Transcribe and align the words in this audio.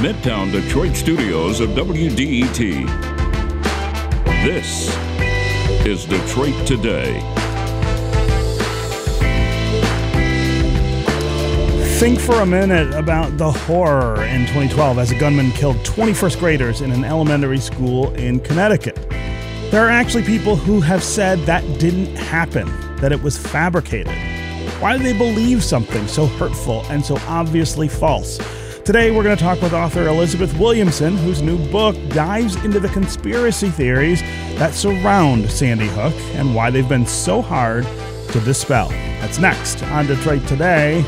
Midtown 0.00 0.50
Detroit 0.50 0.96
studios 0.96 1.60
of 1.60 1.68
WDET. 1.70 2.86
This 4.42 4.88
is 5.84 6.06
Detroit 6.06 6.54
Today. 6.66 7.20
Think 11.98 12.18
for 12.18 12.36
a 12.36 12.46
minute 12.46 12.94
about 12.94 13.36
the 13.36 13.52
horror 13.52 14.24
in 14.24 14.46
2012 14.46 14.98
as 14.98 15.10
a 15.10 15.18
gunman 15.18 15.50
killed 15.50 15.76
21st 15.80 16.38
graders 16.38 16.80
in 16.80 16.92
an 16.92 17.04
elementary 17.04 17.58
school 17.58 18.10
in 18.14 18.40
Connecticut. 18.40 18.96
There 19.70 19.84
are 19.84 19.90
actually 19.90 20.24
people 20.24 20.56
who 20.56 20.80
have 20.80 21.04
said 21.04 21.40
that 21.40 21.62
didn't 21.78 22.16
happen, 22.16 22.66
that 23.02 23.12
it 23.12 23.22
was 23.22 23.36
fabricated. 23.36 24.16
Why 24.80 24.96
do 24.96 25.04
they 25.04 25.12
believe 25.12 25.62
something 25.62 26.08
so 26.08 26.24
hurtful 26.24 26.86
and 26.86 27.04
so 27.04 27.18
obviously 27.28 27.86
false? 27.86 28.38
Today, 28.90 29.12
we're 29.12 29.22
going 29.22 29.36
to 29.36 29.40
talk 29.40 29.62
with 29.62 29.72
author 29.72 30.08
Elizabeth 30.08 30.52
Williamson, 30.58 31.16
whose 31.16 31.42
new 31.42 31.56
book 31.70 31.94
dives 32.08 32.56
into 32.64 32.80
the 32.80 32.88
conspiracy 32.88 33.68
theories 33.68 34.20
that 34.58 34.74
surround 34.74 35.48
Sandy 35.48 35.86
Hook 35.86 36.12
and 36.34 36.56
why 36.56 36.70
they've 36.70 36.88
been 36.88 37.06
so 37.06 37.40
hard 37.40 37.84
to 37.84 38.40
dispel. 38.40 38.88
That's 38.88 39.38
next 39.38 39.84
on 39.84 40.08
Detroit 40.08 40.44
Today. 40.48 41.04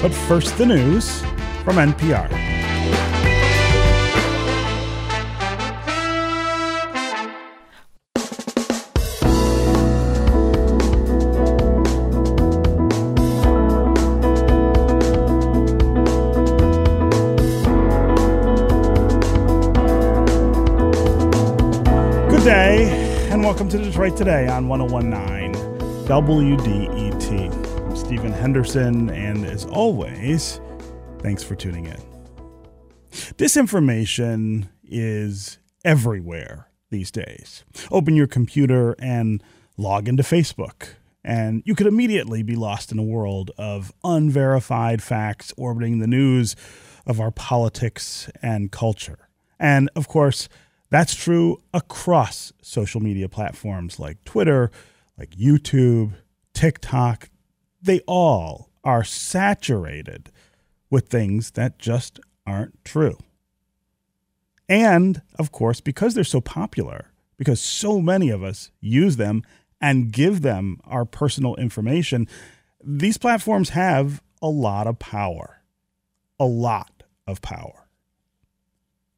But 0.00 0.14
first, 0.14 0.56
the 0.56 0.64
news 0.64 1.20
from 1.62 1.76
NPR. 1.76 2.55
Welcome 23.56 23.70
to 23.70 23.82
Detroit 23.82 24.14
Today 24.18 24.48
on 24.48 24.68
1019 24.68 25.54
WDET. 26.06 27.86
I'm 27.86 27.96
Stephen 27.96 28.30
Henderson, 28.30 29.08
and 29.08 29.46
as 29.46 29.64
always, 29.64 30.60
thanks 31.20 31.42
for 31.42 31.54
tuning 31.54 31.86
in. 31.86 31.96
Disinformation 33.10 34.68
is 34.84 35.58
everywhere 35.86 36.68
these 36.90 37.10
days. 37.10 37.64
Open 37.90 38.14
your 38.14 38.26
computer 38.26 38.94
and 38.98 39.42
log 39.78 40.06
into 40.06 40.22
Facebook, 40.22 40.88
and 41.24 41.62
you 41.64 41.74
could 41.74 41.86
immediately 41.86 42.42
be 42.42 42.56
lost 42.56 42.92
in 42.92 42.98
a 42.98 43.02
world 43.02 43.52
of 43.56 43.90
unverified 44.04 45.02
facts 45.02 45.54
orbiting 45.56 46.00
the 46.00 46.06
news 46.06 46.56
of 47.06 47.22
our 47.22 47.30
politics 47.30 48.28
and 48.42 48.70
culture. 48.70 49.30
And 49.58 49.88
of 49.96 50.08
course, 50.08 50.50
that's 50.90 51.14
true 51.14 51.58
across 51.74 52.52
social 52.62 53.00
media 53.00 53.28
platforms 53.28 53.98
like 53.98 54.22
Twitter, 54.24 54.70
like 55.18 55.30
YouTube, 55.30 56.14
TikTok, 56.54 57.28
they 57.82 58.00
all 58.06 58.70
are 58.84 59.04
saturated 59.04 60.30
with 60.90 61.08
things 61.08 61.52
that 61.52 61.78
just 61.78 62.20
aren't 62.46 62.84
true. 62.84 63.18
And 64.68 65.22
of 65.38 65.52
course, 65.52 65.80
because 65.80 66.14
they're 66.14 66.24
so 66.24 66.40
popular, 66.40 67.12
because 67.36 67.60
so 67.60 68.00
many 68.00 68.30
of 68.30 68.42
us 68.42 68.70
use 68.80 69.16
them 69.16 69.42
and 69.80 70.12
give 70.12 70.42
them 70.42 70.80
our 70.84 71.04
personal 71.04 71.54
information, 71.56 72.26
these 72.82 73.18
platforms 73.18 73.70
have 73.70 74.22
a 74.40 74.48
lot 74.48 74.86
of 74.86 74.98
power. 74.98 75.62
A 76.38 76.44
lot 76.44 77.02
of 77.26 77.42
power. 77.42 77.88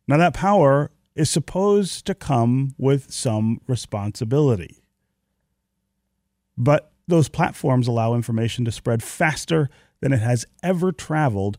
Now, 0.06 0.16
that 0.16 0.34
power 0.34 0.90
is 1.18 1.28
supposed 1.28 2.06
to 2.06 2.14
come 2.14 2.74
with 2.78 3.10
some 3.12 3.60
responsibility. 3.66 4.82
But 6.56 6.92
those 7.06 7.28
platforms 7.28 7.88
allow 7.88 8.14
information 8.14 8.64
to 8.64 8.72
spread 8.72 9.02
faster 9.02 9.68
than 10.00 10.12
it 10.12 10.20
has 10.20 10.46
ever 10.62 10.92
traveled 10.92 11.58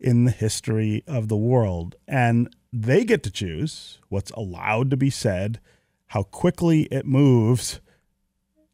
in 0.00 0.24
the 0.24 0.30
history 0.30 1.04
of 1.06 1.28
the 1.28 1.36
world. 1.36 1.94
And 2.08 2.54
they 2.72 3.04
get 3.04 3.22
to 3.24 3.30
choose 3.30 3.98
what's 4.08 4.30
allowed 4.32 4.90
to 4.90 4.96
be 4.96 5.10
said, 5.10 5.60
how 6.08 6.24
quickly 6.24 6.82
it 6.90 7.06
moves, 7.06 7.80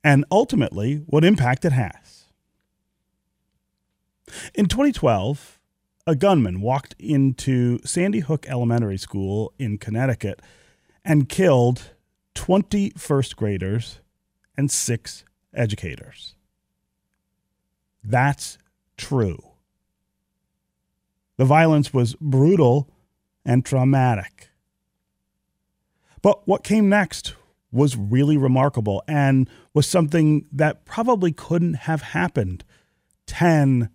and 0.03 0.25
ultimately 0.31 0.97
what 1.07 1.25
impact 1.25 1.65
it 1.65 1.73
has. 1.73 2.25
In 4.55 4.67
2012, 4.67 5.59
a 6.07 6.17
gunman 6.17 6.61
walked 6.61 6.95
into 6.99 7.79
Sandy 7.85 8.21
Hook 8.21 8.47
Elementary 8.49 8.97
School 8.97 9.53
in 9.59 9.79
Connecticut 9.79 10.41
and 11.05 11.29
killed 11.29 11.93
20 12.35 12.91
first 12.97 13.37
graders 13.37 14.01
and 14.57 14.71
six 14.71 15.25
educators. 15.55 16.35
That's 18.03 18.59
true. 18.97 19.39
The 21.37 21.45
violence 21.45 21.95
was 21.95 22.15
brutal 22.21 22.91
and 23.45 23.65
traumatic. 23.65 24.51
But 26.21 26.47
what 26.47 26.63
came 26.63 26.89
next 26.89 27.35
was 27.73 27.97
really 27.97 28.37
remarkable 28.37 29.03
and 29.09 29.49
was 29.73 29.87
something 29.87 30.47
that 30.53 30.85
probably 30.85 31.33
couldn't 31.33 31.75
have 31.75 32.03
happened 32.03 32.65
10, 33.27 33.89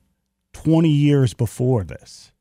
20 0.63 0.89
years 0.89 1.35
before 1.35 1.83
this. 1.83 2.31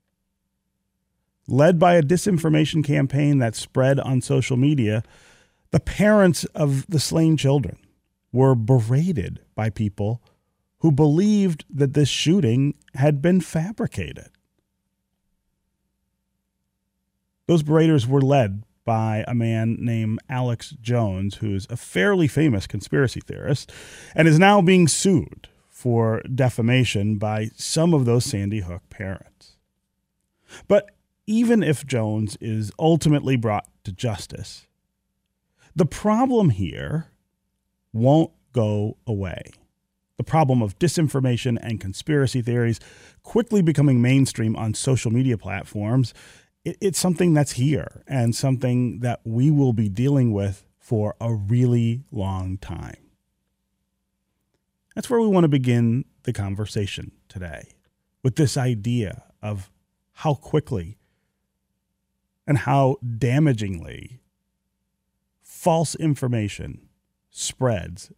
Led 1.47 1.79
by 1.79 1.97
a 1.97 2.03
disinformation 2.03 2.83
campaign 2.83 3.39
that 3.39 3.55
spread 3.55 4.01
on 4.01 4.23
social 4.23 4.57
media, 4.57 5.03
the 5.71 5.81
parents 5.81 6.45
of 6.47 6.87
the 6.87 6.99
slain 6.99 7.37
children 7.37 7.77
were 8.33 8.55
berated 8.55 9.41
by 9.55 9.69
people 9.69 10.23
who 10.79 10.91
believed 10.91 11.67
that 11.69 11.93
this 11.93 12.09
shooting 12.09 12.75
had 12.95 13.21
been 13.21 13.43
fabricated. 13.43 14.31
Those 17.47 17.63
beraters 17.63 18.07
were 18.07 18.23
led 18.23 18.65
by 18.87 19.25
a 19.29 19.35
man 19.35 19.77
named 19.79 20.21
Alex 20.31 20.75
Jones, 20.81 21.37
who's 21.37 21.67
a 21.69 21.77
fairly 21.77 22.29
famous 22.29 22.67
conspiracy 22.67 23.21
theorist 23.21 23.71
and 24.15 24.27
is 24.27 24.39
now 24.39 24.63
being 24.63 24.89
sued 24.89 25.49
for 25.77 26.23
defamation 26.35 27.19
by 27.19 27.51
some 27.55 27.93
of 27.93 28.07
those 28.07 28.25
Sandy 28.25 28.61
Hook 28.61 28.81
parents. 28.89 29.57
But 30.69 30.91
even 31.27 31.63
if 31.63 31.87
Jones 31.87 32.39
is 32.41 32.73
ultimately 32.79 33.37
brought 33.37 33.69
to 33.85 33.93
justice, 33.93 34.67
the 35.75 35.85
problem 35.85 36.49
here 36.49 37.09
won't 37.93 38.31
go 38.55 38.97
away. 39.07 39.51
The 40.17 40.25
problem 40.25 40.63
of 40.63 40.79
disinformation 40.79 41.59
and 41.61 41.79
conspiracy 41.79 42.41
theories 42.41 42.81
quickly 43.23 43.61
becoming 43.61 44.01
mainstream 44.01 44.57
on 44.57 44.73
social 44.73 45.11
media 45.11 45.37
platforms, 45.37 46.15
it, 46.65 46.79
it's 46.81 46.99
something 46.99 47.35
that's 47.35 47.53
here 47.53 48.03
and 48.09 48.35
something 48.35 49.01
that 49.01 49.21
we 49.25 49.51
will 49.51 49.75
be 49.75 49.91
dealing 49.91 50.33
with 50.33 50.65
for 50.79 51.17
a 51.21 51.35
really 51.35 52.05
long 52.11 52.57
time. 52.57 53.06
That's 54.97 55.11
where 55.11 55.21
we 55.21 55.29
want 55.29 55.45
to 55.45 55.49
begin 55.49 56.07
the 56.23 56.33
conversation 56.33 57.13
today 57.29 57.69
with 58.23 58.37
this 58.37 58.57
idea 58.57 59.25
of 59.43 59.71
how 60.13 60.33
quickly 60.33 60.97
and 62.47 62.57
how 62.57 62.97
damagingly 63.07 64.21
false 65.43 65.95
information 65.97 66.89
spreads 67.29 68.11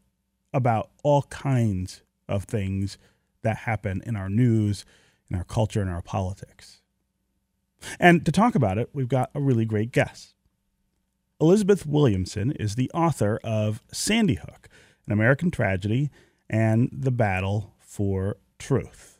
about 0.54 0.90
all 1.02 1.22
kinds 1.22 2.02
of 2.28 2.44
things 2.44 2.96
that 3.42 3.56
happen 3.56 4.00
in 4.06 4.14
our 4.14 4.28
news, 4.28 4.84
in 5.28 5.36
our 5.36 5.42
culture, 5.42 5.82
in 5.82 5.88
our 5.88 6.00
politics. 6.00 6.80
And 7.98 8.24
to 8.24 8.30
talk 8.30 8.54
about 8.54 8.78
it, 8.78 8.90
we've 8.92 9.08
got 9.08 9.30
a 9.34 9.40
really 9.40 9.64
great 9.64 9.90
guest. 9.90 10.36
Elizabeth 11.40 11.84
Williamson 11.86 12.52
is 12.52 12.76
the 12.76 12.90
author 12.94 13.40
of 13.42 13.82
Sandy 13.90 14.34
Hook, 14.34 14.68
an 15.06 15.12
American 15.12 15.50
tragedy 15.50 16.08
and 16.48 16.88
the 16.92 17.10
battle 17.10 17.74
for 17.80 18.36
truth. 18.58 19.18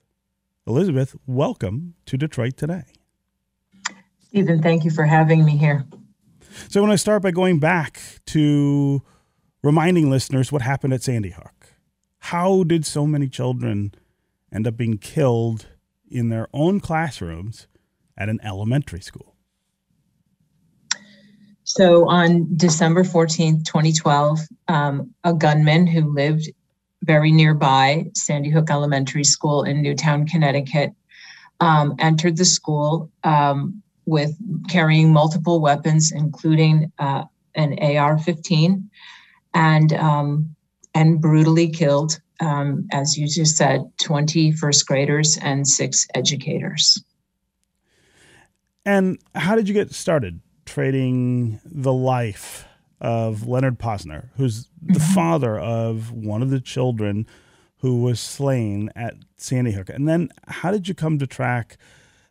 Elizabeth, 0.67 1.17
welcome 1.27 1.95
to 2.07 2.17
Detroit 2.17 2.57
Today. 2.57 2.85
Stephen, 4.21 4.63
thank 4.63 4.85
you 4.85 4.91
for 4.91 5.05
having 5.05 5.45
me 5.45 5.57
here. 5.57 5.87
So, 6.69 6.81
I 6.81 6.83
want 6.83 6.93
to 6.93 6.99
start 6.99 7.23
by 7.23 7.31
going 7.31 7.59
back 7.61 8.01
to 8.27 9.03
reminding 9.63 10.11
listeners 10.11 10.51
what 10.51 10.63
happened 10.63 10.93
at 10.93 11.03
Sandy 11.03 11.31
Hook. 11.31 11.75
How 12.19 12.65
did 12.65 12.85
so 12.85 13.07
many 13.07 13.29
children 13.29 13.95
end 14.53 14.67
up 14.67 14.77
being 14.77 14.99
killed 14.99 15.67
in 16.11 16.29
their 16.29 16.49
own 16.53 16.81
classrooms 16.81 17.69
at 18.17 18.29
an 18.29 18.41
elementary 18.43 19.01
school? 19.01 19.35
So 21.65 22.09
on 22.09 22.49
December 22.57 23.05
14th, 23.05 23.65
2012, 23.67 24.41
um, 24.69 25.15
a 25.23 25.35
gunman 25.35 25.87
who 25.87 26.13
lived 26.13 26.49
very 27.03 27.33
nearby 27.33 28.07
Sandy 28.15 28.51
Hook 28.51 28.71
Elementary 28.71 29.25
School 29.25 29.63
in 29.63 29.83
Newtown, 29.83 30.27
Connecticut, 30.27 30.93
um, 31.61 31.95
entered 31.99 32.37
the 32.37 32.45
school 32.45 33.11
um, 33.25 33.83
with 34.07 34.37
carrying 34.69 35.13
multiple 35.13 35.61
weapons, 35.61 36.13
including 36.13 36.93
uh, 36.99 37.25
an 37.55 37.79
AR-15, 37.81 38.89
and 39.55 39.93
um, 39.95 40.55
and 40.95 41.21
brutally 41.21 41.69
killed, 41.69 42.21
um, 42.41 42.87
as 42.93 43.17
you 43.17 43.27
just 43.29 43.57
said, 43.57 43.83
20 44.01 44.53
first 44.53 44.87
graders 44.87 45.39
and 45.41 45.67
six 45.67 46.07
educators. 46.15 47.03
And 48.85 49.19
how 49.35 49.55
did 49.55 49.69
you 49.69 49.75
get 49.75 49.93
started 49.93 50.41
trading 50.65 51.61
the 51.65 51.93
life 51.93 52.68
of 53.01 53.47
Leonard 53.47 53.79
Posner, 53.79 54.31
who's 54.37 54.69
the 54.83 54.99
mm-hmm. 54.99 55.15
father 55.15 55.59
of 55.59 56.11
one 56.11 56.43
of 56.43 56.51
the 56.51 56.61
children 56.61 57.27
who 57.79 58.03
was 58.03 58.21
slain 58.21 58.91
at 58.97 59.15
Sandy 59.37 59.73
Hook? 59.73 59.89
And 59.89 60.09
then 60.09 60.31
how 60.47 60.71
did 60.71 60.89
you 60.89 60.95
come 60.95 61.19
to 61.19 61.27
track 61.27 61.77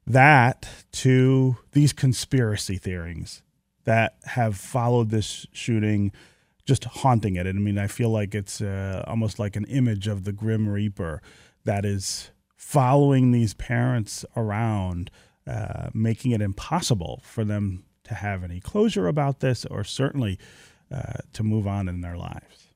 that 0.06 0.68
to 0.92 1.58
these 1.72 1.94
conspiracy 1.94 2.78
theories 2.78 3.42
that 3.86 4.18
have 4.26 4.58
followed 4.58 5.10
this 5.10 5.46
shooting? 5.54 6.12
Just 6.66 6.84
haunting 6.84 7.38
it. 7.38 7.48
And 7.48 7.58
I 7.58 7.62
mean, 7.62 7.78
I 7.78 7.88
feel 7.88 8.10
like 8.10 8.36
it's 8.36 8.60
uh, 8.60 9.04
almost 9.08 9.40
like 9.40 9.56
an 9.56 9.64
image 9.66 10.08
of 10.08 10.26
the 10.26 10.34
Grim 10.34 10.68
Reaper 10.68 11.22
that 11.64 11.86
is 11.86 12.32
following 12.58 13.32
these 13.32 13.54
parents 13.54 14.26
around 14.36 15.10
uh, 15.48 15.90
making 15.94 16.32
it 16.32 16.42
impossible 16.42 17.22
for 17.24 17.46
them 17.46 17.86
to 18.08 18.14
have 18.14 18.44
any 18.44 18.60
closure 18.60 19.08
about 19.08 19.40
this 19.40 19.66
or 19.66 19.84
certainly 19.84 20.40
uh, 20.92 21.14
to 21.34 21.44
move 21.44 21.68
on 21.68 21.88
in 21.88 22.02
their 22.02 22.18
lives. 22.18 22.68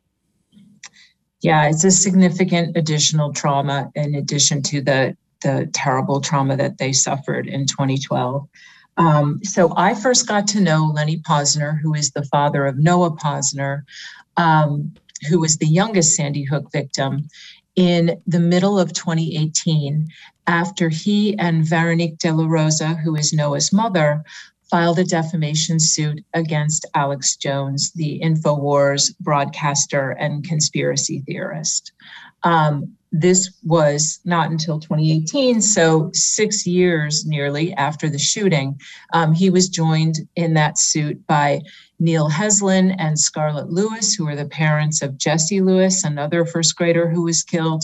Yeah, 1.41 1.69
it's 1.69 1.83
a 1.83 1.91
significant 1.91 2.77
additional 2.77 3.33
trauma 3.33 3.91
in 3.95 4.15
addition 4.15 4.61
to 4.63 4.81
the, 4.81 5.17
the 5.41 5.69
terrible 5.73 6.21
trauma 6.21 6.55
that 6.57 6.77
they 6.77 6.93
suffered 6.93 7.47
in 7.47 7.65
2012. 7.65 8.47
Um, 8.97 9.39
so 9.43 9.73
I 9.75 9.95
first 9.95 10.27
got 10.27 10.47
to 10.47 10.61
know 10.61 10.91
Lenny 10.93 11.17
Posner, 11.19 11.79
who 11.79 11.95
is 11.95 12.11
the 12.11 12.23
father 12.25 12.65
of 12.65 12.77
Noah 12.77 13.15
Posner, 13.15 13.83
um, 14.37 14.93
who 15.29 15.39
was 15.39 15.57
the 15.57 15.67
youngest 15.67 16.15
Sandy 16.15 16.43
Hook 16.43 16.71
victim, 16.71 17.27
in 17.75 18.21
the 18.27 18.39
middle 18.39 18.77
of 18.77 18.93
2018 18.93 20.07
after 20.47 20.89
he 20.89 21.37
and 21.37 21.65
Veronique 21.65 22.17
De 22.17 22.31
La 22.31 22.45
Rosa, 22.45 22.95
who 22.95 23.15
is 23.15 23.31
Noah's 23.31 23.71
mother, 23.71 24.23
filed 24.71 24.97
a 24.97 25.03
defamation 25.03 25.79
suit 25.79 26.23
against 26.33 26.85
Alex 26.95 27.35
Jones, 27.35 27.91
the 27.91 28.21
InfoWars 28.23 29.13
broadcaster 29.19 30.11
and 30.11 30.45
conspiracy 30.45 31.21
theorist. 31.27 31.91
Um, 32.43 32.95
this 33.11 33.51
was 33.63 34.19
not 34.23 34.51
until 34.51 34.79
2018, 34.79 35.61
so 35.61 36.09
six 36.13 36.65
years 36.65 37.25
nearly 37.25 37.73
after 37.73 38.09
the 38.09 38.19
shooting. 38.19 38.79
Um, 39.13 39.33
he 39.33 39.49
was 39.49 39.67
joined 39.67 40.19
in 40.35 40.53
that 40.53 40.77
suit 40.77 41.25
by 41.27 41.61
Neil 41.99 42.29
Heslin 42.29 42.95
and 42.97 43.19
Scarlett 43.19 43.69
Lewis, 43.69 44.13
who 44.13 44.27
are 44.27 44.35
the 44.35 44.47
parents 44.47 45.01
of 45.01 45.17
Jesse 45.17 45.61
Lewis, 45.61 46.03
another 46.03 46.45
first 46.45 46.75
grader 46.75 47.09
who 47.09 47.23
was 47.23 47.43
killed. 47.43 47.83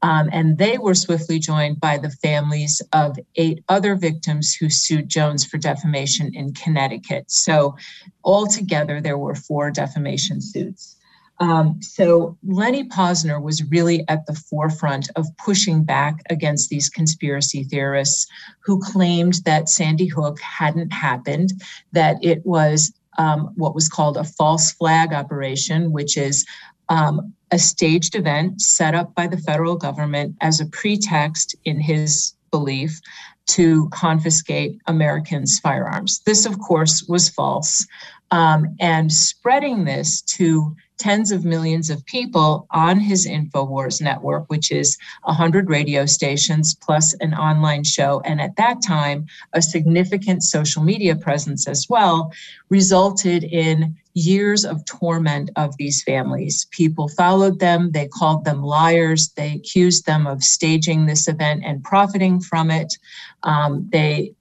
Um, 0.00 0.30
and 0.32 0.58
they 0.58 0.78
were 0.78 0.94
swiftly 0.94 1.40
joined 1.40 1.80
by 1.80 1.98
the 1.98 2.10
families 2.10 2.80
of 2.92 3.18
eight 3.34 3.64
other 3.68 3.96
victims 3.96 4.54
who 4.54 4.70
sued 4.70 5.08
Jones 5.08 5.44
for 5.44 5.58
defamation 5.58 6.32
in 6.34 6.54
Connecticut. 6.54 7.24
So, 7.30 7.76
altogether, 8.24 9.00
there 9.00 9.18
were 9.18 9.34
four 9.34 9.72
defamation 9.72 10.40
suits. 10.40 10.97
Um, 11.40 11.80
so 11.80 12.36
Lenny 12.44 12.88
Posner 12.88 13.40
was 13.40 13.62
really 13.70 14.04
at 14.08 14.26
the 14.26 14.34
forefront 14.34 15.08
of 15.16 15.26
pushing 15.36 15.84
back 15.84 16.22
against 16.30 16.68
these 16.68 16.88
conspiracy 16.88 17.62
theorists 17.64 18.26
who 18.60 18.80
claimed 18.80 19.34
that 19.44 19.68
Sandy 19.68 20.06
Hook 20.06 20.40
hadn't 20.40 20.92
happened, 20.92 21.52
that 21.92 22.16
it 22.22 22.44
was 22.44 22.92
um, 23.18 23.52
what 23.56 23.74
was 23.74 23.88
called 23.88 24.16
a 24.16 24.24
false 24.24 24.72
flag 24.72 25.12
operation, 25.12 25.92
which 25.92 26.16
is 26.16 26.44
um, 26.88 27.32
a 27.50 27.58
staged 27.58 28.14
event 28.14 28.60
set 28.60 28.94
up 28.94 29.14
by 29.14 29.26
the 29.26 29.38
federal 29.38 29.76
government 29.76 30.36
as 30.40 30.60
a 30.60 30.66
pretext, 30.66 31.54
in 31.64 31.80
his 31.80 32.34
belief, 32.50 33.00
to 33.46 33.88
confiscate 33.90 34.78
Americans' 34.86 35.58
firearms. 35.58 36.20
This, 36.20 36.46
of 36.46 36.58
course, 36.58 37.04
was 37.08 37.28
false. 37.28 37.86
Um, 38.30 38.76
and 38.78 39.10
spreading 39.10 39.84
this 39.84 40.20
to 40.22 40.76
tens 40.98 41.30
of 41.30 41.44
millions 41.44 41.90
of 41.90 42.04
people 42.06 42.66
on 42.70 43.00
his 43.00 43.26
InfoWars 43.26 44.02
network, 44.02 44.44
which 44.48 44.70
is 44.70 44.98
100 45.22 45.70
radio 45.70 46.06
stations 46.06 46.74
plus 46.74 47.14
an 47.20 47.34
online 47.34 47.84
show. 47.84 48.20
And 48.24 48.40
at 48.40 48.56
that 48.56 48.82
time, 48.82 49.26
a 49.52 49.62
significant 49.62 50.42
social 50.42 50.82
media 50.82 51.16
presence 51.16 51.66
as 51.68 51.86
well, 51.88 52.32
resulted 52.68 53.44
in 53.44 53.96
years 54.14 54.64
of 54.64 54.84
torment 54.84 55.50
of 55.56 55.76
these 55.76 56.02
families. 56.02 56.66
People 56.70 57.08
followed 57.08 57.60
them, 57.60 57.92
they 57.92 58.08
called 58.08 58.44
them 58.44 58.62
liars, 58.62 59.28
they 59.36 59.54
accused 59.54 60.06
them 60.06 60.26
of 60.26 60.42
staging 60.42 61.06
this 61.06 61.28
event 61.28 61.62
and 61.64 61.84
profiting 61.84 62.40
from 62.40 62.70
it. 62.70 62.96
Um, 63.44 63.88
they 63.92 64.32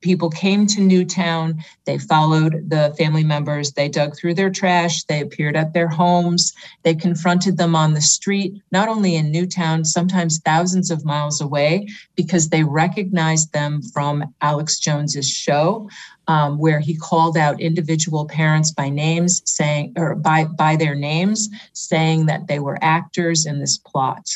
people 0.00 0.30
came 0.30 0.66
to 0.66 0.80
Newtown. 0.80 1.62
They 1.84 1.98
followed 1.98 2.70
the 2.70 2.94
family 2.98 3.24
members. 3.24 3.72
They 3.72 3.88
dug 3.88 4.16
through 4.16 4.34
their 4.34 4.50
trash. 4.50 5.04
They 5.04 5.20
appeared 5.20 5.56
at 5.56 5.72
their 5.72 5.88
homes. 5.88 6.52
They 6.82 6.94
confronted 6.94 7.56
them 7.56 7.74
on 7.74 7.94
the 7.94 8.00
street, 8.00 8.62
not 8.72 8.88
only 8.88 9.16
in 9.16 9.32
Newtown, 9.32 9.84
sometimes 9.84 10.38
thousands 10.38 10.90
of 10.90 11.04
miles 11.04 11.40
away, 11.40 11.88
because 12.14 12.48
they 12.48 12.64
recognized 12.64 13.52
them 13.52 13.82
from 13.82 14.34
Alex 14.40 14.78
Jones's 14.78 15.28
show. 15.28 15.88
Um, 16.28 16.58
where 16.58 16.80
he 16.80 16.96
called 16.96 17.36
out 17.36 17.60
individual 17.60 18.26
parents 18.26 18.72
by 18.72 18.88
names, 18.88 19.42
saying 19.44 19.92
or 19.96 20.16
by 20.16 20.46
by 20.46 20.74
their 20.74 20.96
names, 20.96 21.48
saying 21.72 22.26
that 22.26 22.48
they 22.48 22.58
were 22.58 22.78
actors 22.82 23.46
in 23.46 23.60
this 23.60 23.78
plot. 23.78 24.26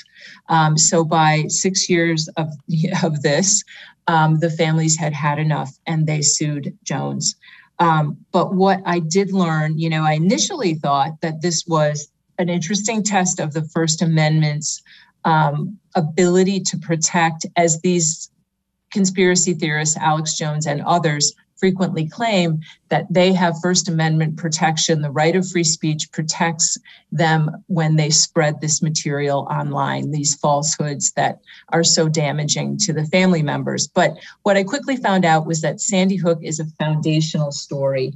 Um, 0.48 0.78
so 0.78 1.04
by 1.04 1.46
six 1.48 1.90
years 1.90 2.28
of 2.36 2.48
of 3.02 3.22
this, 3.22 3.64
um, 4.06 4.38
the 4.38 4.50
families 4.50 4.96
had 4.96 5.12
had 5.12 5.38
enough 5.38 5.78
and 5.86 6.06
they 6.06 6.22
sued 6.22 6.76
Jones. 6.84 7.34
Um, 7.80 8.18
but 8.30 8.54
what 8.54 8.80
I 8.84 8.98
did 8.98 9.32
learn, 9.32 9.78
you 9.78 9.88
know, 9.88 10.02
I 10.02 10.12
initially 10.12 10.74
thought 10.74 11.20
that 11.22 11.40
this 11.40 11.64
was 11.66 12.08
an 12.38 12.48
interesting 12.48 13.02
test 13.02 13.40
of 13.40 13.52
the 13.52 13.62
First 13.62 14.02
Amendment's 14.02 14.82
um, 15.24 15.78
ability 15.94 16.60
to 16.60 16.78
protect, 16.78 17.46
as 17.56 17.80
these 17.80 18.30
conspiracy 18.92 19.54
theorists, 19.54 19.96
Alex 19.96 20.36
Jones 20.36 20.66
and 20.66 20.82
others, 20.82 21.32
frequently 21.60 22.08
claim 22.08 22.60
that 22.88 23.06
they 23.10 23.32
have 23.32 23.54
First 23.62 23.88
Amendment 23.88 24.36
protection. 24.36 25.02
The 25.02 25.10
right 25.10 25.36
of 25.36 25.48
free 25.48 25.64
speech 25.64 26.10
protects 26.10 26.78
them 27.12 27.50
when 27.66 27.96
they 27.96 28.10
spread 28.10 28.60
this 28.60 28.82
material 28.82 29.46
online, 29.50 30.10
these 30.10 30.34
falsehoods 30.34 31.12
that 31.12 31.40
are 31.68 31.84
so 31.84 32.08
damaging 32.08 32.78
to 32.78 32.92
the 32.92 33.06
family 33.06 33.42
members. 33.42 33.86
But 33.86 34.16
what 34.42 34.56
I 34.56 34.64
quickly 34.64 34.96
found 34.96 35.24
out 35.24 35.46
was 35.46 35.60
that 35.60 35.80
Sandy 35.80 36.16
Hook 36.16 36.40
is 36.42 36.58
a 36.58 36.66
foundational 36.78 37.52
story 37.52 38.14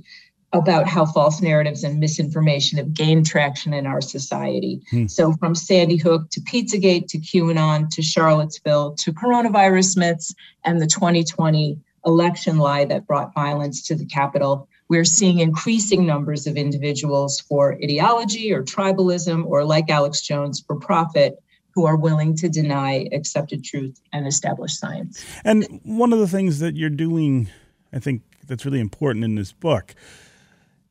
about 0.54 0.86
how 0.86 1.04
false 1.04 1.42
narratives 1.42 1.82
and 1.82 1.98
misinformation 1.98 2.78
have 2.78 2.94
gained 2.94 3.26
traction 3.26 3.74
in 3.74 3.86
our 3.86 4.00
society. 4.00 4.80
Hmm. 4.90 5.08
So, 5.08 5.32
from 5.32 5.54
Sandy 5.54 5.96
Hook 5.96 6.30
to 6.30 6.40
Pizzagate 6.40 7.08
to 7.08 7.18
QAnon 7.18 7.90
to 7.90 8.02
Charlottesville 8.02 8.94
to 8.94 9.12
coronavirus 9.12 9.96
myths 9.96 10.32
and 10.64 10.80
the 10.80 10.86
2020 10.86 11.78
election 12.06 12.58
lie 12.58 12.84
that 12.84 13.06
brought 13.06 13.34
violence 13.34 13.82
to 13.86 13.94
the 13.94 14.06
Capitol, 14.06 14.68
we're 14.88 15.04
seeing 15.04 15.38
increasing 15.38 16.06
numbers 16.06 16.46
of 16.46 16.56
individuals 16.56 17.40
for 17.40 17.74
ideology 17.82 18.52
or 18.52 18.62
tribalism, 18.62 19.46
or 19.46 19.64
like 19.64 19.90
Alex 19.90 20.20
Jones, 20.20 20.62
for 20.66 20.76
profit, 20.76 21.42
who 21.74 21.86
are 21.86 21.96
willing 21.96 22.36
to 22.36 22.48
deny 22.48 23.08
accepted 23.12 23.64
truth 23.64 24.00
and 24.12 24.26
established 24.26 24.78
science. 24.78 25.24
And 25.44 25.80
one 25.82 26.12
of 26.12 26.18
the 26.18 26.28
things 26.28 26.60
that 26.60 26.76
you're 26.76 26.90
doing, 26.90 27.48
I 27.92 27.98
think, 27.98 28.22
that's 28.46 28.64
really 28.64 28.80
important 28.80 29.24
in 29.24 29.34
this 29.34 29.52
book 29.52 29.94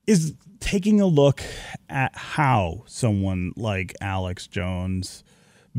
is 0.08 0.34
taking 0.60 1.00
a 1.00 1.06
look 1.06 1.42
at 1.90 2.16
how 2.16 2.84
someone 2.88 3.54
like 3.56 3.94
Alex 4.02 4.48
Jones 4.48 5.24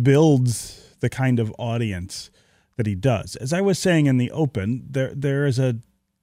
builds 0.00 0.94
the 1.00 1.10
kind 1.10 1.38
of 1.38 1.54
audience 1.58 2.30
that 2.76 2.86
he 2.86 2.94
does. 2.94 3.36
As 3.36 3.52
I 3.52 3.60
was 3.60 3.78
saying 3.78 4.06
in 4.06 4.18
the 4.18 4.30
open, 4.30 4.84
there 4.88 5.12
there 5.14 5.46
is 5.46 5.58
a 5.58 5.76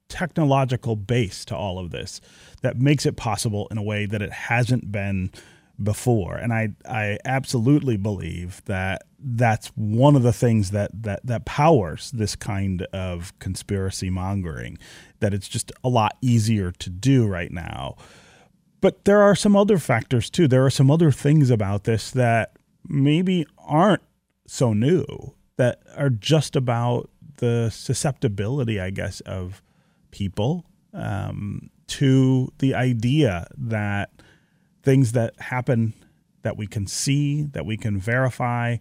technological 0.08 0.94
base 0.94 1.44
to 1.46 1.56
all 1.56 1.78
of 1.78 1.90
this 1.90 2.20
that 2.60 2.76
makes 2.76 3.06
it 3.06 3.16
possible 3.16 3.66
in 3.70 3.78
a 3.78 3.82
way 3.82 4.04
that 4.04 4.20
it 4.20 4.30
hasn't 4.32 4.92
been 4.92 5.30
before. 5.82 6.36
And 6.36 6.52
I 6.52 6.70
I 6.86 7.18
absolutely 7.24 7.96
believe 7.96 8.62
that 8.66 9.02
that's 9.18 9.68
one 9.68 10.16
of 10.16 10.22
the 10.22 10.32
things 10.32 10.70
that 10.70 10.90
that 11.02 11.24
that 11.24 11.44
powers 11.44 12.10
this 12.10 12.36
kind 12.36 12.82
of 12.92 13.36
conspiracy 13.38 14.10
mongering 14.10 14.78
that 15.20 15.32
it's 15.32 15.48
just 15.48 15.72
a 15.82 15.88
lot 15.88 16.16
easier 16.20 16.72
to 16.72 16.90
do 16.90 17.26
right 17.26 17.50
now. 17.50 17.96
But 18.80 19.04
there 19.04 19.22
are 19.22 19.36
some 19.36 19.56
other 19.56 19.78
factors 19.78 20.28
too. 20.28 20.48
There 20.48 20.66
are 20.66 20.70
some 20.70 20.90
other 20.90 21.12
things 21.12 21.50
about 21.50 21.84
this 21.84 22.10
that 22.10 22.56
maybe 22.88 23.46
aren't 23.58 24.02
so 24.46 24.72
new 24.72 25.34
that 25.56 25.82
are 25.96 26.10
just 26.10 26.56
about 26.56 27.10
the 27.36 27.70
susceptibility, 27.70 28.80
I 28.80 28.90
guess, 28.90 29.20
of 29.20 29.62
people 30.10 30.64
um, 30.94 31.70
to 31.88 32.52
the 32.58 32.74
idea 32.74 33.46
that 33.56 34.10
things 34.82 35.12
that 35.12 35.38
happen 35.40 35.94
that 36.42 36.56
we 36.56 36.66
can 36.66 36.86
see, 36.86 37.44
that 37.52 37.64
we 37.64 37.76
can 37.76 37.98
verify, 37.98 38.76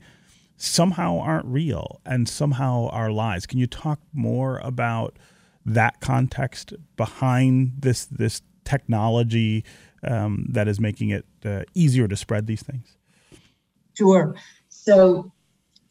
somehow 0.58 1.20
aren't 1.20 1.46
real 1.46 2.02
and 2.06 2.28
somehow 2.28 2.88
are 2.90 3.12
lies. 3.12 3.46
Can 3.46 3.60
you 3.60 3.68
talk 3.68 4.00
more 4.14 4.60
about 4.60 5.18
that 5.66 6.00
context 6.00 6.74
behind 6.98 7.74
this 7.80 8.06
this 8.06 8.42
technology 8.64 9.64
um, 10.04 10.46
that 10.50 10.68
is 10.68 10.80
making 10.80 11.10
it 11.10 11.26
uh, 11.46 11.64
easier 11.74 12.08
to 12.08 12.16
spread 12.16 12.48
these 12.48 12.64
things? 12.64 12.98
Sure. 13.94 14.36
So 14.70 15.32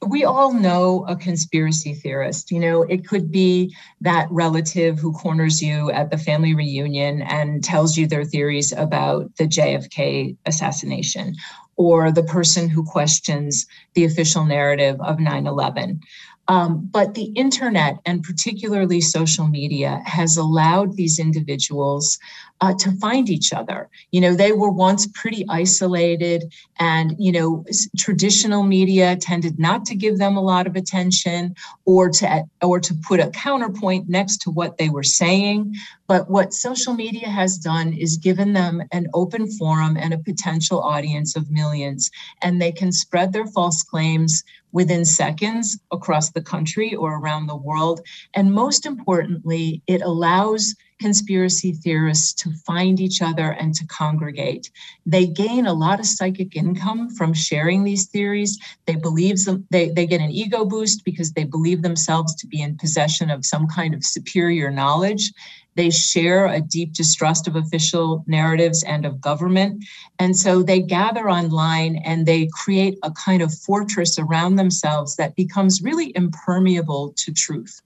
we 0.06 0.24
all 0.24 0.52
know 0.52 1.04
a 1.08 1.16
conspiracy 1.16 1.94
theorist. 1.94 2.50
You 2.50 2.60
know, 2.60 2.82
it 2.82 3.06
could 3.06 3.30
be 3.30 3.74
that 4.00 4.28
relative 4.30 4.98
who 4.98 5.12
corners 5.12 5.60
you 5.60 5.90
at 5.90 6.10
the 6.10 6.16
family 6.16 6.54
reunion 6.54 7.22
and 7.22 7.62
tells 7.62 7.96
you 7.96 8.06
their 8.06 8.24
theories 8.24 8.72
about 8.72 9.36
the 9.36 9.44
JFK 9.44 10.36
assassination, 10.46 11.34
or 11.76 12.10
the 12.10 12.22
person 12.22 12.68
who 12.68 12.84
questions 12.84 13.66
the 13.94 14.04
official 14.04 14.44
narrative 14.44 15.00
of 15.00 15.20
9 15.20 15.46
11. 15.46 16.00
Um, 16.48 16.88
but 16.90 17.14
the 17.14 17.32
internet 17.36 17.98
and 18.04 18.24
particularly 18.24 19.00
social 19.00 19.46
media 19.46 20.02
has 20.04 20.36
allowed 20.36 20.96
these 20.96 21.18
individuals 21.18 22.18
uh, 22.60 22.74
to 22.74 22.92
find 22.92 23.30
each 23.30 23.52
other. 23.52 23.88
You 24.10 24.20
know, 24.20 24.34
they 24.34 24.52
were 24.52 24.70
once 24.70 25.06
pretty 25.06 25.44
isolated, 25.48 26.52
and, 26.78 27.14
you 27.18 27.32
know, 27.32 27.64
traditional 27.96 28.62
media 28.62 29.16
tended 29.16 29.58
not 29.58 29.84
to 29.86 29.94
give 29.94 30.18
them 30.18 30.36
a 30.36 30.42
lot 30.42 30.66
of 30.66 30.76
attention 30.76 31.54
or 31.84 32.10
to, 32.10 32.44
or 32.62 32.80
to 32.80 32.94
put 33.06 33.20
a 33.20 33.30
counterpoint 33.30 34.08
next 34.08 34.38
to 34.42 34.50
what 34.50 34.78
they 34.78 34.88
were 34.88 35.02
saying. 35.02 35.74
But 36.06 36.28
what 36.28 36.52
social 36.52 36.92
media 36.92 37.28
has 37.28 37.56
done 37.56 37.92
is 37.92 38.16
given 38.16 38.52
them 38.52 38.82
an 38.92 39.06
open 39.14 39.50
forum 39.50 39.96
and 39.96 40.12
a 40.12 40.18
potential 40.18 40.80
audience 40.80 41.36
of 41.36 41.50
millions, 41.50 42.10
and 42.42 42.60
they 42.60 42.72
can 42.72 42.92
spread 42.92 43.32
their 43.32 43.46
false 43.46 43.82
claims 43.82 44.42
within 44.72 45.04
seconds 45.04 45.78
across 45.90 46.30
the 46.30 46.42
country 46.42 46.94
or 46.94 47.18
around 47.18 47.46
the 47.46 47.56
world. 47.56 48.00
And 48.34 48.52
most 48.52 48.86
importantly, 48.86 49.82
it 49.86 50.02
allows 50.02 50.74
conspiracy 51.00 51.72
theorists 51.72 52.32
to 52.34 52.52
find 52.66 53.00
each 53.00 53.22
other 53.22 53.52
and 53.52 53.74
to 53.74 53.86
congregate. 53.86 54.70
They 55.06 55.26
gain 55.26 55.66
a 55.66 55.72
lot 55.72 56.00
of 56.00 56.06
psychic 56.06 56.56
income 56.56 57.10
from 57.10 57.32
sharing 57.32 57.84
these 57.84 58.06
theories. 58.06 58.58
They 58.86 58.96
believe 58.96 59.44
them, 59.44 59.66
they, 59.70 59.88
they 59.88 60.06
get 60.06 60.20
an 60.20 60.30
ego 60.30 60.64
boost 60.64 61.04
because 61.04 61.32
they 61.32 61.44
believe 61.44 61.82
themselves 61.82 62.34
to 62.36 62.46
be 62.46 62.60
in 62.62 62.76
possession 62.76 63.30
of 63.30 63.46
some 63.46 63.66
kind 63.66 63.94
of 63.94 64.04
superior 64.04 64.70
knowledge. 64.70 65.32
They 65.76 65.90
share 65.90 66.46
a 66.46 66.60
deep 66.60 66.92
distrust 66.92 67.46
of 67.46 67.56
official 67.56 68.24
narratives 68.26 68.82
and 68.82 69.06
of 69.06 69.20
government. 69.20 69.84
And 70.18 70.36
so 70.36 70.62
they 70.62 70.80
gather 70.80 71.30
online 71.30 71.96
and 72.04 72.26
they 72.26 72.48
create 72.52 72.98
a 73.02 73.10
kind 73.12 73.40
of 73.40 73.54
fortress 73.54 74.18
around 74.18 74.56
themselves 74.56 75.16
that 75.16 75.36
becomes 75.36 75.80
really 75.80 76.12
impermeable 76.14 77.14
to 77.18 77.32
truth. 77.32 77.80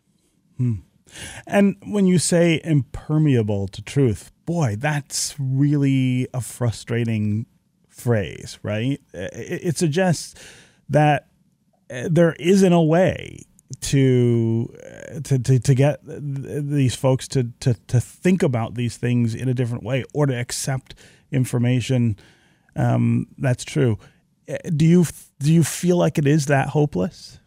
Hmm. 0.56 0.74
And 1.46 1.76
when 1.84 2.06
you 2.06 2.18
say 2.18 2.60
impermeable 2.64 3.68
to 3.68 3.82
truth, 3.82 4.32
boy, 4.46 4.76
that's 4.78 5.34
really 5.38 6.28
a 6.34 6.40
frustrating 6.40 7.46
phrase, 7.88 8.58
right? 8.62 9.00
It, 9.12 9.76
suggests 9.76 10.34
that 10.88 11.28
uh, 11.90 12.08
there 12.10 12.32
isn't 12.34 12.72
a 12.72 12.82
way 12.82 13.46
to, 13.80 14.74
uh, 14.84 15.20
to 15.20 15.38
to 15.38 15.58
to 15.58 15.74
get 15.74 16.00
these 16.04 16.94
folks 16.94 17.26
to 17.28 17.44
to 17.60 17.74
to 17.74 18.00
think 18.00 18.42
about 18.42 18.74
these 18.74 18.96
things 18.96 19.34
in 19.34 19.48
a 19.48 19.54
different 19.54 19.82
way 19.82 20.04
or 20.12 20.26
to 20.26 20.34
accept 20.34 20.94
information 21.32 22.16
um, 22.76 23.26
that's 23.38 23.64
true. 23.64 23.98
Uh, 24.48 24.56
do 24.76 24.84
you 24.84 25.06
do 25.38 25.52
you 25.52 25.64
feel 25.64 25.96
like 25.96 26.18
it 26.18 26.26
is 26.26 26.46
that 26.46 26.68
hopeless? 26.68 27.40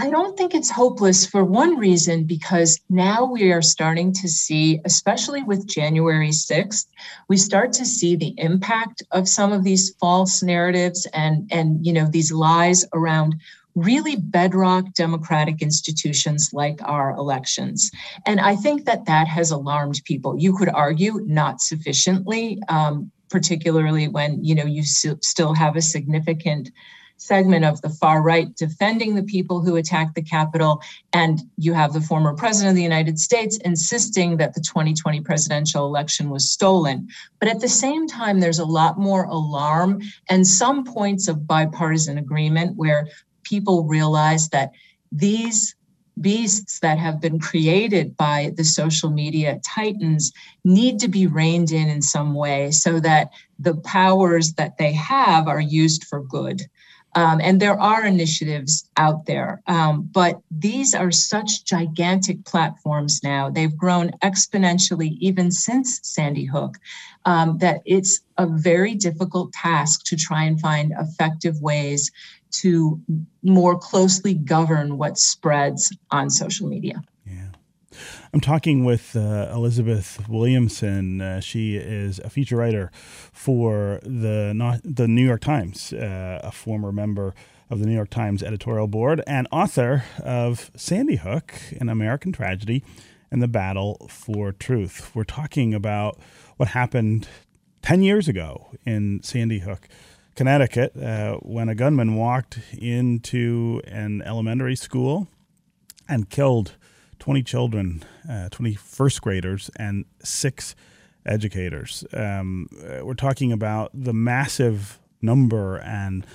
I 0.00 0.10
don't 0.10 0.38
think 0.38 0.54
it's 0.54 0.70
hopeless 0.70 1.26
for 1.26 1.44
one 1.44 1.76
reason, 1.76 2.22
because 2.22 2.80
now 2.88 3.24
we 3.24 3.50
are 3.50 3.60
starting 3.60 4.12
to 4.12 4.28
see, 4.28 4.80
especially 4.84 5.42
with 5.42 5.66
January 5.66 6.28
6th, 6.28 6.86
we 7.28 7.36
start 7.36 7.72
to 7.72 7.84
see 7.84 8.14
the 8.14 8.32
impact 8.38 9.02
of 9.10 9.28
some 9.28 9.52
of 9.52 9.64
these 9.64 9.90
false 9.98 10.40
narratives 10.40 11.04
and, 11.12 11.48
and 11.50 11.84
you 11.84 11.92
know, 11.92 12.06
these 12.08 12.30
lies 12.30 12.84
around 12.94 13.40
really 13.74 14.14
bedrock 14.14 14.94
democratic 14.94 15.62
institutions 15.62 16.50
like 16.52 16.80
our 16.84 17.10
elections. 17.16 17.90
And 18.24 18.38
I 18.38 18.54
think 18.54 18.84
that 18.84 19.06
that 19.06 19.26
has 19.26 19.50
alarmed 19.50 20.00
people. 20.04 20.38
You 20.38 20.56
could 20.56 20.68
argue 20.68 21.22
not 21.26 21.60
sufficiently, 21.60 22.60
um, 22.68 23.10
particularly 23.30 24.06
when, 24.06 24.44
you 24.44 24.54
know, 24.54 24.64
you 24.64 24.84
still 24.84 25.54
have 25.54 25.74
a 25.74 25.82
significant 25.82 26.70
segment 27.18 27.64
of 27.64 27.82
the 27.82 27.90
far 27.90 28.22
right 28.22 28.54
defending 28.56 29.14
the 29.14 29.22
people 29.22 29.60
who 29.60 29.76
attacked 29.76 30.14
the 30.14 30.22
Capitol. 30.22 30.80
And 31.12 31.40
you 31.56 31.74
have 31.74 31.92
the 31.92 32.00
former 32.00 32.32
president 32.32 32.70
of 32.70 32.76
the 32.76 32.82
United 32.82 33.18
States 33.18 33.58
insisting 33.58 34.38
that 34.38 34.54
the 34.54 34.60
2020 34.60 35.20
presidential 35.20 35.84
election 35.84 36.30
was 36.30 36.50
stolen. 36.50 37.08
But 37.40 37.48
at 37.48 37.60
the 37.60 37.68
same 37.68 38.08
time, 38.08 38.40
there's 38.40 38.60
a 38.60 38.64
lot 38.64 38.98
more 38.98 39.24
alarm 39.24 40.00
and 40.30 40.46
some 40.46 40.84
points 40.84 41.28
of 41.28 41.46
bipartisan 41.46 42.18
agreement 42.18 42.76
where 42.76 43.08
people 43.42 43.84
realize 43.84 44.48
that 44.50 44.72
these 45.12 45.74
beasts 46.20 46.80
that 46.80 46.98
have 46.98 47.20
been 47.20 47.38
created 47.38 48.16
by 48.16 48.52
the 48.56 48.64
social 48.64 49.10
media 49.10 49.60
titans 49.64 50.32
need 50.64 50.98
to 50.98 51.08
be 51.08 51.26
reined 51.26 51.70
in 51.70 51.88
in 51.88 52.02
some 52.02 52.34
way 52.34 52.70
so 52.70 52.98
that 53.00 53.30
the 53.58 53.76
powers 53.76 54.54
that 54.54 54.76
they 54.78 54.92
have 54.92 55.46
are 55.46 55.60
used 55.60 56.04
for 56.04 56.22
good. 56.22 56.62
Um, 57.14 57.40
and 57.42 57.60
there 57.60 57.78
are 57.80 58.04
initiatives 58.04 58.88
out 58.96 59.26
there, 59.26 59.62
um, 59.66 60.02
but 60.12 60.40
these 60.50 60.94
are 60.94 61.10
such 61.10 61.64
gigantic 61.64 62.44
platforms 62.44 63.20
now. 63.24 63.50
They've 63.50 63.76
grown 63.76 64.10
exponentially 64.22 65.16
even 65.18 65.50
since 65.50 66.00
Sandy 66.02 66.44
Hook 66.44 66.76
um, 67.24 67.58
that 67.58 67.80
it's 67.84 68.20
a 68.36 68.46
very 68.46 68.94
difficult 68.94 69.52
task 69.52 70.04
to 70.06 70.16
try 70.16 70.44
and 70.44 70.60
find 70.60 70.92
effective 70.98 71.60
ways 71.60 72.10
to 72.50 73.00
more 73.42 73.78
closely 73.78 74.34
govern 74.34 74.98
what 74.98 75.18
spreads 75.18 75.94
on 76.10 76.30
social 76.30 76.68
media. 76.68 77.02
I'm 78.32 78.40
talking 78.40 78.84
with 78.84 79.16
uh, 79.16 79.50
Elizabeth 79.52 80.28
Williamson. 80.28 81.20
Uh, 81.20 81.40
she 81.40 81.76
is 81.76 82.18
a 82.20 82.30
feature 82.30 82.56
writer 82.56 82.90
for 83.32 84.00
the 84.02 84.52
not, 84.54 84.80
the 84.84 85.08
New 85.08 85.24
York 85.24 85.40
Times, 85.40 85.92
uh, 85.92 86.40
a 86.42 86.52
former 86.52 86.92
member 86.92 87.34
of 87.70 87.80
the 87.80 87.86
New 87.86 87.94
York 87.94 88.10
Times 88.10 88.42
editorial 88.42 88.86
board, 88.86 89.22
and 89.26 89.46
author 89.52 90.04
of 90.22 90.70
Sandy 90.76 91.16
Hook, 91.16 91.54
an 91.80 91.88
American 91.88 92.32
tragedy, 92.32 92.82
and 93.30 93.42
the 93.42 93.48
battle 93.48 94.06
for 94.08 94.52
truth. 94.52 95.10
We're 95.14 95.24
talking 95.24 95.74
about 95.74 96.18
what 96.56 96.70
happened 96.70 97.28
10 97.82 98.02
years 98.02 98.28
ago 98.28 98.68
in 98.84 99.22
Sandy 99.22 99.60
Hook. 99.60 99.88
Connecticut, 100.34 100.96
uh, 100.96 101.36
when 101.38 101.68
a 101.68 101.74
gunman 101.74 102.14
walked 102.14 102.60
into 102.72 103.82
an 103.86 104.22
elementary 104.22 104.76
school 104.76 105.26
and 106.08 106.30
killed 106.30 106.76
20 107.18 107.42
children, 107.42 108.02
uh, 108.28 108.48
20 108.50 108.74
first 108.74 109.22
graders, 109.22 109.70
and 109.76 110.04
six 110.22 110.74
educators. 111.26 112.04
Um, 112.12 112.68
uh, 112.82 113.04
we're 113.04 113.14
talking 113.14 113.52
about 113.52 113.90
the 113.94 114.12
massive 114.12 114.98
number 115.20 115.76
and 115.78 116.26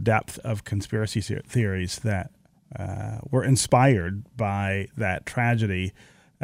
depth 0.00 0.38
of 0.40 0.64
conspiracy 0.64 1.20
theories 1.20 1.98
that 2.00 2.30
uh, 2.78 3.18
were 3.30 3.44
inspired 3.44 4.24
by 4.36 4.88
that 4.96 5.26
tragedy. 5.26 5.92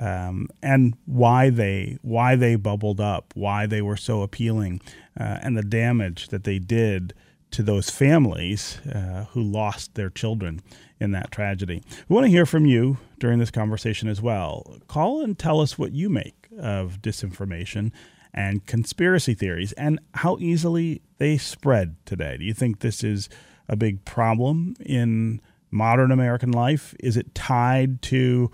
Um, 0.01 0.49
and 0.63 0.95
why 1.07 1.51
they 1.51 1.99
why 2.03 2.37
they 2.37 2.55
bubbled 2.55 3.01
up, 3.01 3.33
why 3.35 3.67
they 3.67 3.83
were 3.83 3.97
so 3.97 4.23
appealing, 4.23 4.81
uh, 5.19 5.39
and 5.43 5.57
the 5.57 5.63
damage 5.63 6.29
that 6.29 6.45
they 6.45 6.61
did 6.61 7.15
to 7.51 7.65
those 7.65 7.91
families 7.91 8.79
uh, 8.87 9.25
who 9.31 9.43
lost 9.43 9.95
their 9.95 10.11
children 10.11 10.61
in 11.01 11.13
that 11.13 11.31
tragedy. 11.31 11.83
We 12.09 12.15
want 12.15 12.25
to 12.27 12.31
hear 12.31 12.47
from 12.47 12.67
you 12.67 12.99
during 13.19 13.39
this 13.39 13.51
conversation 13.51 14.09
as 14.09 14.21
well. 14.21 14.79
Call 14.89 15.23
and 15.23 15.39
tell 15.39 15.61
us 15.61 15.79
what 15.79 15.93
you 15.93 16.09
make 16.09 16.49
of 16.59 17.01
disinformation 17.01 17.93
and 18.35 18.67
conspiracy 18.67 19.35
theories 19.35 19.73
and 19.73 19.99
how 20.15 20.37
easily 20.39 21.03
they 21.19 21.39
spread 21.39 21.97
today. 22.05 22.37
Do 22.37 22.45
you 22.45 22.55
think 22.55 22.81
this 22.81 23.03
is 23.03 23.29
a 23.69 23.77
big 23.77 24.05
problem 24.05 24.75
in 24.81 25.41
modern 25.71 26.11
American 26.11 26.51
life? 26.53 26.95
Is 27.01 27.17
it 27.17 27.35
tied 27.35 28.03
to 28.03 28.51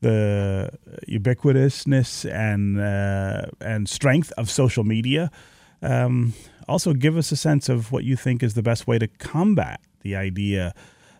the 0.00 0.70
ubiquitousness 1.08 2.30
and 2.30 2.80
uh, 2.80 3.46
and 3.60 3.88
strength 3.88 4.32
of 4.36 4.50
social 4.50 4.84
media? 4.84 5.30
Um, 5.82 6.34
also, 6.68 6.92
give 6.92 7.16
us 7.16 7.32
a 7.32 7.36
sense 7.36 7.68
of 7.68 7.92
what 7.92 8.04
you 8.04 8.16
think 8.16 8.42
is 8.42 8.54
the 8.54 8.62
best 8.62 8.86
way 8.86 8.98
to 8.98 9.08
combat 9.08 9.80
the 10.02 10.14
idea 10.14 10.74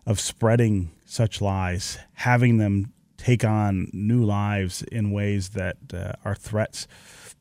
of 0.09 0.19
spreading 0.19 0.91
such 1.05 1.43
lies, 1.43 1.99
having 2.15 2.57
them 2.57 2.93
take 3.19 3.45
on 3.45 3.91
new 3.93 4.25
lives 4.25 4.83
in 4.85 5.11
ways 5.11 5.51
that 5.51 5.77
uh, 5.93 6.13
are 6.25 6.35
threats 6.35 6.89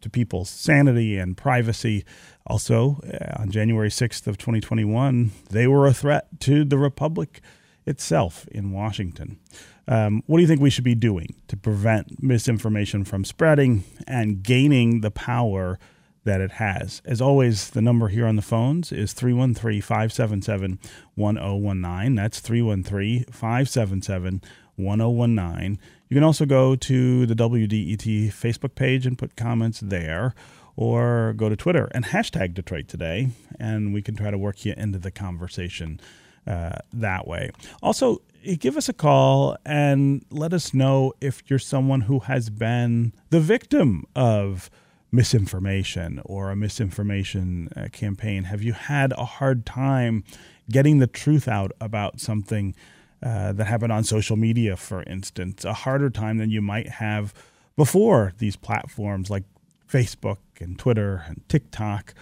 to 0.01 0.09
people's 0.09 0.49
sanity 0.49 1.17
and 1.17 1.37
privacy. 1.37 2.03
Also, 2.45 2.99
uh, 3.07 3.41
on 3.41 3.49
January 3.49 3.89
6th 3.89 4.27
of 4.27 4.37
2021, 4.37 5.31
they 5.49 5.65
were 5.65 5.87
a 5.87 5.93
threat 5.93 6.27
to 6.41 6.65
the 6.65 6.77
republic 6.77 7.39
itself 7.85 8.45
in 8.49 8.73
Washington. 8.73 9.39
Um, 9.87 10.21
what 10.25 10.37
do 10.37 10.41
you 10.41 10.47
think 10.47 10.59
we 10.59 10.69
should 10.69 10.83
be 10.83 10.95
doing 10.95 11.35
to 11.47 11.55
prevent 11.55 12.21
misinformation 12.21 13.05
from 13.05 13.23
spreading 13.23 13.85
and 14.05 14.43
gaining 14.43 14.99
the 14.99 15.11
power 15.11 15.79
that 16.27 16.41
it 16.41 16.51
has? 16.51 17.01
As 17.05 17.21
always, 17.21 17.69
the 17.69 17.81
number 17.81 18.09
here 18.09 18.27
on 18.27 18.35
the 18.35 18.41
phones 18.41 18.91
is 18.91 19.13
313 19.13 19.81
577 19.81 20.77
1019. 21.15 22.15
That's 22.15 22.39
313 22.41 23.23
577 23.31 24.41
1019. 24.75 25.79
You 26.09 26.15
can 26.15 26.23
also 26.23 26.45
go 26.45 26.75
to 26.75 27.25
the 27.25 27.33
WDET 27.33 28.27
Facebook 28.27 28.75
page 28.75 29.05
and 29.05 29.17
put 29.17 29.37
comments 29.37 29.79
there, 29.79 30.35
or 30.75 31.33
go 31.35 31.47
to 31.47 31.55
Twitter 31.55 31.89
and 31.91 32.05
hashtag 32.05 32.53
Detroit 32.53 32.89
Today, 32.89 33.29
and 33.57 33.93
we 33.93 34.01
can 34.01 34.15
try 34.15 34.29
to 34.29 34.37
work 34.37 34.65
you 34.65 34.73
into 34.77 34.99
the 34.99 35.11
conversation 35.11 35.99
uh, 36.45 36.77
that 36.91 37.25
way. 37.25 37.51
Also, 37.81 38.21
give 38.59 38.75
us 38.75 38.89
a 38.89 38.93
call 38.93 39.57
and 39.65 40.25
let 40.29 40.53
us 40.53 40.73
know 40.73 41.13
if 41.21 41.41
you're 41.47 41.57
someone 41.57 42.01
who 42.01 42.19
has 42.19 42.49
been 42.49 43.13
the 43.29 43.39
victim 43.39 44.05
of 44.13 44.69
misinformation 45.11 46.21
or 46.25 46.51
a 46.51 46.55
misinformation 46.55 47.69
uh, 47.75 47.87
campaign. 47.91 48.43
Have 48.45 48.61
you 48.61 48.73
had 48.73 49.13
a 49.13 49.25
hard 49.25 49.65
time 49.65 50.23
getting 50.69 50.99
the 50.99 51.07
truth 51.07 51.47
out 51.47 51.71
about 51.79 52.19
something 52.19 52.75
uh, 53.23 53.53
that 53.53 53.65
happened 53.65 53.91
on 53.91 54.03
social 54.03 54.35
media, 54.35 54.75
for 54.75 55.03
instance? 55.03 55.65
A 55.65 55.73
harder 55.73 56.09
time 56.09 56.37
than 56.37 56.49
you 56.49 56.61
might 56.61 56.89
have 56.89 57.33
before 57.75 58.33
these 58.37 58.55
platforms 58.55 59.29
like 59.29 59.43
Facebook 59.89 60.39
and 60.59 60.77
Twitter 60.77 61.23
and 61.27 61.41
TikTok 61.47 62.13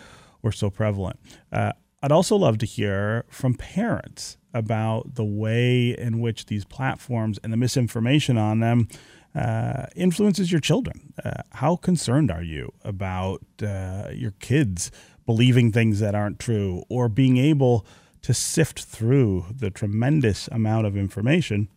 were 0.41 0.51
so 0.51 0.69
prevalent. 0.69 1.19
Uh, 1.51 1.71
I'd 2.03 2.11
also 2.11 2.35
love 2.35 2.59
to 2.59 2.65
hear 2.67 3.25
from 3.29 3.55
parents 3.55 4.37
about 4.53 5.15
the 5.15 5.25
way 5.25 5.89
in 5.89 6.19
which 6.19 6.45
these 6.45 6.63
platforms 6.63 7.39
and 7.43 7.51
the 7.51 7.57
misinformation 7.57 8.37
on 8.37 8.59
them 8.59 8.87
uh, 9.35 9.87
influences 9.95 10.51
your 10.51 10.61
children. 10.61 11.13
Uh, 11.23 11.41
how 11.51 11.75
concerned 11.75 12.31
are 12.31 12.43
you 12.43 12.71
about 12.83 13.43
uh, 13.61 14.09
your 14.13 14.31
kids 14.39 14.91
believing 15.25 15.71
things 15.71 15.99
that 15.99 16.15
aren't 16.15 16.39
true 16.39 16.83
or 16.89 17.09
being 17.09 17.37
able 17.37 17.85
to 18.21 18.33
sift 18.33 18.83
through 18.83 19.45
the 19.53 19.69
tremendous 19.69 20.47
amount 20.49 20.87
of 20.87 20.95
information 20.95 21.67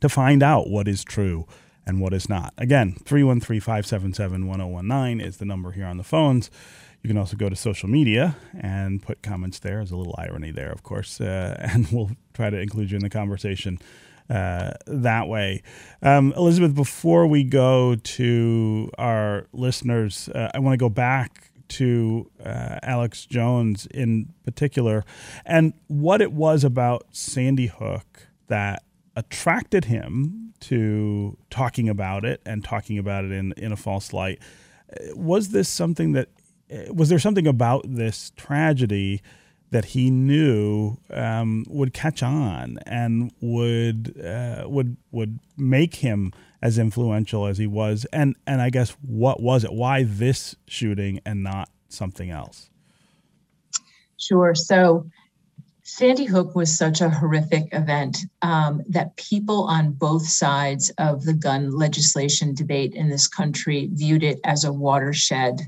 to 0.00 0.08
find 0.08 0.42
out 0.42 0.68
what 0.68 0.88
is 0.88 1.04
true 1.04 1.46
and 1.86 2.00
what 2.00 2.12
is 2.12 2.28
not? 2.28 2.52
Again, 2.58 2.96
313 3.04 3.60
577 3.60 4.46
1019 4.46 5.20
is 5.24 5.36
the 5.36 5.44
number 5.44 5.72
here 5.72 5.86
on 5.86 5.96
the 5.96 6.04
phones. 6.04 6.50
You 7.02 7.08
can 7.08 7.16
also 7.16 7.36
go 7.36 7.48
to 7.48 7.56
social 7.56 7.88
media 7.88 8.36
and 8.58 9.00
put 9.00 9.22
comments 9.22 9.60
there. 9.60 9.76
There's 9.76 9.92
a 9.92 9.96
little 9.96 10.16
irony 10.18 10.50
there, 10.50 10.72
of 10.72 10.82
course, 10.82 11.20
uh, 11.20 11.56
and 11.60 11.86
we'll 11.92 12.10
try 12.34 12.50
to 12.50 12.58
include 12.58 12.90
you 12.90 12.96
in 12.96 13.02
the 13.02 13.10
conversation 13.10 13.78
uh, 14.30 14.72
that 14.86 15.28
way. 15.28 15.62
Um, 16.02 16.32
Elizabeth, 16.36 16.74
before 16.74 17.26
we 17.26 17.44
go 17.44 17.94
to 17.94 18.90
our 18.98 19.46
listeners, 19.52 20.28
uh, 20.28 20.50
I 20.54 20.58
want 20.58 20.74
to 20.74 20.78
go 20.78 20.88
back 20.88 21.50
to 21.68 22.30
uh, 22.44 22.78
Alex 22.82 23.26
Jones 23.26 23.86
in 23.86 24.32
particular 24.44 25.04
and 25.44 25.74
what 25.86 26.20
it 26.20 26.32
was 26.32 26.64
about 26.64 27.06
Sandy 27.12 27.66
Hook 27.66 28.28
that 28.48 28.82
attracted 29.16 29.86
him 29.86 30.54
to 30.60 31.36
talking 31.50 31.88
about 31.88 32.24
it 32.24 32.40
and 32.46 32.64
talking 32.64 32.98
about 32.98 33.24
it 33.24 33.32
in, 33.32 33.52
in 33.56 33.72
a 33.72 33.76
false 33.76 34.12
light. 34.12 34.38
Uh, 34.90 35.14
was 35.14 35.50
this 35.50 35.68
something 35.68 36.12
that 36.12 36.28
was 36.90 37.08
there 37.08 37.18
something 37.18 37.46
about 37.46 37.84
this 37.88 38.32
tragedy 38.36 39.22
that 39.70 39.86
he 39.86 40.10
knew 40.10 40.96
um, 41.10 41.64
would 41.68 41.92
catch 41.92 42.22
on 42.22 42.78
and 42.86 43.32
would 43.40 44.20
uh, 44.24 44.64
would 44.66 44.96
would 45.10 45.38
make 45.56 45.96
him 45.96 46.32
as 46.62 46.78
influential 46.78 47.46
as 47.46 47.58
he 47.58 47.66
was? 47.66 48.06
And 48.12 48.36
and 48.46 48.60
I 48.62 48.70
guess 48.70 48.90
what 49.02 49.42
was 49.42 49.64
it? 49.64 49.72
Why 49.72 50.04
this 50.04 50.56
shooting 50.66 51.20
and 51.24 51.42
not 51.42 51.68
something 51.88 52.30
else? 52.30 52.70
Sure. 54.16 54.54
So 54.54 55.06
Sandy 55.82 56.26
Hook 56.26 56.54
was 56.54 56.76
such 56.76 57.00
a 57.00 57.08
horrific 57.08 57.68
event 57.72 58.18
um, 58.42 58.82
that 58.88 59.16
people 59.16 59.64
on 59.64 59.92
both 59.92 60.28
sides 60.28 60.90
of 60.98 61.24
the 61.24 61.32
gun 61.32 61.70
legislation 61.70 62.54
debate 62.54 62.94
in 62.94 63.08
this 63.08 63.26
country 63.26 63.88
viewed 63.92 64.22
it 64.22 64.38
as 64.44 64.64
a 64.64 64.72
watershed 64.72 65.60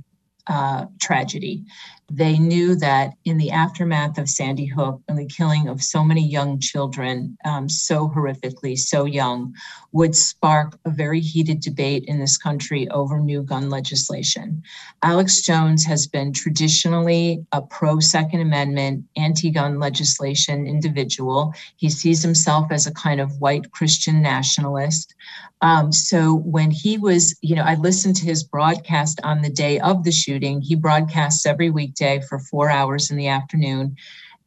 uh, 0.47 0.85
tragedy. 1.01 1.65
They 2.13 2.39
knew 2.39 2.75
that 2.77 3.13
in 3.25 3.39
the 3.39 3.53
aftermath 3.53 4.19
of 4.19 4.29
Sandy 4.29 4.67
Hook 4.67 5.01
and 5.07 5.17
the 5.17 5.27
killing 5.27 5.69
of 5.69 5.81
so 5.81 6.03
many 6.03 6.27
young 6.27 6.59
children, 6.59 7.39
um, 7.45 7.69
so 7.69 8.09
horrifically, 8.09 8.77
so 8.77 9.05
young, 9.05 9.55
would 9.93 10.17
spark 10.17 10.77
a 10.85 10.91
very 10.91 11.21
heated 11.21 11.61
debate 11.61 12.05
in 12.07 12.19
this 12.19 12.37
country 12.37 12.89
over 12.89 13.21
new 13.21 13.43
gun 13.43 13.71
legislation. 13.71 14.63
Alex 15.05 15.41
Jones 15.43 15.85
has 15.85 16.09
been 16.09 16.33
traditionally 16.33 17.47
a 17.53 17.63
pro 17.63 18.01
Second 18.01 18.41
Amendment, 18.41 19.05
anti 19.17 19.51
gun 19.51 19.79
legislation 19.79 20.67
individual. 20.67 21.55
He 21.77 21.89
sees 21.89 22.23
himself 22.23 22.73
as 22.73 22.89
a 22.89 22.95
kind 22.95 23.21
of 23.21 23.41
white 23.41 23.71
Christian 23.71 24.21
nationalist. 24.21 25.15
Um, 25.63 25.93
so 25.93 26.37
when 26.37 26.71
he 26.71 26.97
was, 26.97 27.37
you 27.43 27.55
know, 27.55 27.63
I 27.63 27.75
listened 27.75 28.17
to 28.17 28.25
his 28.25 28.43
broadcast 28.43 29.21
on 29.23 29.43
the 29.43 29.51
day 29.51 29.79
of 29.81 30.05
the 30.05 30.13
shooting. 30.13 30.61
He 30.61 30.75
broadcasts 30.75 31.45
every 31.45 31.71
weekday 32.01 32.25
for 32.27 32.39
four 32.39 32.71
hours 32.71 33.11
in 33.11 33.17
the 33.17 33.29
afternoon. 33.29 33.97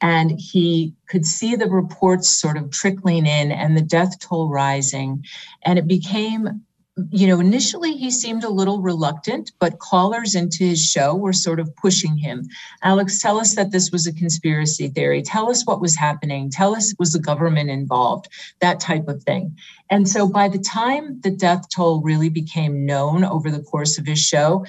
And 0.02 0.32
he 0.38 0.94
could 1.08 1.26
see 1.26 1.56
the 1.56 1.70
reports 1.70 2.30
sort 2.30 2.58
of 2.58 2.72
trickling 2.72 3.26
in 3.26 3.52
and 3.52 3.78
the 3.78 3.82
death 3.82 4.20
toll 4.20 4.50
rising. 4.50 5.24
And 5.64 5.80
it 5.80 5.88
became 5.88 6.64
you 7.10 7.26
know, 7.26 7.40
initially 7.40 7.94
he 7.94 8.12
seemed 8.12 8.44
a 8.44 8.50
little 8.50 8.80
reluctant, 8.80 9.52
but 9.60 9.80
callers 9.80 10.36
into 10.36 10.64
his 10.64 10.80
show 10.80 11.16
were 11.16 11.34
sort 11.34 11.60
of 11.60 11.76
pushing 11.76 12.16
him. 12.18 12.48
Alex, 12.84 13.20
tell 13.20 13.40
us 13.40 13.56
that 13.56 13.72
this 13.72 13.90
was 13.90 14.06
a 14.06 14.14
conspiracy 14.14 14.90
theory. 14.90 15.24
Tell 15.24 15.50
us 15.50 15.66
what 15.66 15.82
was 15.82 15.96
happening. 15.96 16.52
Tell 16.52 16.76
us 16.76 16.94
was 17.00 17.12
the 17.12 17.20
government 17.20 17.72
involved, 17.72 18.30
that 18.62 18.80
type 18.80 19.08
of 19.08 19.24
thing. 19.24 19.58
And 19.90 20.08
so 20.08 20.28
by 20.28 20.48
the 20.48 20.60
time 20.60 21.20
the 21.22 21.32
death 21.32 21.68
toll 21.76 22.02
really 22.02 22.30
became 22.30 22.86
known 22.86 23.24
over 23.24 23.50
the 23.50 23.64
course 23.64 23.98
of 23.98 24.06
his 24.06 24.20
show, 24.20 24.64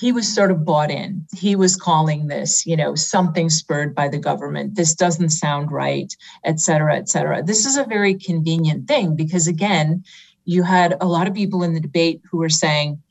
he 0.00 0.12
was 0.12 0.34
sort 0.34 0.50
of 0.50 0.64
bought 0.64 0.90
in. 0.90 1.26
He 1.36 1.54
was 1.54 1.76
calling 1.76 2.28
this, 2.28 2.64
you 2.64 2.76
know, 2.76 2.94
something 2.94 3.50
spurred 3.50 3.94
by 3.94 4.08
the 4.08 4.18
government. 4.18 4.74
This 4.74 4.94
doesn't 4.94 5.28
sound 5.30 5.70
right, 5.70 6.10
et 6.44 6.58
cetera, 6.58 6.96
et 6.96 7.08
cetera. 7.08 7.42
This 7.42 7.66
is 7.66 7.76
a 7.76 7.84
very 7.84 8.14
convenient 8.14 8.88
thing 8.88 9.14
because, 9.14 9.46
again, 9.46 10.02
you 10.46 10.62
had 10.62 10.96
a 11.00 11.06
lot 11.06 11.28
of 11.28 11.34
people 11.34 11.62
in 11.62 11.74
the 11.74 11.80
debate 11.80 12.22
who 12.28 12.38
were 12.38 12.48
saying, 12.48 13.02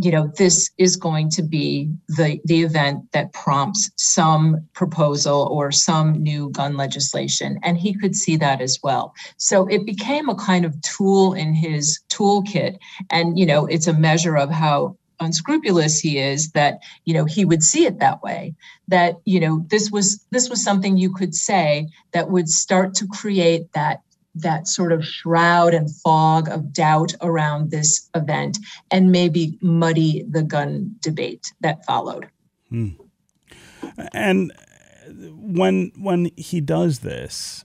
you 0.00 0.12
know, 0.12 0.30
this 0.36 0.70
is 0.78 0.94
going 0.94 1.28
to 1.28 1.42
be 1.42 1.90
the, 2.06 2.40
the 2.44 2.62
event 2.62 3.10
that 3.10 3.32
prompts 3.32 3.90
some 3.96 4.64
proposal 4.74 5.48
or 5.50 5.72
some 5.72 6.12
new 6.22 6.50
gun 6.50 6.76
legislation. 6.76 7.58
And 7.64 7.76
he 7.76 7.94
could 7.94 8.14
see 8.14 8.36
that 8.36 8.60
as 8.60 8.78
well. 8.80 9.12
So 9.38 9.66
it 9.66 9.84
became 9.84 10.28
a 10.28 10.36
kind 10.36 10.64
of 10.64 10.80
tool 10.82 11.34
in 11.34 11.52
his 11.52 11.98
toolkit. 12.10 12.78
And, 13.10 13.36
you 13.36 13.44
know, 13.44 13.66
it's 13.66 13.88
a 13.88 13.92
measure 13.92 14.36
of 14.36 14.50
how 14.50 14.96
unscrupulous 15.20 15.98
he 15.98 16.18
is 16.18 16.52
that 16.52 16.80
you 17.04 17.14
know 17.14 17.24
he 17.24 17.44
would 17.44 17.62
see 17.62 17.86
it 17.86 17.98
that 17.98 18.22
way 18.22 18.54
that 18.86 19.16
you 19.24 19.40
know 19.40 19.64
this 19.68 19.90
was 19.90 20.24
this 20.30 20.48
was 20.48 20.62
something 20.62 20.96
you 20.96 21.12
could 21.12 21.34
say 21.34 21.88
that 22.12 22.30
would 22.30 22.48
start 22.48 22.94
to 22.94 23.06
create 23.06 23.72
that 23.72 24.02
that 24.34 24.68
sort 24.68 24.92
of 24.92 25.04
shroud 25.04 25.74
and 25.74 25.94
fog 25.96 26.48
of 26.48 26.72
doubt 26.72 27.14
around 27.20 27.70
this 27.70 28.08
event 28.14 28.58
and 28.90 29.10
maybe 29.10 29.58
muddy 29.60 30.24
the 30.28 30.42
gun 30.42 30.94
debate 31.00 31.52
that 31.60 31.84
followed. 31.84 32.28
Hmm. 32.68 32.90
And 34.12 34.52
when 35.32 35.92
when 35.96 36.30
he 36.36 36.60
does 36.60 37.00
this, 37.00 37.64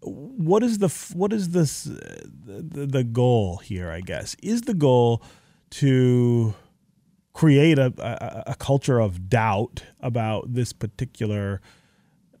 what 0.00 0.62
is 0.62 0.78
the 0.78 0.88
what 1.14 1.32
is 1.32 1.50
this 1.50 1.84
the, 1.84 2.86
the 2.86 3.04
goal 3.04 3.58
here? 3.58 3.90
I 3.90 4.00
guess 4.00 4.36
is 4.42 4.62
the 4.62 4.74
goal 4.74 5.22
to 5.70 6.54
create 7.36 7.78
a, 7.78 7.92
a, 7.98 8.52
a 8.52 8.54
culture 8.54 8.98
of 8.98 9.28
doubt 9.28 9.82
about 10.00 10.54
this 10.54 10.72
particular 10.72 11.60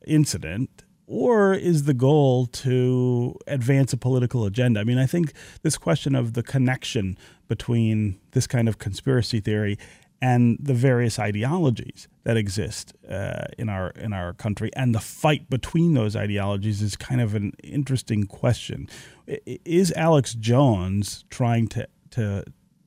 incident 0.06 0.84
or 1.06 1.52
is 1.52 1.84
the 1.84 1.92
goal 1.92 2.46
to 2.46 3.36
advance 3.46 3.92
a 3.92 3.98
political 3.98 4.46
agenda? 4.46 4.80
I 4.80 4.84
mean, 4.84 4.96
I 4.96 5.04
think 5.04 5.34
this 5.60 5.76
question 5.76 6.14
of 6.14 6.32
the 6.32 6.42
connection 6.42 7.18
between 7.46 8.18
this 8.30 8.46
kind 8.46 8.70
of 8.70 8.78
conspiracy 8.78 9.38
theory 9.38 9.78
and 10.22 10.56
the 10.58 10.72
various 10.72 11.18
ideologies 11.18 12.08
that 12.24 12.38
exist 12.38 12.94
uh, 13.08 13.44
in 13.58 13.68
our 13.68 13.90
in 13.90 14.14
our 14.14 14.32
country, 14.32 14.70
and 14.74 14.94
the 14.94 15.00
fight 15.00 15.50
between 15.50 15.92
those 15.92 16.16
ideologies 16.16 16.80
is 16.80 16.96
kind 16.96 17.20
of 17.20 17.34
an 17.34 17.52
interesting 17.62 18.24
question. 18.24 18.88
Is 19.26 19.92
Alex 19.92 20.32
Jones 20.32 21.26
trying 21.28 21.68
to 21.68 21.86
to 22.12 22.44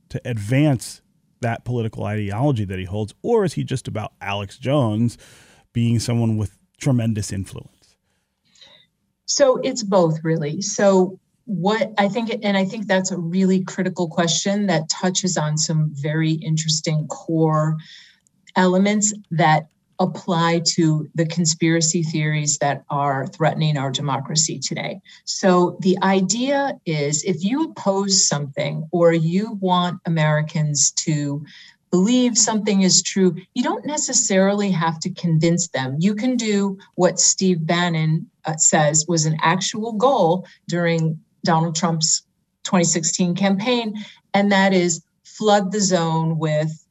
to 0.10 0.22
advance 0.26 1.04
that 1.41 1.65
political 1.65 2.04
ideology 2.06 2.65
that 2.65 2.80
he 2.80 2.86
holds, 2.86 3.13
or 3.21 3.45
is 3.45 3.54
he 3.54 3.63
just 3.63 3.88
about 3.88 4.13
Alex 4.21 4.58
Jones 4.58 5.17
being 5.73 5.99
someone 5.99 6.38
with 6.38 6.58
tremendous 6.80 7.32
influence? 7.32 7.95
So 9.25 9.58
it's 9.58 9.84
both, 9.84 10.23
really. 10.23 10.62
So 10.62 11.19
what 11.45 11.93
I 11.97 12.10
think, 12.10 12.32
and 12.43 12.58
I 12.58 12.65
think 12.65 12.88
that's 12.88 13.12
a 13.12 13.17
really 13.17 13.63
critical 13.63 14.08
question 14.08 14.67
that 14.67 14.89
touches 14.89 15.38
on 15.38 15.58
some 15.58 15.91
very 15.93 16.32
interesting 16.32 17.08
core 17.08 17.78
elements 18.56 19.13
that 19.32 19.67
apply 20.00 20.62
to 20.66 21.10
the 21.16 21.26
conspiracy 21.26 22.04
theories 22.04 22.58
that 22.60 22.84
are 22.90 23.28
threatening 23.28 23.78
our 23.78 23.92
democracy 23.92 24.58
today. 24.58 25.02
So 25.26 25.78
the 25.82 25.98
idea 26.02 26.80
is 26.86 27.24
if 27.24 27.44
you 27.44 27.66
oppose 27.66 28.26
something 28.28 28.88
or 28.92 29.14
you 29.14 29.54
want 29.60 30.00
Americans 30.06 30.92
to 30.92 31.44
believe 31.92 32.38
something 32.38 32.82
is 32.82 33.02
true, 33.02 33.36
you 33.54 33.64
don't 33.64 33.86
necessarily 33.86 34.72
have 34.72 35.00
to 35.02 35.10
convince 35.10 35.68
them. 35.70 35.96
You 36.00 36.16
can 36.16 36.38
do 36.38 36.78
what 36.96 37.20
Steve 37.20 37.66
Bannon 37.66 38.30
uh, 38.46 38.56
says 38.58 39.06
was 39.08 39.26
an 39.26 39.38
actual 39.42 39.94
goal 39.94 40.48
during 40.68 41.20
Donald 41.44 41.76
Trump's 41.76 42.22
2016 42.64 43.36
campaign, 43.36 43.96
and 44.34 44.52
that 44.52 44.74
is 44.74 45.02
flood 45.24 45.72
the 45.72 45.82
zone 45.82 46.38
with, 46.38 46.86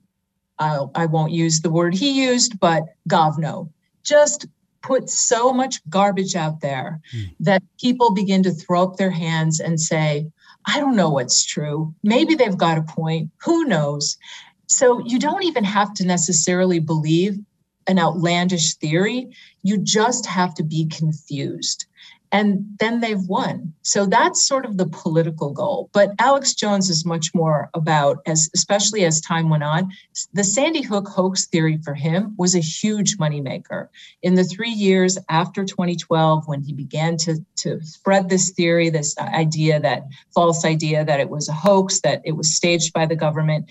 uh, 0.59 0.87
I 0.95 1.07
won't 1.07 1.33
use 1.33 1.61
the 1.61 1.71
word 1.71 1.95
he 1.95 2.27
used, 2.27 2.59
but 2.59 2.85
govno. 3.09 3.71
Just 4.03 4.47
put 4.83 5.11
so 5.11 5.53
much 5.53 5.81
garbage 5.89 6.35
out 6.35 6.61
there 6.61 7.01
mm. 7.15 7.35
that 7.41 7.63
people 7.81 8.15
begin 8.15 8.43
to 8.45 8.51
throw 8.51 8.83
up 8.83 8.97
their 8.97 9.11
hands 9.11 9.61
and 9.61 9.81
say, 9.81 10.27
I 10.67 10.81
don't 10.81 10.97
know 10.97 11.11
what's 11.11 11.45
true. 11.45 11.95
Maybe 12.03 12.35
they've 12.35 12.57
got 12.57 12.79
a 12.79 12.83
point. 12.83 13.31
Who 13.45 13.65
knows? 13.65 14.19
So 14.67 15.03
you 15.05 15.19
don't 15.19 15.45
even 15.45 15.65
have 15.65 15.95
to 15.95 16.07
necessarily 16.07 16.79
believe 16.79 17.39
an 17.87 17.99
outlandish 17.99 18.75
theory. 18.75 19.29
You 19.63 19.79
just 19.79 20.27
have 20.27 20.55
to 20.55 20.63
be 20.63 20.87
confused 20.87 21.87
and 22.33 22.65
then 22.79 23.01
they've 23.01 23.23
won. 23.23 23.73
So 23.83 24.07
that's 24.07 24.47
sort 24.47 24.67
of 24.67 24.77
the 24.77 24.87
political 24.87 25.51
goal. 25.53 25.89
But 25.93 26.13
Alex 26.19 26.55
Jones 26.55 26.91
is 26.91 27.05
much 27.05 27.35
more 27.35 27.71
about, 27.75 28.19
as 28.27 28.51
especially 28.55 29.05
as 29.05 29.21
time 29.21 29.49
went 29.49 29.63
on, 29.63 29.91
the 30.33 30.45
Sandy 30.45 30.83
Hook 30.83 31.09
hoax 31.09 31.47
theory 31.47 31.79
for 31.83 31.95
him 31.95 32.35
was 32.37 32.55
a 32.55 32.61
huge 32.61 33.17
moneymaker. 33.19 33.89
In 34.23 34.35
the 34.35 34.45
three 34.45 34.71
years 34.71 35.17
after 35.29 35.65
2012, 35.65 36.47
when 36.47 36.61
he 36.61 36.73
began 36.73 37.17
to, 37.19 37.45
to 37.57 37.81
spread 37.83 38.29
this 38.29 38.51
theory, 38.51 38.91
this 38.91 39.17
idea 39.19 39.81
that 39.81 40.05
false 40.35 40.65
idea 40.65 41.05
that 41.05 41.21
it 41.21 41.31
was 41.31 41.49
a 41.49 41.53
hoax, 41.53 42.01
that 42.01 42.21
it 42.25 42.37
was 42.37 42.55
staged 42.55 42.93
by 42.93 43.07
the 43.07 43.17
government, 43.17 43.71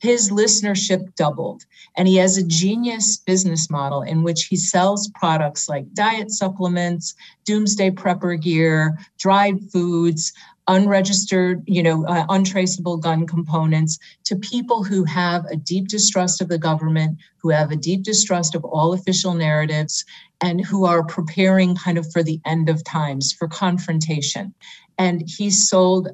his 0.00 0.30
listenership 0.30 1.14
doubled. 1.14 1.64
And 1.96 2.06
he 2.06 2.16
has 2.16 2.36
a 2.36 2.46
genius 2.46 3.16
business 3.16 3.70
model 3.70 4.02
in 4.02 4.22
which 4.22 4.44
he 4.44 4.56
sells 4.56 5.08
products 5.14 5.68
like 5.68 5.92
diet 5.94 6.30
supplements, 6.30 7.14
doomsday 7.44 7.90
prepper 7.90 8.40
gear, 8.40 8.98
dried 9.18 9.60
foods, 9.72 10.32
unregistered, 10.68 11.62
you 11.66 11.82
know, 11.82 12.04
uh, 12.06 12.26
untraceable 12.28 12.96
gun 12.96 13.26
components 13.26 13.98
to 14.24 14.36
people 14.36 14.82
who 14.82 15.04
have 15.04 15.44
a 15.46 15.56
deep 15.56 15.88
distrust 15.88 16.42
of 16.42 16.48
the 16.48 16.58
government, 16.58 17.18
who 17.38 17.50
have 17.50 17.70
a 17.70 17.76
deep 17.76 18.02
distrust 18.02 18.54
of 18.54 18.64
all 18.64 18.92
official 18.92 19.34
narratives, 19.34 20.04
and 20.40 20.64
who 20.64 20.84
are 20.84 21.04
preparing 21.04 21.76
kind 21.76 21.98
of 21.98 22.10
for 22.12 22.22
the 22.22 22.40
end 22.44 22.68
of 22.68 22.82
times, 22.84 23.32
for 23.32 23.48
confrontation. 23.48 24.52
And 24.98 25.22
he 25.26 25.50
sold 25.50 26.08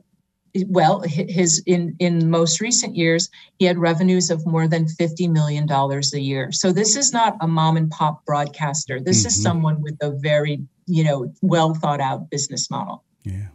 well 0.67 1.01
his 1.01 1.63
in 1.67 1.97
in 1.99 2.29
most 2.31 2.61
recent 2.61 2.95
years 2.95 3.31
he 3.59 3.65
had 3.65 3.79
revenues 3.79 4.31
of 4.31 4.47
more 4.47 4.69
than 4.69 4.87
50 4.87 5.29
million 5.29 5.67
dollars 5.67 6.13
a 6.13 6.21
year. 6.21 6.53
So 6.53 6.73
this 6.73 6.97
is 6.97 7.13
not 7.13 7.37
a 7.41 7.49
mom 7.49 7.77
and 7.77 7.91
pop 7.91 8.25
broadcaster. 8.27 9.01
This 9.01 9.21
mm-hmm. 9.21 9.29
is 9.29 9.43
someone 9.43 9.83
with 9.83 9.97
a 10.03 10.11
very 10.11 10.61
you 10.87 11.05
know 11.05 11.33
well 11.41 11.75
thought 11.75 12.01
out 12.01 12.31
business 12.31 12.71
model. 12.71 13.05
Yeah. 13.25 13.49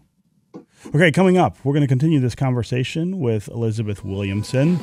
Okay 0.93 1.11
coming 1.11 1.37
up 1.37 1.57
we're 1.63 1.73
going 1.73 1.81
to 1.81 1.87
continue 1.87 2.19
this 2.19 2.35
conversation 2.35 3.19
with 3.19 3.49
elizabeth 3.49 4.05
williamson 4.05 4.79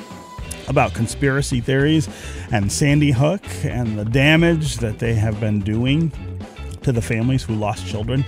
about 0.69 0.93
conspiracy 0.93 1.61
theories 1.61 2.09
and 2.53 2.71
sandy 2.71 3.13
hook 3.13 3.43
and 3.63 3.99
the 3.99 4.05
damage 4.05 4.79
that 4.79 4.99
they 4.99 5.15
have 5.15 5.39
been 5.41 5.61
doing 5.61 6.13
to 6.83 6.93
the 6.93 7.01
families 7.01 7.43
who 7.45 7.55
lost 7.55 7.87
children 7.87 8.25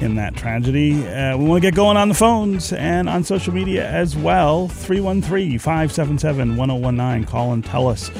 in 0.00 0.14
that 0.16 0.36
tragedy. 0.36 1.06
Uh, 1.06 1.36
we 1.36 1.44
want 1.44 1.62
to 1.62 1.70
get 1.70 1.74
going 1.74 1.96
on 1.96 2.08
the 2.08 2.14
phones 2.14 2.72
and 2.72 3.08
on 3.08 3.24
social 3.24 3.52
media 3.52 3.88
as 3.88 4.16
well. 4.16 4.68
313 4.68 5.58
577 5.58 6.56
1019. 6.56 7.24
Call 7.26 7.52
and 7.52 7.64
tell 7.64 7.88
us 7.88 8.10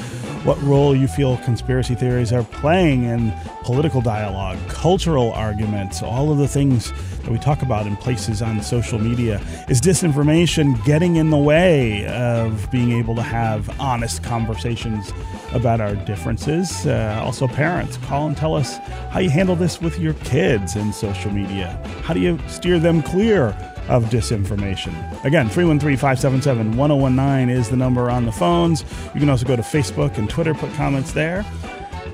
what 0.43 0.61
role 0.63 0.95
you 0.95 1.07
feel 1.07 1.37
conspiracy 1.37 1.93
theories 1.93 2.33
are 2.33 2.43
playing 2.43 3.03
in 3.03 3.31
political 3.61 4.01
dialogue, 4.01 4.57
cultural 4.67 5.31
arguments, 5.33 6.01
all 6.01 6.31
of 6.31 6.39
the 6.39 6.47
things 6.47 6.91
that 7.21 7.29
we 7.29 7.37
talk 7.37 7.61
about 7.61 7.85
in 7.85 7.95
places 7.95 8.41
on 8.41 8.59
social 8.63 8.97
media. 8.97 9.39
Is 9.69 9.79
disinformation 9.79 10.83
getting 10.83 11.17
in 11.17 11.29
the 11.29 11.37
way 11.37 12.07
of 12.07 12.69
being 12.71 12.91
able 12.91 13.15
to 13.15 13.21
have 13.21 13.69
honest 13.79 14.23
conversations 14.23 15.11
about 15.53 15.79
our 15.79 15.95
differences? 15.95 16.87
Uh, 16.87 17.21
also, 17.23 17.47
parents, 17.47 17.97
call 17.97 18.27
and 18.27 18.35
tell 18.35 18.55
us 18.55 18.77
how 19.11 19.19
you 19.19 19.29
handle 19.29 19.55
this 19.55 19.79
with 19.79 19.99
your 19.99 20.13
kids 20.15 20.75
in 20.75 20.91
social 20.91 21.31
media. 21.31 21.79
How 22.03 22.15
do 22.15 22.19
you 22.19 22.39
steer 22.47 22.79
them 22.79 23.03
clear 23.03 23.55
of 23.87 24.05
disinformation. 24.05 24.93
Again, 25.23 25.49
313 25.49 25.97
577 25.97 26.77
1019 26.77 27.49
is 27.55 27.69
the 27.69 27.77
number 27.77 28.09
on 28.09 28.25
the 28.25 28.31
phones. 28.31 28.83
You 29.13 29.19
can 29.19 29.29
also 29.29 29.45
go 29.45 29.55
to 29.55 29.61
Facebook 29.61 30.17
and 30.17 30.29
Twitter, 30.29 30.53
put 30.53 30.73
comments 30.73 31.11
there. 31.13 31.45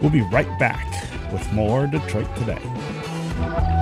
We'll 0.01 0.12
be 0.12 0.21
right 0.21 0.47
back 0.60 0.86
with 1.32 1.51
more 1.53 1.88
Detroit 1.88 2.34
Today. 2.38 3.77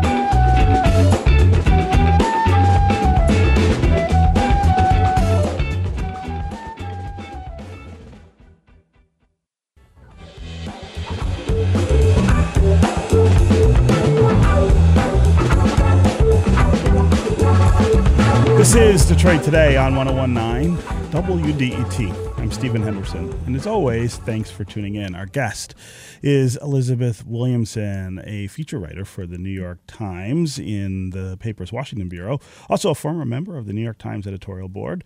Today 19.26 19.76
on 19.76 19.96
1019 19.96 20.78
WDET. 21.12 22.40
I'm 22.40 22.52
Stephen 22.52 22.82
Henderson, 22.82 23.32
and 23.48 23.56
as 23.56 23.66
always, 23.66 24.18
thanks 24.18 24.52
for 24.52 24.64
tuning 24.64 24.96
in. 24.96 25.16
Our 25.16 25.26
guest 25.26 25.74
is 26.22 26.58
Elizabeth 26.62 27.26
Williamson, 27.26 28.22
a 28.24 28.48
feature 28.48 28.78
writer 28.78 29.04
for 29.04 29.26
the 29.26 29.40
New 29.40 29.50
York 29.50 29.80
Times 29.88 30.60
in 30.60 31.10
the 31.10 31.38
paper's 31.38 31.74
Washington 31.74 32.08
Bureau, 32.08 32.40
also 32.70 32.92
a 32.92 32.96
former 32.96 33.26
member 33.26 33.58
of 33.58 33.66
the 33.66 33.74
New 33.74 33.82
York 33.82 33.98
Times 33.98 34.28
editorial 34.28 34.70
board. 34.70 35.04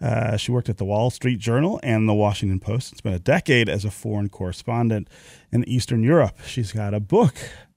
Uh, 0.00 0.36
she 0.36 0.50
worked 0.50 0.68
at 0.68 0.78
the 0.78 0.84
Wall 0.84 1.10
Street 1.10 1.38
Journal 1.38 1.78
and 1.82 2.08
the 2.08 2.14
Washington 2.14 2.58
Post. 2.58 2.90
It's 2.92 3.00
been 3.00 3.14
a 3.14 3.20
decade 3.20 3.68
as 3.68 3.84
a 3.84 3.90
foreign 3.90 4.28
correspondent 4.28 5.08
in 5.52 5.64
Eastern 5.68 6.02
Europe. 6.02 6.38
She's 6.44 6.72
got 6.72 6.92
a 6.92 7.00
book 7.00 7.36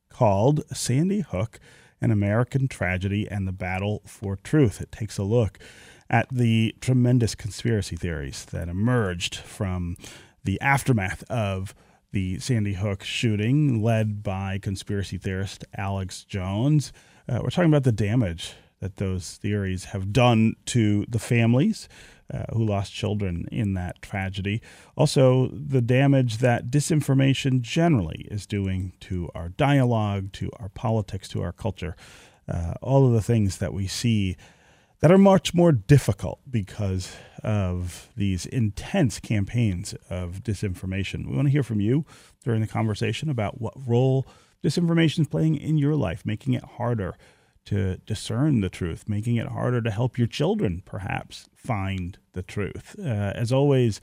called 0.10 0.64
Sandy 0.76 1.22
Hook 1.22 1.60
an 2.04 2.12
American 2.12 2.68
Tragedy 2.68 3.28
and 3.32 3.48
the 3.48 3.54
Battle 3.54 4.02
for 4.06 4.36
Truth. 4.36 4.82
It 4.82 4.92
takes 4.92 5.18
a 5.18 5.24
look 5.24 5.58
at 6.10 6.28
the 6.30 6.76
tremendous 6.82 7.34
conspiracy 7.34 7.96
theories 7.96 8.44
that 8.52 8.68
emerged 8.68 9.36
from 9.36 9.96
the 10.44 10.60
aftermath 10.60 11.24
of 11.32 11.74
the 12.12 12.40
Sandy 12.40 12.74
Hook 12.74 13.04
shooting, 13.04 13.82
led 13.82 14.22
by 14.22 14.60
conspiracy 14.62 15.18
theorist 15.18 15.64
Alex 15.78 16.26
Jones. 16.26 16.92
Uh, 17.28 17.40
we're 17.42 17.50
talking 17.50 17.72
about 17.72 17.86
the 17.86 17.94
damage 17.94 18.54
that 18.82 18.98
those 18.98 19.38
theories 19.38 19.86
have 19.86 20.12
done 20.12 20.56
to 20.66 21.06
the 21.08 21.20
families 21.20 21.88
uh, 22.32 22.44
who 22.54 22.66
lost 22.66 22.94
children 22.94 23.48
in 23.52 23.74
that 23.74 24.02
tragedy. 24.02 24.62
Also, 24.96 25.50
the 25.54 25.82
damage 25.82 26.38
that 26.38 26.70
disinformation 26.70 27.62
generally 27.62 28.28
is 28.32 28.46
doing 28.46 28.94
to 29.02 29.30
our 29.36 29.50
dialogue, 29.50 30.32
to 30.34 30.50
our 30.60 30.70
politics, 30.70 31.28
to 31.30 31.42
our 31.42 31.52
culture. 31.52 31.96
Uh, 32.48 32.74
all 32.82 33.06
of 33.08 33.14
the 33.14 33.22
things 33.22 33.58
that 33.58 33.74
we 33.74 33.88
see 33.88 34.36
that 35.00 35.12
are 35.12 35.18
much 35.18 35.54
more 35.54 35.74
difficult 35.74 36.40
because 36.50 37.16
of 37.44 38.10
these 38.16 38.46
intense 38.46 39.20
campaigns 39.20 39.94
of 40.10 40.44
disinformation. 40.44 41.28
We 41.28 41.36
want 41.36 41.48
to 41.48 41.52
hear 41.52 41.64
from 41.64 41.82
you 41.82 42.06
during 42.44 42.62
the 42.62 42.68
conversation 42.68 43.30
about 43.30 43.60
what 43.60 43.74
role 43.86 44.26
disinformation 44.64 45.20
is 45.20 45.28
playing 45.28 45.56
in 45.58 45.78
your 45.78 45.96
life, 45.96 46.26
making 46.26 46.54
it 46.54 46.64
harder 46.64 47.16
to 47.66 47.98
discern 48.06 48.62
the 48.62 48.70
truth, 48.70 49.08
making 49.08 49.38
it 49.38 49.48
harder 49.48 49.82
to 49.82 49.92
help 49.92 50.18
your 50.18 50.28
children 50.28 50.82
perhaps 50.86 51.48
find 51.56 52.18
the 52.34 52.42
truth. 52.44 52.96
Uh, 53.00 53.04
as 53.36 53.52
always, 53.54 54.02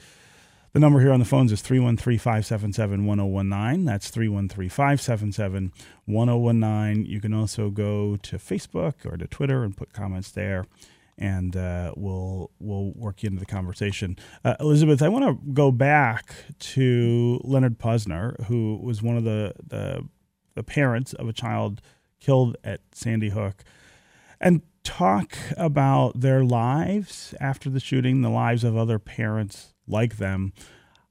The 0.72 0.78
number 0.78 1.00
here 1.00 1.10
on 1.10 1.18
the 1.18 1.24
phones 1.26 1.50
is 1.50 1.62
313 1.62 2.18
577 2.18 3.04
1019. 3.04 3.84
That's 3.84 4.08
313 4.08 4.68
577 4.68 5.72
1019. 6.06 7.06
You 7.06 7.20
can 7.20 7.34
also 7.34 7.70
go 7.70 8.16
to 8.16 8.36
Facebook 8.36 9.04
or 9.04 9.16
to 9.16 9.26
Twitter 9.26 9.64
and 9.64 9.76
put 9.76 9.92
comments 9.92 10.30
there, 10.30 10.66
and 11.18 11.56
uh, 11.56 11.92
we'll, 11.96 12.52
we'll 12.60 12.92
work 12.94 13.24
you 13.24 13.26
into 13.28 13.40
the 13.40 13.46
conversation. 13.46 14.16
Uh, 14.44 14.54
Elizabeth, 14.60 15.02
I 15.02 15.08
want 15.08 15.24
to 15.24 15.52
go 15.52 15.72
back 15.72 16.34
to 16.60 17.40
Leonard 17.42 17.80
Posner, 17.80 18.44
who 18.44 18.78
was 18.80 19.02
one 19.02 19.16
of 19.16 19.24
the, 19.24 19.54
the, 19.66 20.06
the 20.54 20.62
parents 20.62 21.14
of 21.14 21.28
a 21.28 21.32
child 21.32 21.82
killed 22.20 22.56
at 22.62 22.80
Sandy 22.92 23.30
Hook, 23.30 23.64
and 24.40 24.62
talk 24.84 25.36
about 25.56 26.20
their 26.20 26.44
lives 26.44 27.34
after 27.40 27.68
the 27.68 27.80
shooting, 27.80 28.22
the 28.22 28.30
lives 28.30 28.64
of 28.64 28.76
other 28.76 28.98
parents 28.98 29.74
like 29.86 30.16
them. 30.16 30.52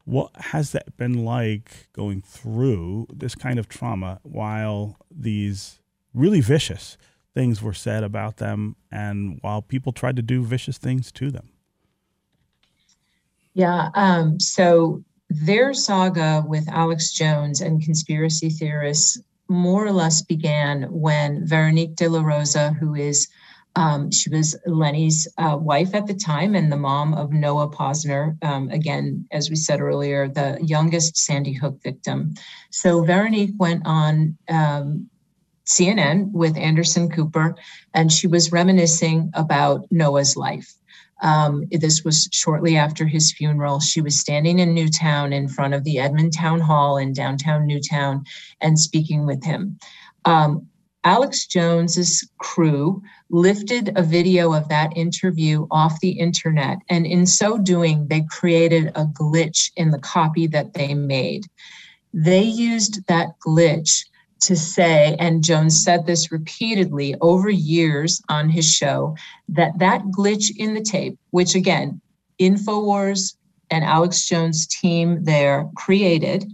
What 0.05 0.31
has 0.35 0.71
that 0.71 0.97
been 0.97 1.23
like 1.23 1.89
going 1.93 2.21
through 2.21 3.07
this 3.13 3.35
kind 3.35 3.59
of 3.59 3.69
trauma 3.69 4.19
while 4.23 4.97
these 5.11 5.79
really 6.13 6.41
vicious 6.41 6.97
things 7.33 7.61
were 7.61 7.73
said 7.73 8.03
about 8.03 8.37
them 8.37 8.75
and 8.91 9.37
while 9.41 9.61
people 9.61 9.91
tried 9.91 10.15
to 10.15 10.23
do 10.23 10.43
vicious 10.43 10.77
things 10.77 11.11
to 11.11 11.29
them? 11.29 11.49
Yeah. 13.53 13.89
Um, 13.93 14.39
so 14.39 15.03
their 15.29 15.73
saga 15.73 16.43
with 16.47 16.67
Alex 16.69 17.11
Jones 17.11 17.61
and 17.61 17.81
conspiracy 17.81 18.49
theorists 18.49 19.21
more 19.49 19.85
or 19.85 19.91
less 19.91 20.21
began 20.21 20.83
when 20.83 21.45
Veronique 21.45 21.95
de 21.95 22.07
la 22.07 22.21
Rosa, 22.21 22.71
who 22.79 22.95
is 22.95 23.27
um, 23.75 24.11
she 24.11 24.29
was 24.29 24.57
Lenny's 24.65 25.27
uh, 25.37 25.57
wife 25.59 25.93
at 25.93 26.07
the 26.07 26.13
time 26.13 26.55
and 26.55 26.71
the 26.71 26.77
mom 26.77 27.13
of 27.13 27.31
Noah 27.31 27.69
Posner. 27.69 28.35
Um, 28.43 28.69
again, 28.69 29.27
as 29.31 29.49
we 29.49 29.55
said 29.55 29.79
earlier, 29.79 30.27
the 30.27 30.57
youngest 30.61 31.17
Sandy 31.17 31.53
Hook 31.53 31.81
victim. 31.83 32.33
So 32.71 33.03
Veronique 33.03 33.53
went 33.57 33.83
on 33.85 34.37
um, 34.49 35.09
CNN 35.65 36.31
with 36.31 36.57
Anderson 36.57 37.09
Cooper, 37.09 37.55
and 37.93 38.11
she 38.11 38.27
was 38.27 38.51
reminiscing 38.51 39.31
about 39.33 39.85
Noah's 39.91 40.35
life. 40.35 40.73
Um, 41.21 41.65
this 41.71 42.03
was 42.03 42.29
shortly 42.31 42.77
after 42.77 43.05
his 43.05 43.31
funeral. 43.31 43.79
She 43.79 44.01
was 44.01 44.19
standing 44.19 44.59
in 44.59 44.73
Newtown 44.73 45.33
in 45.33 45.47
front 45.47 45.73
of 45.73 45.83
the 45.83 45.99
Edmond 45.99 46.33
Town 46.33 46.59
Hall 46.59 46.97
in 46.97 47.13
downtown 47.13 47.65
Newtown 47.67 48.23
and 48.61 48.79
speaking 48.79 49.25
with 49.25 49.43
him. 49.43 49.77
Um, 50.25 50.67
Alex 51.03 51.45
Jones's 51.47 52.29
crew 52.39 53.01
lifted 53.29 53.93
a 53.95 54.03
video 54.03 54.53
of 54.53 54.67
that 54.67 54.91
interview 54.97 55.65
off 55.71 55.99
the 56.01 56.11
internet, 56.11 56.77
and 56.89 57.05
in 57.05 57.25
so 57.25 57.57
doing, 57.57 58.07
they 58.07 58.25
created 58.29 58.87
a 58.95 59.05
glitch 59.05 59.71
in 59.77 59.91
the 59.91 59.99
copy 59.99 60.45
that 60.47 60.73
they 60.73 60.93
made. 60.93 61.45
They 62.13 62.43
used 62.43 63.05
that 63.07 63.39
glitch 63.39 64.05
to 64.41 64.55
say, 64.55 65.15
and 65.19 65.43
Jones 65.43 65.83
said 65.83 66.05
this 66.05 66.31
repeatedly 66.31 67.15
over 67.21 67.49
years 67.49 68.21
on 68.29 68.49
his 68.49 68.69
show, 68.69 69.15
that 69.49 69.77
that 69.79 70.01
glitch 70.05 70.51
in 70.57 70.73
the 70.73 70.81
tape, 70.81 71.17
which 71.31 71.55
again, 71.55 72.01
InfoWars 72.39 73.35
and 73.69 73.83
Alex 73.83 74.27
Jones' 74.27 74.65
team 74.67 75.23
there 75.23 75.69
created, 75.75 76.45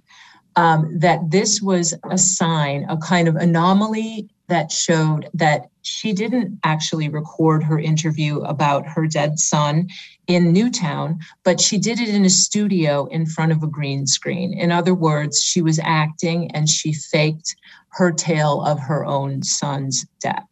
um, 0.55 0.99
that 0.99 1.19
this 1.29 1.61
was 1.61 1.93
a 2.09 2.17
sign, 2.17 2.85
a 2.89 2.97
kind 2.97 3.27
of 3.27 3.35
anomaly 3.35 4.29
that 4.47 4.71
showed 4.71 5.29
that 5.34 5.69
she 5.81 6.13
didn't 6.13 6.60
actually 6.63 7.10
record 7.10 7.63
her 7.63 7.79
interview 7.79 8.39
about 8.41 8.88
her 8.88 9.08
dead 9.08 9.39
son 9.39 9.88
in 10.27 10.51
Newtown, 10.51 11.19
but 11.43 11.62
she 11.62 11.77
did 11.77 11.99
it 11.99 12.10
in 12.10 12.25
a 12.25 12.29
studio 12.29 13.05
in 13.05 13.25
front 13.25 13.51
of 13.51 13.62
a 13.62 13.67
green 13.67 14.08
screen. 14.08 14.53
In 14.53 14.71
other 14.71 14.95
words, 14.95 15.41
she 15.41 15.62
was 15.62 15.79
acting 15.84 16.51
and 16.51 16.69
she 16.69 16.93
faked 16.93 17.55
her 17.89 18.12
tale 18.12 18.62
of 18.62 18.79
her 18.79 19.05
own 19.05 19.43
son's 19.43 20.05
death. 20.19 20.47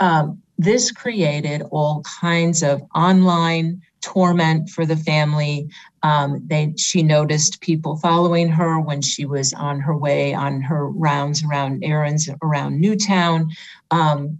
Um, 0.00 0.42
this 0.58 0.90
created 0.90 1.62
all 1.70 2.02
kinds 2.20 2.62
of 2.62 2.82
online 2.94 3.82
torment 4.02 4.70
for 4.70 4.86
the 4.86 4.96
family. 4.96 5.68
Um, 6.06 6.40
they 6.46 6.72
she 6.76 7.02
noticed 7.02 7.60
people 7.60 7.96
following 7.96 8.48
her 8.48 8.78
when 8.78 9.02
she 9.02 9.26
was 9.26 9.52
on 9.52 9.80
her 9.80 9.96
way 9.96 10.34
on 10.34 10.60
her 10.60 10.88
rounds 10.88 11.42
around 11.42 11.82
errands 11.82 12.30
around 12.42 12.80
Newtown. 12.80 13.50
Um, 13.90 14.38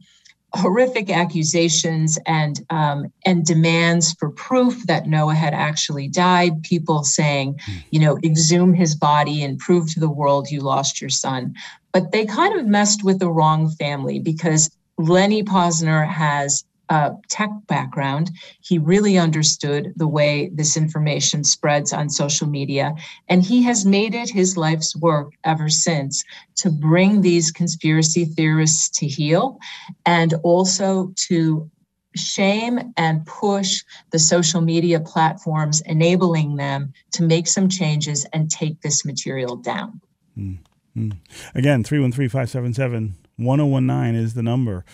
horrific 0.54 1.10
accusations 1.10 2.18
and 2.24 2.64
um, 2.70 3.12
and 3.24 3.44
demands 3.44 4.12
for 4.12 4.30
proof 4.30 4.86
that 4.86 5.08
Noah 5.08 5.34
had 5.34 5.54
actually 5.54 6.06
died. 6.06 6.62
People 6.62 7.02
saying, 7.02 7.58
hmm. 7.66 7.78
you 7.90 7.98
know, 7.98 8.16
exhume 8.22 8.72
his 8.72 8.94
body 8.94 9.42
and 9.42 9.58
prove 9.58 9.92
to 9.92 10.00
the 10.00 10.08
world 10.20 10.48
you 10.48 10.60
lost 10.60 11.00
your 11.00 11.10
son. 11.10 11.52
But 11.90 12.12
they 12.12 12.26
kind 12.26 12.58
of 12.60 12.66
messed 12.66 13.02
with 13.02 13.18
the 13.18 13.30
wrong 13.30 13.70
family 13.70 14.20
because 14.20 14.70
Lenny 14.98 15.42
Posner 15.42 16.06
has 16.06 16.64
a 16.88 17.12
tech 17.28 17.50
background. 17.66 18.30
He 18.60 18.78
really 18.78 19.18
understood 19.18 19.92
the 19.96 20.08
way 20.08 20.50
this 20.54 20.76
information 20.76 21.44
spreads 21.44 21.92
on 21.92 22.08
social 22.08 22.46
media. 22.46 22.94
And 23.28 23.42
he 23.42 23.62
has 23.62 23.84
made 23.84 24.14
it 24.14 24.30
his 24.30 24.56
life's 24.56 24.94
work 24.96 25.32
ever 25.44 25.68
since 25.68 26.24
to 26.56 26.70
bring 26.70 27.20
these 27.20 27.50
conspiracy 27.50 28.24
theorists 28.24 28.88
to 28.98 29.06
heel 29.06 29.58
and 30.04 30.34
also 30.42 31.12
to 31.28 31.70
shame 32.14 32.92
and 32.96 33.26
push 33.26 33.82
the 34.10 34.18
social 34.18 34.60
media 34.60 35.00
platforms, 35.00 35.82
enabling 35.82 36.56
them 36.56 36.92
to 37.12 37.22
make 37.22 37.46
some 37.46 37.68
changes 37.68 38.26
and 38.32 38.50
take 38.50 38.80
this 38.80 39.04
material 39.04 39.56
down. 39.56 40.00
Mm-hmm. 40.38 41.10
Again, 41.54 41.84
313 41.84 42.28
577 42.28 43.16
1019 43.36 44.14
is 44.14 44.34
the 44.34 44.42
number. 44.42 44.84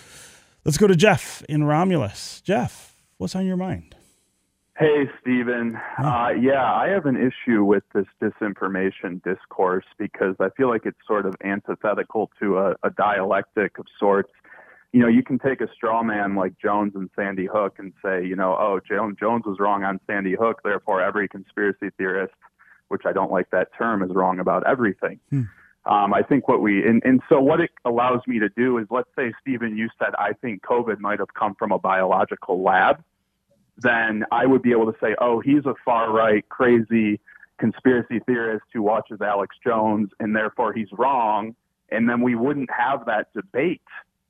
Let's 0.64 0.78
go 0.78 0.86
to 0.86 0.94
Jeff 0.94 1.42
in 1.48 1.64
Romulus. 1.64 2.40
Jeff, 2.40 2.94
what's 3.18 3.34
on 3.34 3.46
your 3.46 3.56
mind? 3.56 3.96
Hey, 4.78 5.10
Stephen. 5.20 5.76
Uh, 5.98 6.28
yeah, 6.40 6.72
I 6.72 6.88
have 6.88 7.06
an 7.06 7.16
issue 7.16 7.64
with 7.64 7.82
this 7.92 8.06
disinformation 8.22 9.22
discourse 9.24 9.84
because 9.98 10.36
I 10.38 10.50
feel 10.56 10.68
like 10.68 10.82
it's 10.84 10.98
sort 11.06 11.26
of 11.26 11.34
antithetical 11.44 12.30
to 12.40 12.58
a, 12.58 12.76
a 12.84 12.90
dialectic 12.90 13.78
of 13.78 13.86
sorts. 13.98 14.30
You 14.92 15.00
know, 15.00 15.08
you 15.08 15.24
can 15.24 15.40
take 15.40 15.60
a 15.60 15.68
straw 15.74 16.04
man 16.04 16.36
like 16.36 16.52
Jones 16.62 16.92
and 16.94 17.10
Sandy 17.16 17.46
Hook 17.46 17.76
and 17.78 17.92
say, 18.04 18.24
you 18.24 18.36
know, 18.36 18.56
oh, 18.58 18.78
Jones 18.88 19.44
was 19.44 19.58
wrong 19.58 19.82
on 19.82 19.98
Sandy 20.06 20.36
Hook, 20.38 20.60
therefore 20.62 21.02
every 21.02 21.28
conspiracy 21.28 21.90
theorist, 21.98 22.34
which 22.86 23.02
I 23.04 23.12
don't 23.12 23.32
like 23.32 23.50
that 23.50 23.68
term, 23.76 24.02
is 24.02 24.10
wrong 24.14 24.38
about 24.38 24.64
everything. 24.66 25.18
Hmm. 25.30 25.42
Um, 25.84 26.14
I 26.14 26.22
think 26.22 26.46
what 26.46 26.62
we, 26.62 26.86
and, 26.86 27.02
and 27.04 27.20
so 27.28 27.40
what 27.40 27.60
it 27.60 27.70
allows 27.84 28.20
me 28.26 28.38
to 28.38 28.48
do 28.50 28.78
is, 28.78 28.86
let's 28.90 29.08
say, 29.16 29.32
Stephen, 29.40 29.76
you 29.76 29.88
said, 29.98 30.14
I 30.16 30.32
think 30.34 30.62
COVID 30.62 31.00
might 31.00 31.18
have 31.18 31.34
come 31.34 31.56
from 31.56 31.72
a 31.72 31.78
biological 31.78 32.62
lab. 32.62 33.02
Then 33.78 34.24
I 34.30 34.46
would 34.46 34.62
be 34.62 34.70
able 34.70 34.92
to 34.92 34.98
say, 35.00 35.16
oh, 35.20 35.40
he's 35.40 35.66
a 35.66 35.74
far 35.84 36.12
right, 36.12 36.48
crazy 36.48 37.18
conspiracy 37.58 38.20
theorist 38.26 38.64
who 38.72 38.82
watches 38.82 39.20
Alex 39.20 39.56
Jones, 39.64 40.10
and 40.20 40.36
therefore 40.36 40.72
he's 40.72 40.88
wrong. 40.92 41.54
And 41.90 42.08
then 42.08 42.20
we 42.22 42.36
wouldn't 42.36 42.70
have 42.70 43.06
that 43.06 43.32
debate, 43.34 43.82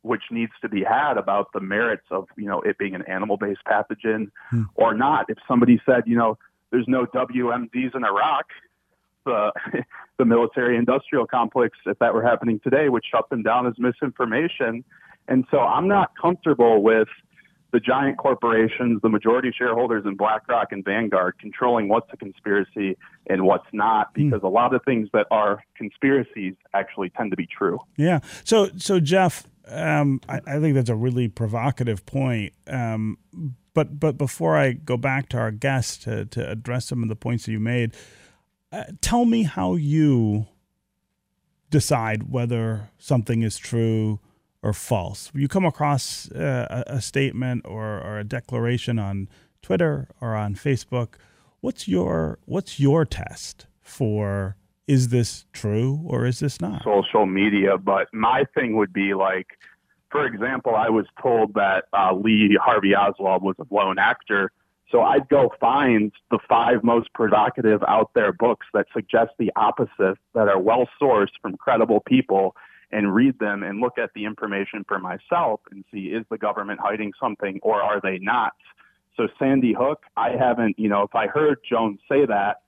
which 0.02 0.22
needs 0.30 0.52
to 0.62 0.68
be 0.68 0.82
had 0.82 1.18
about 1.18 1.52
the 1.52 1.60
merits 1.60 2.06
of, 2.10 2.28
you 2.36 2.46
know, 2.46 2.60
it 2.62 2.78
being 2.78 2.94
an 2.94 3.02
animal 3.02 3.36
based 3.36 3.60
pathogen 3.66 4.30
hmm. 4.50 4.64
or 4.74 4.94
not. 4.94 5.26
If 5.28 5.38
somebody 5.46 5.80
said, 5.84 6.04
you 6.06 6.16
know, 6.16 6.38
there's 6.70 6.88
no 6.88 7.04
WMDs 7.06 7.94
in 7.94 8.04
Iraq, 8.04 8.46
the 9.24 9.52
the 10.18 10.24
military 10.24 10.76
industrial 10.76 11.26
complex, 11.26 11.78
if 11.86 11.98
that 11.98 12.14
were 12.14 12.22
happening 12.22 12.60
today, 12.62 12.88
would 12.88 13.04
shut 13.08 13.28
them 13.30 13.42
down 13.42 13.66
as 13.66 13.74
misinformation. 13.78 14.84
And 15.28 15.44
so 15.50 15.60
I'm 15.60 15.88
not 15.88 16.12
comfortable 16.20 16.82
with 16.82 17.08
the 17.72 17.80
giant 17.80 18.18
corporations, 18.18 19.00
the 19.02 19.08
majority 19.08 19.50
shareholders 19.56 20.04
in 20.04 20.14
BlackRock 20.14 20.72
and 20.72 20.84
Vanguard 20.84 21.38
controlling 21.38 21.88
what's 21.88 22.12
a 22.12 22.16
conspiracy 22.18 22.98
and 23.28 23.44
what's 23.44 23.66
not, 23.72 24.08
hmm. 24.14 24.24
because 24.24 24.42
mm. 24.42 24.48
a 24.48 24.48
lot 24.48 24.74
of 24.74 24.82
things 24.84 25.08
that 25.14 25.26
are 25.30 25.64
conspiracies 25.74 26.54
actually 26.74 27.10
tend 27.10 27.30
to 27.30 27.36
be 27.36 27.46
true. 27.46 27.78
Yeah. 27.96 28.20
So, 28.44 28.68
so 28.76 29.00
Jeff, 29.00 29.48
um, 29.68 30.20
I, 30.28 30.40
I, 30.46 30.60
think 30.60 30.74
that's 30.74 30.90
a 30.90 30.96
really 30.96 31.28
provocative 31.28 32.04
point. 32.04 32.52
Um, 32.66 33.16
but 33.74 33.98
but 33.98 34.18
before 34.18 34.56
I 34.56 34.72
go 34.72 34.98
back 34.98 35.30
to 35.30 35.38
our 35.38 35.50
guest 35.50 36.02
to, 36.02 36.26
to 36.26 36.50
address 36.50 36.86
some 36.86 37.02
of 37.02 37.08
the 37.08 37.16
points 37.16 37.46
that 37.46 37.52
you 37.52 37.60
made, 37.60 37.94
uh, 38.72 38.84
tell 39.00 39.24
me 39.24 39.42
how 39.42 39.74
you 39.74 40.46
decide 41.70 42.30
whether 42.30 42.90
something 42.98 43.42
is 43.42 43.58
true 43.58 44.18
or 44.62 44.72
false. 44.72 45.30
You 45.34 45.48
come 45.48 45.64
across 45.64 46.30
uh, 46.32 46.84
a, 46.86 47.00
statement 47.00 47.66
or, 47.66 48.00
or 48.00 48.18
a 48.18 48.24
declaration 48.24 48.98
on 48.98 49.28
Twitter 49.60 50.08
or 50.20 50.34
on 50.34 50.54
Facebook. 50.54 51.14
What's 51.60 51.86
your 51.86 52.38
what's 52.46 52.80
your 52.80 53.04
test 53.04 53.66
for 53.80 54.56
is 54.88 55.08
this 55.08 55.46
true 55.52 56.00
or 56.06 56.26
is 56.26 56.40
this 56.40 56.60
not? 56.60 56.82
Social 56.82 57.26
media, 57.26 57.78
but 57.78 58.08
my 58.12 58.44
thing 58.54 58.76
would 58.76 58.92
be 58.92 59.14
like, 59.14 59.46
for 60.10 60.26
example, 60.26 60.74
I 60.74 60.88
was 60.88 61.06
told 61.20 61.54
that 61.54 61.84
uh, 61.92 62.14
Lee 62.14 62.58
Harvey 62.60 62.94
Oswald 62.94 63.42
was 63.42 63.56
a 63.60 63.74
lone 63.74 63.98
actor 63.98 64.50
So 64.92 65.00
I'd 65.00 65.28
go 65.30 65.50
find 65.58 66.12
the 66.30 66.38
five 66.46 66.84
most 66.84 67.12
provocative 67.14 67.82
out 67.88 68.10
there 68.14 68.32
books 68.32 68.66
that 68.74 68.86
suggest 68.92 69.30
the 69.38 69.50
opposite, 69.56 70.18
that 70.34 70.48
are 70.48 70.60
well 70.60 70.86
sourced 71.00 71.32
from 71.40 71.56
credible 71.56 72.00
people, 72.06 72.54
and 72.92 73.14
read 73.14 73.38
them 73.38 73.62
and 73.62 73.80
look 73.80 73.96
at 73.96 74.10
the 74.14 74.26
information 74.26 74.84
for 74.86 74.98
myself 74.98 75.60
and 75.70 75.82
see 75.90 76.08
is 76.08 76.26
the 76.30 76.36
government 76.36 76.78
hiding 76.78 77.12
something 77.18 77.58
or 77.62 77.80
are 77.80 78.02
they 78.02 78.18
not? 78.18 78.52
So 79.16 79.28
Sandy 79.38 79.72
Hook, 79.72 80.02
I 80.16 80.32
haven't, 80.38 80.78
you 80.78 80.90
know, 80.90 81.02
if 81.02 81.14
I 81.14 81.26
heard 81.26 81.58
Jones 81.68 82.00
say 82.06 82.26
that, 82.26 82.60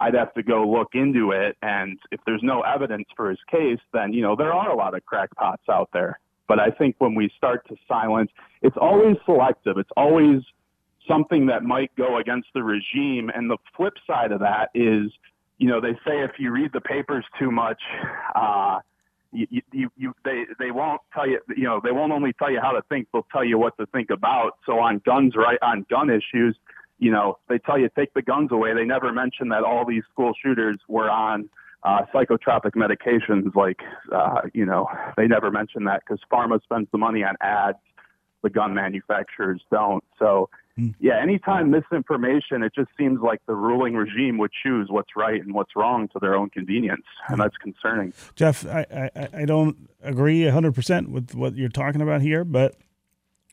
I'd 0.00 0.14
have 0.14 0.34
to 0.34 0.42
go 0.42 0.66
look 0.68 0.88
into 0.94 1.30
it. 1.30 1.56
And 1.62 1.98
if 2.10 2.20
there's 2.26 2.42
no 2.42 2.62
evidence 2.62 3.06
for 3.16 3.30
his 3.30 3.38
case, 3.48 3.78
then, 3.92 4.12
you 4.12 4.22
know, 4.22 4.34
there 4.34 4.52
are 4.52 4.70
a 4.70 4.76
lot 4.76 4.94
of 4.96 5.04
crackpots 5.04 5.68
out 5.70 5.90
there. 5.92 6.18
But 6.48 6.58
I 6.58 6.70
think 6.70 6.96
when 6.98 7.14
we 7.14 7.30
start 7.36 7.68
to 7.68 7.76
silence, 7.86 8.30
it's 8.62 8.76
always 8.80 9.16
selective. 9.24 9.78
It's 9.78 9.90
always 9.96 10.42
something 11.08 11.46
that 11.46 11.62
might 11.62 11.94
go 11.96 12.18
against 12.18 12.48
the 12.54 12.62
regime. 12.62 13.30
And 13.34 13.50
the 13.50 13.58
flip 13.76 13.94
side 14.06 14.32
of 14.32 14.40
that 14.40 14.70
is, 14.74 15.10
you 15.58 15.68
know, 15.68 15.80
they 15.80 15.92
say 16.06 16.22
if 16.22 16.32
you 16.38 16.50
read 16.50 16.72
the 16.72 16.80
papers 16.80 17.24
too 17.38 17.50
much, 17.50 17.80
uh, 18.34 18.78
you, 19.32 19.46
you, 19.72 19.90
you, 19.96 20.14
they, 20.24 20.44
they 20.58 20.70
won't 20.70 21.00
tell 21.14 21.28
you, 21.28 21.38
you 21.56 21.64
know, 21.64 21.80
they 21.82 21.92
won't 21.92 22.12
only 22.12 22.32
tell 22.32 22.50
you 22.50 22.60
how 22.60 22.72
to 22.72 22.82
think, 22.88 23.08
they'll 23.12 23.26
tell 23.30 23.44
you 23.44 23.58
what 23.58 23.76
to 23.78 23.86
think 23.86 24.10
about. 24.10 24.58
So 24.66 24.78
on 24.80 25.00
guns, 25.04 25.34
right, 25.36 25.58
on 25.62 25.86
gun 25.88 26.10
issues, 26.10 26.56
you 26.98 27.10
know, 27.10 27.38
they 27.48 27.58
tell 27.58 27.78
you 27.78 27.88
take 27.96 28.12
the 28.14 28.22
guns 28.22 28.50
away. 28.52 28.74
They 28.74 28.84
never 28.84 29.12
mention 29.12 29.48
that 29.48 29.62
all 29.62 29.84
these 29.86 30.02
school 30.12 30.32
shooters 30.42 30.78
were 30.88 31.10
on 31.10 31.48
uh, 31.82 32.00
psychotropic 32.12 32.72
medications. 32.72 33.54
Like, 33.54 33.80
uh, 34.12 34.42
you 34.52 34.66
know, 34.66 34.86
they 35.16 35.26
never 35.26 35.50
mention 35.50 35.84
that 35.84 36.02
because 36.04 36.20
pharma 36.30 36.62
spends 36.62 36.88
the 36.92 36.98
money 36.98 37.24
on 37.24 37.36
ads, 37.40 37.78
the 38.42 38.50
gun 38.50 38.74
manufacturers 38.74 39.62
don't. 39.70 40.04
So 40.18 40.50
Mm. 40.80 40.94
Yeah, 41.00 41.20
anytime 41.20 41.70
misinformation, 41.70 42.62
it 42.62 42.72
just 42.74 42.90
seems 42.98 43.20
like 43.20 43.40
the 43.46 43.54
ruling 43.54 43.94
regime 43.94 44.38
would 44.38 44.52
choose 44.62 44.88
what's 44.90 45.10
right 45.16 45.40
and 45.40 45.54
what's 45.54 45.76
wrong 45.76 46.08
to 46.08 46.18
their 46.18 46.34
own 46.34 46.50
convenience, 46.50 47.04
and 47.28 47.38
mm. 47.38 47.44
that's 47.44 47.56
concerning. 47.56 48.12
Jeff, 48.34 48.66
I, 48.66 49.10
I, 49.14 49.28
I 49.34 49.44
don't 49.44 49.90
agree 50.02 50.42
100% 50.42 51.08
with 51.08 51.34
what 51.34 51.56
you're 51.56 51.68
talking 51.68 52.00
about 52.00 52.22
here, 52.22 52.44
but 52.44 52.76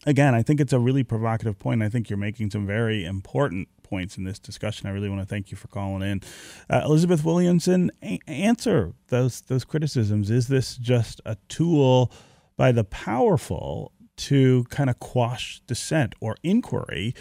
again, 0.06 0.34
I 0.34 0.42
think 0.42 0.60
it's 0.60 0.74
a 0.74 0.80
really 0.80 1.04
provocative 1.04 1.60
point. 1.60 1.84
I 1.84 1.90
think 1.90 2.10
you're 2.10 2.18
making 2.18 2.52
some 2.52 2.66
very 2.66 3.06
important 3.06 3.68
points 3.84 4.18
in 4.18 4.24
this 4.24 4.40
discussion. 4.40 4.88
I 4.88 4.92
really 4.92 5.10
want 5.10 5.22
to 5.22 5.28
thank 5.28 5.52
you 5.52 5.58
for 5.58 5.68
calling 5.68 6.02
in. 6.02 6.22
Uh, 6.70 6.82
Elizabeth 6.86 7.24
Williamson, 7.24 7.92
a- 8.04 8.20
answer 8.28 8.94
those 9.08 9.42
those 9.42 9.64
criticisms. 9.64 10.30
Is 10.30 10.48
this 10.48 10.78
just 10.78 11.22
a 11.26 11.38
tool 11.48 12.12
by 12.56 12.72
the 12.72 12.84
powerful 12.84 13.92
to 14.18 14.66
kind 14.66 14.90
of 14.90 15.00
quash 15.00 15.62
dissent 15.68 16.16
or 16.20 16.36
inquiry 16.44 17.14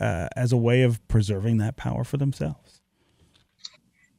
uh, 0.00 0.28
as 0.36 0.52
a 0.52 0.56
way 0.56 0.82
of 0.82 1.06
preserving 1.08 1.58
that 1.58 1.76
power 1.76 2.04
for 2.04 2.16
themselves? 2.16 2.80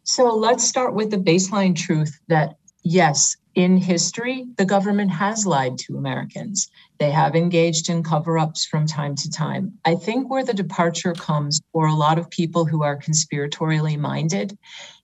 So 0.04 0.36
let's 0.36 0.64
start 0.64 0.94
with 0.94 1.10
the 1.10 1.18
baseline 1.18 1.76
truth 1.76 2.20
that 2.28 2.58
yes, 2.84 3.36
in 3.56 3.78
history, 3.78 4.46
the 4.58 4.66
government 4.66 5.12
has 5.12 5.46
lied 5.46 5.78
to 5.80 5.98
Americans. 5.98 6.70
They 7.00 7.10
have 7.10 7.36
engaged 7.36 7.90
in 7.90 8.04
cover 8.04 8.38
ups 8.38 8.66
from 8.66 8.86
time 8.86 9.16
to 9.16 9.30
time. 9.30 9.74
I 9.86 9.96
think 9.96 10.30
where 10.30 10.44
the 10.44 10.54
departure 10.54 11.14
comes 11.14 11.62
for 11.72 11.88
a 11.88 11.96
lot 11.96 12.20
of 12.20 12.30
people 12.30 12.66
who 12.66 12.84
are 12.84 13.00
conspiratorially 13.00 13.98
minded 13.98 14.58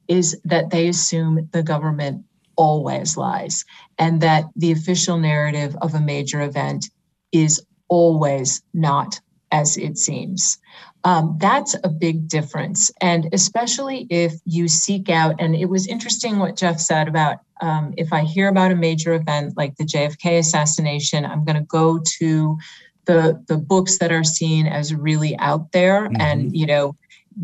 is 0.08 0.40
that 0.44 0.70
they 0.70 0.90
assume 0.90 1.50
the 1.52 1.64
government 1.64 2.26
always 2.58 3.16
lies 3.16 3.64
and 3.98 4.22
that 4.22 4.46
the 4.56 4.72
official 4.72 5.18
narrative 5.18 5.76
of 5.82 5.96
a 5.96 6.02
major 6.02 6.42
event 6.42 6.90
is 7.32 7.62
always 7.88 8.62
not 8.74 9.20
as 9.52 9.78
it 9.78 9.98
seems. 9.98 10.58
Um, 11.04 11.36
that's 11.40 11.76
a 11.84 11.90
big 11.90 12.28
difference. 12.28 12.92
And 13.02 13.28
especially 13.34 14.08
if 14.10 14.34
you 14.46 14.68
seek 14.68 15.10
out, 15.10 15.36
and 15.40 15.56
it 15.56 15.66
was 15.66 15.88
interesting 15.88 16.40
what 16.40 16.56
Jeff 16.56 16.80
said 16.80 17.08
about 17.08 17.40
um, 17.62 17.94
if 17.98 18.14
I 18.14 18.22
hear 18.22 18.48
about 18.48 18.72
a 18.72 18.76
major 18.76 19.14
event 19.14 19.56
like 19.58 19.76
the 19.76 19.84
JFK 19.84 20.40
assassination, 20.40 21.26
I'm 21.26 21.44
going 21.46 21.58
to 21.58 21.66
go 21.66 22.00
to 22.20 22.58
the, 23.06 23.44
the 23.48 23.58
books 23.58 23.98
that 24.00 24.12
are 24.12 24.24
seen 24.24 24.68
as 24.68 24.94
really 24.94 25.38
out 25.38 25.72
there 25.72 26.08
mm-hmm. 26.08 26.22
and, 26.22 26.56
you 26.56 26.66
know, 26.66 26.96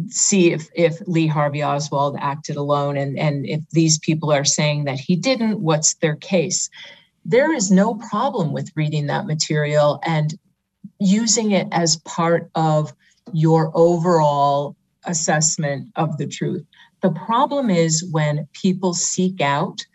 see 0.09 0.51
if 0.51 0.67
if 0.75 0.99
Lee 1.07 1.27
Harvey 1.27 1.63
Oswald 1.63 2.17
acted 2.19 2.57
alone 2.57 2.97
and 2.97 3.17
and 3.17 3.45
if 3.45 3.61
these 3.71 3.97
people 3.97 4.31
are 4.31 4.43
saying 4.43 4.83
that 4.83 4.99
he 4.99 5.15
didn't 5.15 5.61
what's 5.61 5.93
their 5.95 6.17
case 6.17 6.69
there 7.27 7.53
is 7.53 7.69
no 7.69 7.93
problem 7.95 8.53
with 8.53 8.71
reading 8.75 9.07
that 9.07 9.27
material 9.27 9.99
and 10.03 10.33
using 10.99 11.51
it 11.51 11.67
as 11.73 11.97
part 11.97 12.49
of 12.55 12.93
your 13.33 13.69
overall 13.75 14.77
assessment 15.05 15.89
of 15.97 16.17
the 16.17 16.25
truth. 16.25 16.65
The 17.01 17.11
problem 17.11 17.69
is 17.69 18.03
when 18.11 18.47
people 18.53 18.93
seek 18.93 19.41
out 19.41 19.85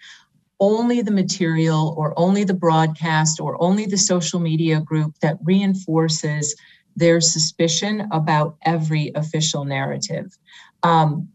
only 0.60 1.00
the 1.00 1.10
material 1.10 1.94
or 1.96 2.12
only 2.16 2.44
the 2.44 2.54
broadcast 2.54 3.40
or 3.40 3.60
only 3.60 3.86
the 3.86 3.96
social 3.96 4.38
media 4.38 4.80
group 4.80 5.14
that 5.22 5.38
reinforces 5.42 6.54
their 6.94 7.20
suspicion 7.20 8.06
about 8.12 8.56
every 8.64 9.10
official 9.14 9.64
narrative. 9.64 10.36
Um, 10.82 11.28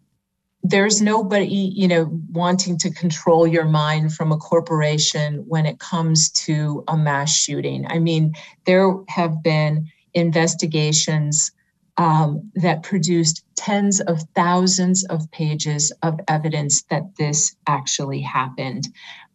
there's 0.70 1.02
nobody 1.02 1.72
you 1.76 1.88
know 1.88 2.10
wanting 2.32 2.78
to 2.78 2.92
control 2.92 3.48
your 3.48 3.66
mind 3.66 4.14
from 4.14 4.32
a 4.32 4.38
corporation 4.38 5.44
when 5.48 5.66
it 5.66 5.80
comes 5.80 6.30
to 6.30 6.84
a 6.88 6.98
mass 6.98 7.36
shooting 7.36 7.86
i 7.90 8.00
mean 8.00 8.34
there 8.66 8.94
have 9.08 9.42
been 9.44 9.88
investigations 10.14 11.52
um, 12.00 12.52
that 12.56 12.84
produced 12.84 13.44
tens 13.56 14.02
of 14.02 14.22
thousands 14.36 15.04
of 15.06 15.32
pages 15.32 15.92
of 16.04 16.20
evidence 16.28 16.84
that 16.84 17.04
this 17.18 17.56
actually 17.68 18.22
happened 18.22 18.88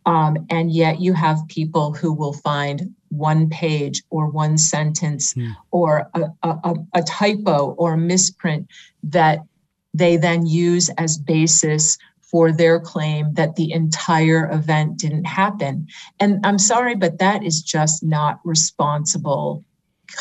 um, 0.05 0.37
and 0.51 0.73
yet 0.73 1.01
you 1.01 1.13
have 1.13 1.39
people 1.49 1.93
who 1.93 2.13
will 2.13 2.33
find 2.33 2.95
one 3.09 3.49
page 3.49 4.03
or 4.11 4.29
one 4.29 4.59
sentence 4.59 5.33
hmm. 5.33 5.51
or 5.71 6.11
a, 6.15 6.23
a, 6.43 6.75
a 6.95 7.03
typo 7.03 7.75
or 7.79 7.95
a 7.95 7.99
misprint 7.99 8.67
that 9.03 9.41
they 9.95 10.17
then 10.17 10.47
use 10.47 10.89
as 10.99 11.19
basis 11.19 11.99
for 12.21 12.51
their 12.51 12.81
claim 12.81 13.35
that 13.35 13.57
the 13.57 13.71
entire 13.73 14.51
event 14.51 14.97
didn't 14.97 15.25
happen. 15.25 15.87
And 16.19 16.45
I'm 16.47 16.59
sorry, 16.59 16.95
but 16.95 17.19
that 17.19 17.45
is 17.45 17.63
just 17.63 18.03
not 18.03 18.41
responsible 18.45 19.65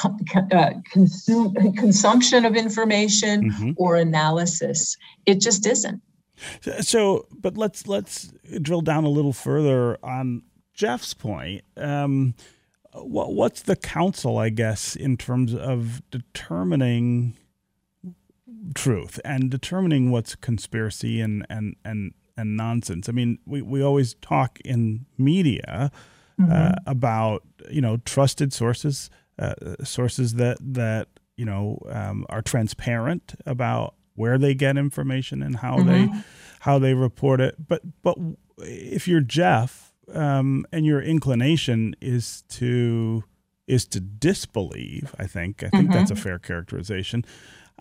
uh, 0.04 0.72
consume, 0.90 1.54
consumption 1.76 2.46
of 2.46 2.56
information 2.56 3.50
mm-hmm. 3.50 3.72
or 3.78 3.96
analysis. 3.96 4.98
It 5.26 5.36
just 5.42 5.66
isn't. 5.66 6.02
So, 6.82 7.28
but 7.32 7.58
let's 7.58 7.88
let's 7.88 8.34
drill 8.62 8.82
down 8.82 9.04
a 9.04 9.10
little 9.10 9.34
further 9.34 9.98
on 10.04 10.44
Jeff's 10.74 11.14
point. 11.14 11.64
Um, 11.78 12.34
what, 12.94 13.34
what's 13.34 13.62
the 13.62 13.76
counsel, 13.76 14.38
I 14.38 14.50
guess, 14.50 14.96
in 14.96 15.18
terms 15.18 15.54
of 15.54 16.02
determining 16.10 17.38
truth 18.76 19.20
and 19.26 19.50
determining 19.50 20.12
what's 20.12 20.36
conspiracy 20.36 21.22
and 21.22 21.46
and 21.50 21.76
and 21.84 22.14
and 22.38 22.56
nonsense. 22.58 23.10
I 23.10 23.12
mean, 23.12 23.40
we 23.46 23.62
we 23.62 23.82
always 23.82 24.16
talk 24.16 24.60
in 24.64 25.06
media 25.18 25.92
uh, 26.40 26.44
mm-hmm. 26.44 26.52
uh, 26.52 26.76
about 26.86 27.44
you 27.70 27.82
know 27.82 27.98
trusted 27.98 28.54
sources, 28.54 29.10
uh, 29.40 29.54
sources 29.84 30.36
that 30.36 30.58
that 30.62 31.08
you 31.38 31.46
know 31.46 31.80
um, 31.90 32.26
are 32.30 32.42
transparent 32.42 33.36
about 33.46 33.96
where 34.16 34.38
they 34.38 34.54
get 34.54 34.78
information 34.78 35.42
and 35.42 35.58
how 35.58 35.78
mm-hmm. 35.78 35.90
they 35.90 36.24
how 36.62 36.80
they 36.80 36.94
report 36.94 37.42
it. 37.42 37.56
But 37.68 37.82
but 38.02 38.18
if 38.58 39.08
you're 39.08 39.22
Jeff 39.22 39.94
um, 40.14 40.66
and 40.72 40.86
your 40.86 41.02
inclination 41.02 41.96
is 42.02 42.44
to 42.50 43.24
is 43.68 43.86
to 43.88 44.00
disbelieve, 44.00 45.16
I 45.18 45.28
think 45.28 45.64
I 45.64 45.70
think 45.70 45.90
mm-hmm. 45.90 45.94
that's 45.94 46.12
a 46.12 46.16
fair 46.16 46.40
characterization. 46.40 47.26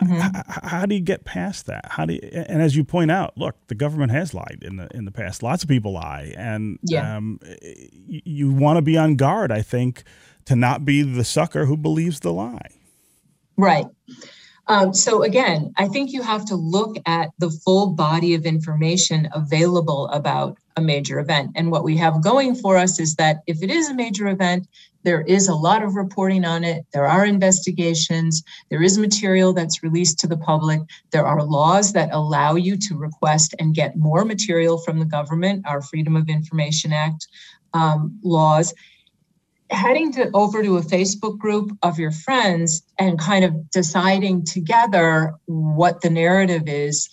Mm-hmm. 0.02 0.66
How, 0.66 0.86
do 0.86 0.94
you 0.94 1.00
get 1.00 1.24
past 1.24 1.66
that? 1.66 1.86
How 1.90 2.06
do 2.06 2.14
you, 2.14 2.20
and 2.22 2.62
as 2.62 2.76
you 2.76 2.84
point 2.84 3.10
out, 3.10 3.36
look, 3.36 3.56
the 3.66 3.74
government 3.74 4.12
has 4.12 4.32
lied 4.32 4.60
in 4.62 4.76
the 4.76 4.88
in 4.94 5.04
the 5.04 5.10
past. 5.10 5.42
Lots 5.42 5.62
of 5.62 5.68
people 5.68 5.92
lie, 5.92 6.32
and 6.36 6.78
yeah. 6.82 7.16
um, 7.16 7.38
you, 7.62 8.22
you 8.24 8.52
want 8.52 8.78
to 8.78 8.82
be 8.82 8.96
on 8.96 9.16
guard. 9.16 9.52
I 9.52 9.62
think 9.62 10.04
to 10.46 10.56
not 10.56 10.84
be 10.84 11.02
the 11.02 11.24
sucker 11.24 11.66
who 11.66 11.76
believes 11.76 12.20
the 12.20 12.32
lie. 12.32 12.70
Right. 13.56 13.86
Um, 14.66 14.94
so 14.94 15.22
again, 15.22 15.72
I 15.76 15.88
think 15.88 16.12
you 16.12 16.22
have 16.22 16.44
to 16.46 16.54
look 16.54 16.96
at 17.04 17.30
the 17.38 17.50
full 17.50 17.90
body 17.90 18.34
of 18.34 18.46
information 18.46 19.28
available 19.34 20.06
about 20.08 20.56
a 20.76 20.80
major 20.80 21.18
event. 21.18 21.50
And 21.56 21.70
what 21.70 21.82
we 21.82 21.96
have 21.96 22.22
going 22.22 22.54
for 22.54 22.76
us 22.76 23.00
is 23.00 23.16
that 23.16 23.38
if 23.46 23.62
it 23.62 23.70
is 23.70 23.88
a 23.88 23.94
major 23.94 24.28
event, 24.28 24.68
there 25.02 25.22
is 25.22 25.48
a 25.48 25.54
lot 25.54 25.82
of 25.82 25.94
reporting 25.94 26.44
on 26.44 26.64
it. 26.64 26.84
There 26.92 27.06
are 27.06 27.24
investigations. 27.24 28.42
There 28.68 28.82
is 28.82 28.98
material 28.98 29.52
that's 29.52 29.82
released 29.82 30.18
to 30.20 30.26
the 30.26 30.36
public. 30.36 30.80
There 31.10 31.26
are 31.26 31.42
laws 31.42 31.92
that 31.94 32.10
allow 32.12 32.54
you 32.54 32.76
to 32.76 32.98
request 32.98 33.54
and 33.58 33.74
get 33.74 33.96
more 33.96 34.24
material 34.24 34.78
from 34.78 34.98
the 34.98 35.06
government, 35.06 35.66
our 35.66 35.80
Freedom 35.80 36.16
of 36.16 36.28
Information 36.28 36.92
Act 36.92 37.26
um, 37.72 38.18
laws. 38.22 38.74
heading 39.70 40.12
to 40.12 40.28
over 40.34 40.62
to 40.62 40.78
a 40.78 40.82
Facebook 40.82 41.38
group 41.38 41.70
of 41.82 41.98
your 41.98 42.10
friends 42.10 42.82
and 42.98 43.20
kind 43.20 43.44
of 43.44 43.70
deciding 43.70 44.44
together 44.44 45.34
what 45.46 46.00
the 46.00 46.10
narrative 46.10 46.64
is 46.66 47.08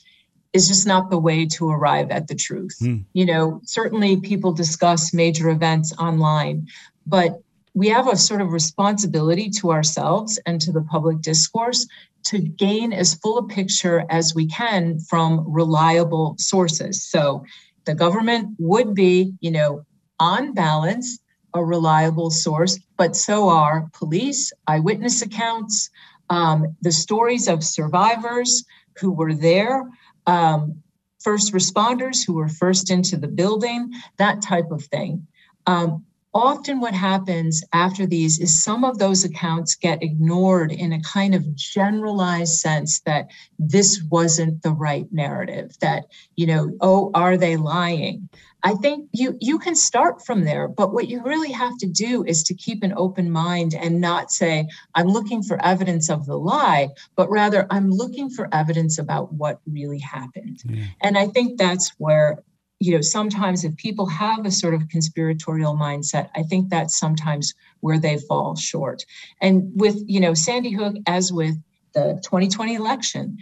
is 0.54 0.68
just 0.68 0.88
not 0.88 1.10
the 1.10 1.20
way 1.20 1.46
to 1.46 1.70
arrive 1.70 2.10
at 2.10 2.28
the 2.28 2.36
truth. 2.36 2.76
Mm. 2.82 3.06
You 3.14 3.26
know, 3.28 3.62
certainly 3.64 4.20
people 4.20 4.54
discuss 4.54 5.14
major 5.14 5.50
events 5.50 5.94
online, 6.00 6.68
but 7.06 7.42
we 7.78 7.90
have 7.90 8.08
a 8.08 8.18
sort 8.18 8.42
of 8.42 8.54
responsibility 8.54 9.52
to 9.52 9.72
ourselves 9.72 10.40
and 10.48 10.60
to 10.60 10.72
the 10.72 10.82
public 10.82 11.22
discourse 11.22 11.86
to 12.26 12.40
gain 12.40 12.92
as 12.92 13.14
full 13.14 13.38
a 13.38 13.48
picture 13.48 14.04
as 14.10 14.34
we 14.34 14.48
can 14.48 15.00
from 15.00 15.46
reliable 15.48 16.36
sources. 16.40 17.08
So 17.08 17.46
the 17.86 17.94
government 17.94 18.56
would 18.58 18.96
be, 18.96 19.36
you 19.42 19.52
know, 19.52 19.86
on 20.20 20.56
balance, 20.56 21.20
a 21.54 21.64
reliable 21.64 22.32
source, 22.32 22.80
but 22.98 23.16
so 23.16 23.48
are 23.48 23.88
police, 23.94 24.52
eyewitness 24.66 25.22
accounts, 25.22 25.92
um, 26.32 26.76
the 26.82 26.92
stories 26.92 27.48
of 27.48 27.64
survivors 27.64 28.66
who 29.00 29.12
were 29.12 29.36
there, 29.36 29.88
um, 30.26 30.82
first 31.20 31.54
responders 31.54 32.26
who 32.26 32.34
were 32.34 32.50
first 32.50 32.90
into 32.90 33.18
the 33.18 33.28
building, 33.28 33.94
that 34.18 34.42
type 34.42 34.72
of 34.72 34.84
thing. 34.86 35.28
Um, 35.68 36.07
often 36.38 36.80
what 36.80 36.94
happens 36.94 37.64
after 37.74 38.06
these 38.06 38.40
is 38.40 38.64
some 38.64 38.84
of 38.84 39.00
those 39.00 39.24
accounts 39.24 39.74
get 39.74 40.04
ignored 40.04 40.72
in 40.72 40.94
a 40.94 41.02
kind 41.02 41.34
of 41.34 41.56
generalized 41.56 42.60
sense 42.60 43.00
that 43.02 43.28
this 43.58 44.04
wasn't 44.12 44.62
the 44.62 44.72
right 44.72 45.12
narrative 45.12 45.76
that 45.82 46.06
you 46.36 46.46
know 46.46 46.72
oh 46.80 47.10
are 47.16 47.38
they 47.38 47.58
lying 47.58 48.30
i 48.64 48.76
think 48.76 49.10
you 49.14 49.36
you 49.42 49.58
can 49.58 49.76
start 49.76 50.24
from 50.24 50.44
there 50.44 50.68
but 50.68 50.94
what 50.94 51.08
you 51.08 51.24
really 51.24 51.52
have 51.52 51.76
to 51.80 51.88
do 51.88 52.24
is 52.24 52.44
to 52.44 52.54
keep 52.54 52.84
an 52.84 52.94
open 52.96 53.32
mind 53.32 53.74
and 53.74 54.00
not 54.00 54.30
say 54.30 54.68
i'm 54.94 55.08
looking 55.08 55.42
for 55.42 55.60
evidence 55.66 56.08
of 56.08 56.28
the 56.28 56.38
lie 56.38 56.88
but 57.16 57.32
rather 57.32 57.66
i'm 57.72 57.90
looking 57.90 58.30
for 58.30 58.48
evidence 58.54 59.00
about 59.00 59.34
what 59.34 59.60
really 59.66 60.00
happened 60.00 60.62
yeah. 60.66 60.86
and 61.02 61.18
i 61.18 61.26
think 61.26 61.58
that's 61.58 61.90
where 61.98 62.38
you 62.80 62.94
know, 62.94 63.02
sometimes 63.02 63.64
if 63.64 63.76
people 63.78 64.06
have 64.06 64.46
a 64.46 64.52
sort 64.52 64.74
of 64.74 64.88
conspiratorial 64.90 65.76
mindset, 65.76 66.30
I 66.36 66.44
think 66.44 66.70
that's 66.70 67.00
sometimes 67.00 67.54
where 67.80 68.00
they 68.00 68.18
fall 68.18 68.56
short. 68.56 69.04
And 69.42 69.72
with, 69.76 69.98
you 70.06 70.20
know, 70.20 70.34
Sandy 70.34 70.72
Hook, 70.72 70.96
as 71.08 71.34
with 71.34 71.56
the 71.94 72.20
2020 72.24 72.76
election, 72.76 73.38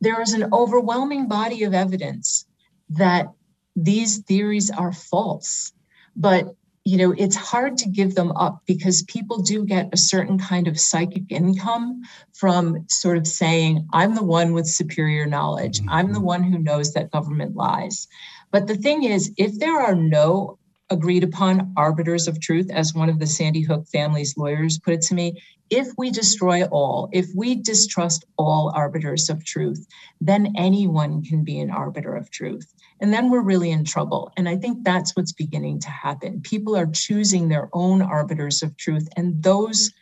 there 0.00 0.20
is 0.20 0.32
an 0.32 0.48
overwhelming 0.52 1.26
body 1.26 1.64
of 1.64 1.74
evidence 1.74 2.46
that 2.90 3.32
these 3.74 4.18
theories 4.18 4.70
are 4.70 4.92
false. 4.92 5.72
But 6.14 6.54
you 6.88 6.96
know, 6.96 7.14
it's 7.18 7.36
hard 7.36 7.76
to 7.76 7.88
give 7.90 8.14
them 8.14 8.32
up 8.32 8.62
because 8.66 9.02
people 9.02 9.42
do 9.42 9.66
get 9.66 9.90
a 9.92 9.98
certain 9.98 10.38
kind 10.38 10.66
of 10.66 10.80
psychic 10.80 11.24
income 11.28 12.00
from 12.32 12.86
sort 12.88 13.18
of 13.18 13.26
saying, 13.26 13.86
I'm 13.92 14.14
the 14.14 14.22
one 14.22 14.54
with 14.54 14.66
superior 14.66 15.26
knowledge. 15.26 15.82
I'm 15.86 16.06
the 16.06 16.14
mm-hmm. 16.14 16.24
one 16.24 16.42
who 16.44 16.58
knows 16.58 16.94
that 16.94 17.10
government 17.10 17.54
lies. 17.54 18.08
But 18.50 18.66
the 18.66 18.76
thing 18.76 19.04
is, 19.04 19.32
if 19.36 19.58
there 19.58 19.80
are 19.80 19.94
no 19.94 20.58
agreed 20.90 21.22
upon 21.22 21.72
arbiters 21.76 22.28
of 22.28 22.40
truth, 22.40 22.70
as 22.70 22.94
one 22.94 23.08
of 23.08 23.18
the 23.18 23.26
Sandy 23.26 23.60
Hook 23.62 23.86
family's 23.88 24.36
lawyers 24.36 24.78
put 24.78 24.94
it 24.94 25.02
to 25.02 25.14
me, 25.14 25.42
if 25.70 25.88
we 25.98 26.10
destroy 26.10 26.64
all, 26.64 27.10
if 27.12 27.26
we 27.36 27.54
distrust 27.54 28.24
all 28.38 28.72
arbiters 28.74 29.28
of 29.28 29.44
truth, 29.44 29.86
then 30.20 30.54
anyone 30.56 31.22
can 31.22 31.44
be 31.44 31.60
an 31.60 31.70
arbiter 31.70 32.14
of 32.14 32.30
truth. 32.30 32.72
And 33.00 33.12
then 33.12 33.30
we're 33.30 33.42
really 33.42 33.70
in 33.70 33.84
trouble. 33.84 34.32
And 34.36 34.48
I 34.48 34.56
think 34.56 34.82
that's 34.82 35.14
what's 35.14 35.32
beginning 35.32 35.80
to 35.80 35.90
happen. 35.90 36.40
People 36.40 36.74
are 36.74 36.86
choosing 36.86 37.48
their 37.48 37.68
own 37.74 38.00
arbiters 38.00 38.62
of 38.62 38.76
truth, 38.76 39.08
and 39.16 39.42
those 39.42 39.92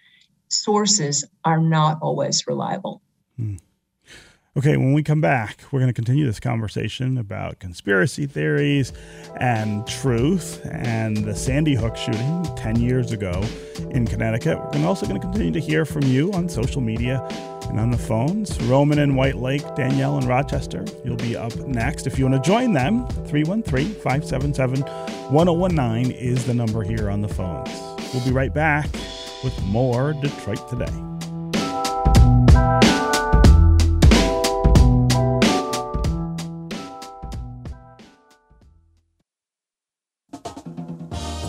sources 0.49 1.25
are 1.45 1.61
not 1.61 1.99
always 2.01 2.47
reliable. 2.47 3.03
Hmm. 3.37 3.57
Okay, 4.57 4.79
when 4.79 4.95
we 4.95 5.03
come 5.03 5.21
back, 5.21 5.59
we're 5.71 5.81
going 5.81 5.91
to 5.91 5.95
continue 5.95 6.25
this 6.25 6.41
conversation 6.41 7.19
about 7.19 7.59
conspiracy 7.59 8.25
theories 8.25 8.91
and 9.39 9.87
truth 9.87 10.65
and 10.65 11.19
the 11.19 11.37
Sandy 11.37 11.75
Hook 11.75 11.95
shooting 11.95 12.43
10 12.57 12.77
years 12.77 13.13
ago 13.13 13.45
in 13.91 14.07
Connecticut. 14.07 14.59
We're 14.73 14.87
also 14.87 15.05
going 15.05 15.21
to 15.21 15.27
continue 15.27 15.53
to 15.53 15.61
hear 15.61 15.85
from 15.85 16.05
you 16.05 16.33
on 16.33 16.49
social 16.49 16.81
media 16.81 17.21
and 17.69 17.79
on 17.79 17.91
the 17.91 17.99
phones. 17.99 18.59
Roman 18.63 18.99
in 18.99 19.15
White 19.15 19.37
Lake, 19.37 19.63
Danielle 19.75 20.17
in 20.17 20.27
Rochester. 20.27 20.87
You'll 21.05 21.17
be 21.17 21.37
up 21.37 21.55
next. 21.59 22.07
If 22.07 22.19
you 22.19 22.27
want 22.27 22.43
to 22.43 22.51
join 22.51 22.73
them, 22.73 23.07
313 23.27 23.93
577 23.97 24.81
1019 25.35 26.13
is 26.13 26.47
the 26.47 26.55
number 26.55 26.83
here 26.83 27.11
on 27.11 27.21
the 27.21 27.29
phones. 27.29 27.69
We'll 28.15 28.25
be 28.25 28.33
right 28.33 28.55
back 28.55 28.91
with 29.45 29.63
more 29.65 30.15
Detroit 30.15 30.67
Today. 30.71 31.16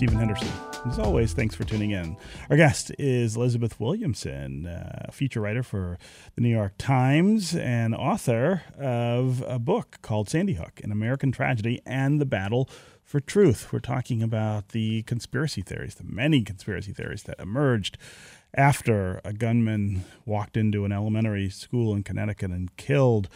Stephen 0.00 0.16
Henderson. 0.16 0.48
As 0.86 0.98
always, 0.98 1.34
thanks 1.34 1.54
for 1.54 1.64
tuning 1.64 1.90
in. 1.90 2.16
Our 2.48 2.56
guest 2.56 2.90
is 2.98 3.36
Elizabeth 3.36 3.78
Williamson, 3.78 4.64
uh, 4.64 5.08
a 5.08 5.12
feature 5.12 5.42
writer 5.42 5.62
for 5.62 5.98
the 6.36 6.40
New 6.40 6.48
York 6.48 6.72
Times 6.78 7.54
and 7.54 7.94
author 7.94 8.62
of 8.78 9.44
a 9.46 9.58
book 9.58 9.98
called 10.00 10.30
Sandy 10.30 10.54
Hook 10.54 10.80
An 10.82 10.90
American 10.90 11.32
Tragedy 11.32 11.82
and 11.84 12.18
the 12.18 12.24
Battle 12.24 12.66
for 13.04 13.20
Truth. 13.20 13.74
We're 13.74 13.80
talking 13.80 14.22
about 14.22 14.70
the 14.70 15.02
conspiracy 15.02 15.60
theories, 15.60 15.96
the 15.96 16.04
many 16.04 16.44
conspiracy 16.44 16.94
theories 16.94 17.24
that 17.24 17.38
emerged 17.38 17.98
after 18.54 19.20
a 19.22 19.34
gunman 19.34 20.04
walked 20.24 20.56
into 20.56 20.86
an 20.86 20.92
elementary 20.92 21.50
school 21.50 21.94
in 21.94 22.04
Connecticut 22.04 22.52
and 22.52 22.74
killed 22.78 23.28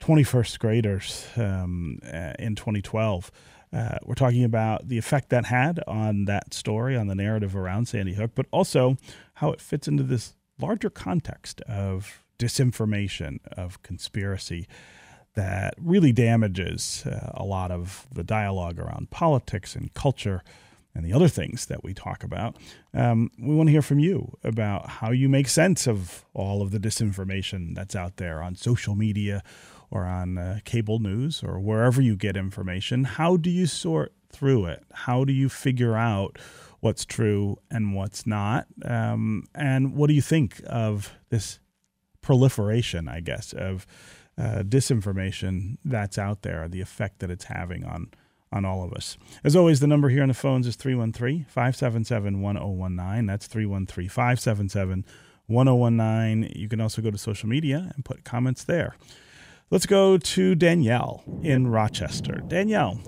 21st 0.00 0.58
graders 0.58 1.26
um, 1.36 2.00
uh, 2.02 2.32
in 2.38 2.54
2012. 2.54 3.30
Uh, 3.72 3.98
we're 4.04 4.14
talking 4.14 4.44
about 4.44 4.88
the 4.88 4.98
effect 4.98 5.28
that 5.28 5.46
had 5.46 5.80
on 5.86 6.24
that 6.24 6.54
story, 6.54 6.96
on 6.96 7.06
the 7.06 7.14
narrative 7.14 7.54
around 7.54 7.86
Sandy 7.88 8.14
Hook, 8.14 8.32
but 8.34 8.46
also 8.50 8.96
how 9.34 9.52
it 9.52 9.60
fits 9.60 9.86
into 9.86 10.02
this 10.02 10.34
larger 10.60 10.90
context 10.90 11.60
of 11.62 12.24
disinformation, 12.38 13.38
of 13.52 13.82
conspiracy 13.82 14.66
that 15.34 15.74
really 15.78 16.12
damages 16.12 17.04
uh, 17.06 17.30
a 17.34 17.44
lot 17.44 17.70
of 17.70 18.06
the 18.12 18.24
dialogue 18.24 18.78
around 18.78 19.10
politics 19.10 19.76
and 19.76 19.92
culture 19.94 20.42
and 20.94 21.04
the 21.04 21.12
other 21.12 21.28
things 21.28 21.66
that 21.66 21.84
we 21.84 21.94
talk 21.94 22.24
about. 22.24 22.56
Um, 22.92 23.30
we 23.38 23.54
want 23.54 23.68
to 23.68 23.72
hear 23.72 23.82
from 23.82 24.00
you 24.00 24.36
about 24.42 24.88
how 24.88 25.12
you 25.12 25.28
make 25.28 25.48
sense 25.48 25.86
of 25.86 26.24
all 26.34 26.60
of 26.60 26.72
the 26.72 26.80
disinformation 26.80 27.74
that's 27.74 27.94
out 27.94 28.16
there 28.16 28.42
on 28.42 28.56
social 28.56 28.96
media 28.96 29.44
or 29.90 30.04
on 30.04 30.38
uh, 30.38 30.58
cable 30.64 30.98
news 30.98 31.42
or 31.42 31.58
wherever 31.58 32.00
you 32.00 32.16
get 32.16 32.36
information. 32.36 33.04
How 33.04 33.36
do 33.36 33.50
you 33.50 33.66
sort 33.66 34.12
through 34.30 34.66
it? 34.66 34.84
How 34.92 35.24
do 35.24 35.32
you 35.32 35.48
figure 35.48 35.96
out 35.96 36.38
what's 36.80 37.04
true 37.04 37.56
and 37.70 37.94
what's 37.94 38.26
not? 38.26 38.66
Um, 38.84 39.44
and 39.54 39.94
what 39.94 40.08
do 40.08 40.14
you 40.14 40.22
think 40.22 40.60
of 40.66 41.14
this 41.30 41.58
proliferation, 42.20 43.08
I 43.08 43.20
guess, 43.20 43.52
of 43.52 43.86
uh, 44.36 44.62
disinformation 44.62 45.78
that's 45.84 46.18
out 46.18 46.42
there, 46.42 46.68
the 46.68 46.80
effect 46.80 47.20
that 47.20 47.30
it's 47.30 47.44
having 47.44 47.84
on 47.84 48.10
on 48.50 48.64
all 48.64 48.82
of 48.82 48.92
us. 48.94 49.18
As 49.44 49.54
always, 49.54 49.80
the 49.80 49.86
number 49.86 50.08
here 50.08 50.22
on 50.22 50.28
the 50.28 50.34
phones 50.34 50.66
is 50.66 50.76
313 50.76 51.44
577 51.48 52.40
1019. 52.40 53.26
That's 53.26 53.46
313 53.46 54.08
577 54.08 55.04
1019. 55.46 56.52
You 56.56 56.68
can 56.68 56.80
also 56.80 57.02
go 57.02 57.10
to 57.10 57.18
social 57.18 57.48
media 57.48 57.90
and 57.94 58.04
put 58.04 58.24
comments 58.24 58.64
there. 58.64 58.96
Let's 59.70 59.84
go 59.84 60.16
to 60.16 60.54
Danielle 60.54 61.22
in 61.42 61.66
Rochester. 61.66 62.40
Danielle, 62.48 62.98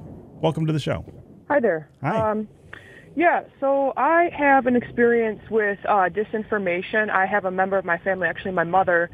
welcome 0.42 0.66
to 0.66 0.74
the 0.74 0.78
show. 0.78 1.06
Hi 1.48 1.58
there. 1.58 1.88
Hi. 2.02 2.32
Um, 2.32 2.48
yeah, 3.16 3.44
so 3.60 3.94
I 3.96 4.28
have 4.36 4.66
an 4.66 4.76
experience 4.76 5.40
with 5.50 5.78
uh, 5.88 6.10
disinformation. 6.10 7.08
I 7.08 7.24
have 7.24 7.46
a 7.46 7.50
member 7.50 7.78
of 7.78 7.86
my 7.86 7.96
family, 7.96 8.28
actually 8.28 8.50
my 8.50 8.64
mother, 8.64 9.08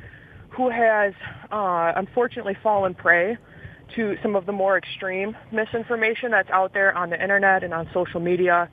who 0.49 0.71
has 0.71 1.15
uh, 1.53 1.93
unfortunately 1.95 2.57
fallen 2.65 2.95
prey 2.95 3.39
to 3.95 4.17
some 4.25 4.35
of 4.35 4.47
the 4.47 4.53
more 4.53 4.77
extreme 4.77 5.37
misinformation 5.53 6.33
that's 6.33 6.51
out 6.51 6.75
there 6.75 6.99
on 6.99 7.11
the 7.11 7.23
internet 7.23 7.63
and 7.63 7.73
on 7.73 7.89
social 7.95 8.19
media. 8.19 8.69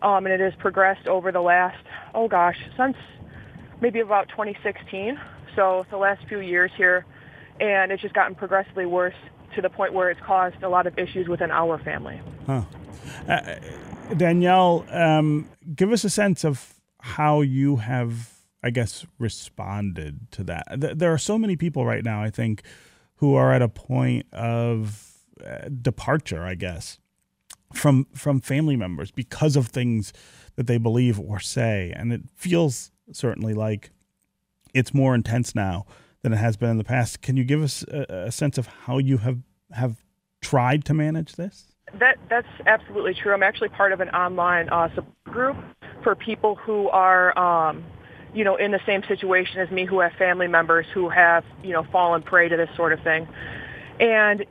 Um, 0.00 0.24
and 0.24 0.32
it 0.32 0.40
has 0.40 0.54
progressed 0.58 1.08
over 1.08 1.30
the 1.30 1.42
last, 1.42 1.84
oh 2.14 2.28
gosh, 2.28 2.56
since 2.78 2.96
maybe 3.82 4.00
about 4.00 4.30
2016. 4.30 5.20
So 5.54 5.84
the 5.90 5.98
last 5.98 6.26
few 6.26 6.40
years 6.40 6.70
here. 6.74 7.04
And 7.60 7.92
it's 7.92 8.02
just 8.02 8.14
gotten 8.14 8.34
progressively 8.34 8.86
worse 8.86 9.14
to 9.54 9.62
the 9.62 9.70
point 9.70 9.92
where 9.92 10.10
it's 10.10 10.20
caused 10.20 10.62
a 10.62 10.68
lot 10.68 10.86
of 10.86 10.98
issues 10.98 11.28
within 11.28 11.50
our 11.50 11.78
family. 11.78 12.20
Huh. 12.46 12.62
Uh, 13.28 13.56
Danielle, 14.16 14.84
um, 14.90 15.48
give 15.74 15.92
us 15.92 16.04
a 16.04 16.10
sense 16.10 16.44
of 16.44 16.74
how 17.00 17.40
you 17.40 17.76
have, 17.76 18.32
I 18.62 18.70
guess, 18.70 19.06
responded 19.18 20.30
to 20.32 20.44
that. 20.44 20.64
There 20.98 21.12
are 21.12 21.18
so 21.18 21.38
many 21.38 21.56
people 21.56 21.86
right 21.86 22.04
now, 22.04 22.22
I 22.22 22.30
think, 22.30 22.62
who 23.16 23.34
are 23.34 23.52
at 23.52 23.62
a 23.62 23.68
point 23.68 24.26
of 24.32 25.12
uh, 25.44 25.68
departure, 25.80 26.42
I 26.42 26.54
guess, 26.54 26.98
from 27.72 28.06
from 28.14 28.40
family 28.40 28.76
members 28.76 29.10
because 29.10 29.56
of 29.56 29.68
things 29.68 30.12
that 30.56 30.66
they 30.66 30.78
believe 30.78 31.18
or 31.18 31.40
say, 31.40 31.92
and 31.94 32.12
it 32.12 32.22
feels 32.34 32.90
certainly 33.12 33.54
like 33.54 33.90
it's 34.72 34.94
more 34.94 35.14
intense 35.14 35.54
now 35.54 35.86
than 36.24 36.32
it 36.32 36.38
has 36.38 36.56
been 36.56 36.70
in 36.70 36.78
the 36.78 36.84
past. 36.84 37.22
Can 37.22 37.36
you 37.36 37.44
give 37.44 37.62
us 37.62 37.84
a, 37.84 38.24
a 38.26 38.32
sense 38.32 38.58
of 38.58 38.66
how 38.66 38.98
you 38.98 39.18
have 39.18 39.38
have 39.72 40.02
tried 40.40 40.84
to 40.86 40.94
manage 40.94 41.36
this? 41.36 41.76
That 42.00 42.16
that's 42.28 42.48
absolutely 42.66 43.14
true. 43.14 43.32
I'm 43.32 43.44
actually 43.44 43.68
part 43.68 43.92
of 43.92 44.00
an 44.00 44.08
online 44.08 44.68
uh, 44.70 44.88
support 44.88 45.14
group 45.34 45.56
for 46.02 46.14
people 46.14 46.54
who 46.54 46.88
are, 46.88 47.36
um, 47.38 47.84
you 48.32 48.44
know, 48.44 48.56
in 48.56 48.70
the 48.70 48.80
same 48.86 49.02
situation 49.02 49.60
as 49.60 49.70
me, 49.70 49.84
who 49.84 49.98
have 50.00 50.12
family 50.12 50.46
members 50.46 50.86
who 50.94 51.08
have, 51.08 51.44
you 51.62 51.72
know, 51.72 51.84
fallen 51.92 52.22
prey 52.22 52.48
to 52.48 52.56
this 52.56 52.70
sort 52.76 52.92
of 52.92 53.00
thing. 53.02 53.28
And 54.00 54.46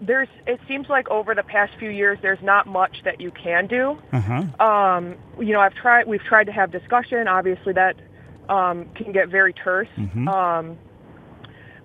there's, 0.00 0.28
it 0.46 0.60
seems 0.68 0.88
like 0.88 1.08
over 1.10 1.34
the 1.34 1.42
past 1.42 1.72
few 1.78 1.90
years, 1.90 2.18
there's 2.22 2.42
not 2.42 2.66
much 2.66 3.02
that 3.04 3.20
you 3.20 3.30
can 3.30 3.66
do. 3.66 3.98
Uh-huh. 4.12 4.64
Um, 4.64 5.16
you 5.38 5.52
know, 5.52 5.60
I've 5.60 5.74
tried, 5.74 6.06
we've 6.06 6.22
tried 6.22 6.44
to 6.44 6.52
have 6.52 6.70
discussion. 6.70 7.28
Obviously, 7.28 7.72
that 7.74 7.96
um, 8.48 8.88
can 8.94 9.12
get 9.12 9.28
very 9.28 9.52
terse. 9.52 9.88
Mm-hmm. 9.96 10.28
Um, 10.28 10.78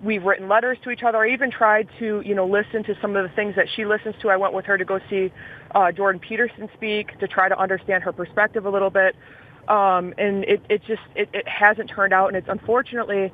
we've 0.02 0.24
written 0.24 0.48
letters 0.48 0.78
to 0.84 0.90
each 0.90 1.02
other. 1.02 1.18
I 1.18 1.32
even 1.32 1.50
tried 1.50 1.88
to, 1.98 2.22
you 2.24 2.34
know, 2.34 2.46
listen 2.46 2.84
to 2.84 2.96
some 3.00 3.16
of 3.16 3.28
the 3.28 3.34
things 3.34 3.56
that 3.56 3.66
she 3.74 3.84
listens 3.84 4.14
to. 4.22 4.30
I 4.30 4.36
went 4.36 4.54
with 4.54 4.64
her 4.66 4.78
to 4.78 4.84
go 4.84 5.00
see 5.10 5.32
uh, 5.74 5.92
Jordan 5.92 6.20
Peterson 6.20 6.68
speak 6.74 7.18
to 7.18 7.28
try 7.28 7.48
to 7.48 7.58
understand 7.58 8.02
her 8.04 8.12
perspective 8.12 8.64
a 8.66 8.70
little 8.70 8.90
bit. 8.90 9.16
Um, 9.68 10.14
and 10.18 10.44
it, 10.44 10.62
it 10.68 10.82
just, 10.84 11.02
it, 11.14 11.28
it 11.32 11.46
hasn't 11.46 11.90
turned 11.90 12.12
out. 12.12 12.28
And 12.28 12.36
it's 12.36 12.48
unfortunately, 12.48 13.32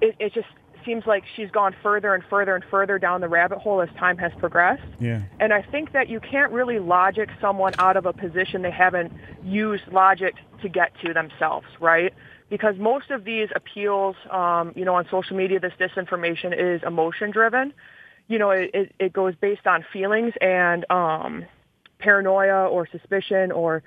it, 0.00 0.16
it 0.18 0.32
just 0.32 0.48
seems 0.84 1.06
like 1.06 1.24
she's 1.36 1.50
gone 1.50 1.74
further 1.82 2.14
and 2.14 2.24
further 2.30 2.54
and 2.54 2.64
further 2.70 2.98
down 2.98 3.20
the 3.20 3.28
rabbit 3.28 3.58
hole 3.58 3.82
as 3.82 3.90
time 3.98 4.16
has 4.16 4.32
progressed. 4.38 4.82
Yeah. 4.98 5.22
And 5.38 5.52
I 5.52 5.62
think 5.62 5.92
that 5.92 6.08
you 6.08 6.20
can't 6.20 6.50
really 6.52 6.78
logic 6.78 7.28
someone 7.40 7.74
out 7.78 7.96
of 7.96 8.06
a 8.06 8.12
position 8.12 8.62
they 8.62 8.70
haven't 8.70 9.12
used 9.44 9.84
logic 9.92 10.36
to 10.62 10.68
get 10.68 10.92
to 11.04 11.12
themselves, 11.12 11.66
right? 11.80 12.14
Because 12.50 12.76
most 12.78 13.10
of 13.10 13.24
these 13.24 13.48
appeals, 13.54 14.16
um, 14.30 14.72
you 14.74 14.84
know, 14.84 14.94
on 14.94 15.06
social 15.10 15.36
media, 15.36 15.60
this 15.60 15.72
disinformation 15.78 16.52
is 16.58 16.82
emotion 16.82 17.30
driven. 17.30 17.72
You 18.28 18.38
know, 18.38 18.50
it, 18.50 18.70
it, 18.74 18.94
it 18.98 19.12
goes 19.12 19.34
based 19.40 19.66
on 19.66 19.84
feelings 19.92 20.34
and 20.40 20.84
um, 20.90 21.44
paranoia 21.98 22.68
or 22.68 22.86
suspicion 22.86 23.52
or 23.52 23.82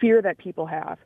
fear 0.00 0.20
that 0.22 0.38
people 0.38 0.66
have. 0.66 0.98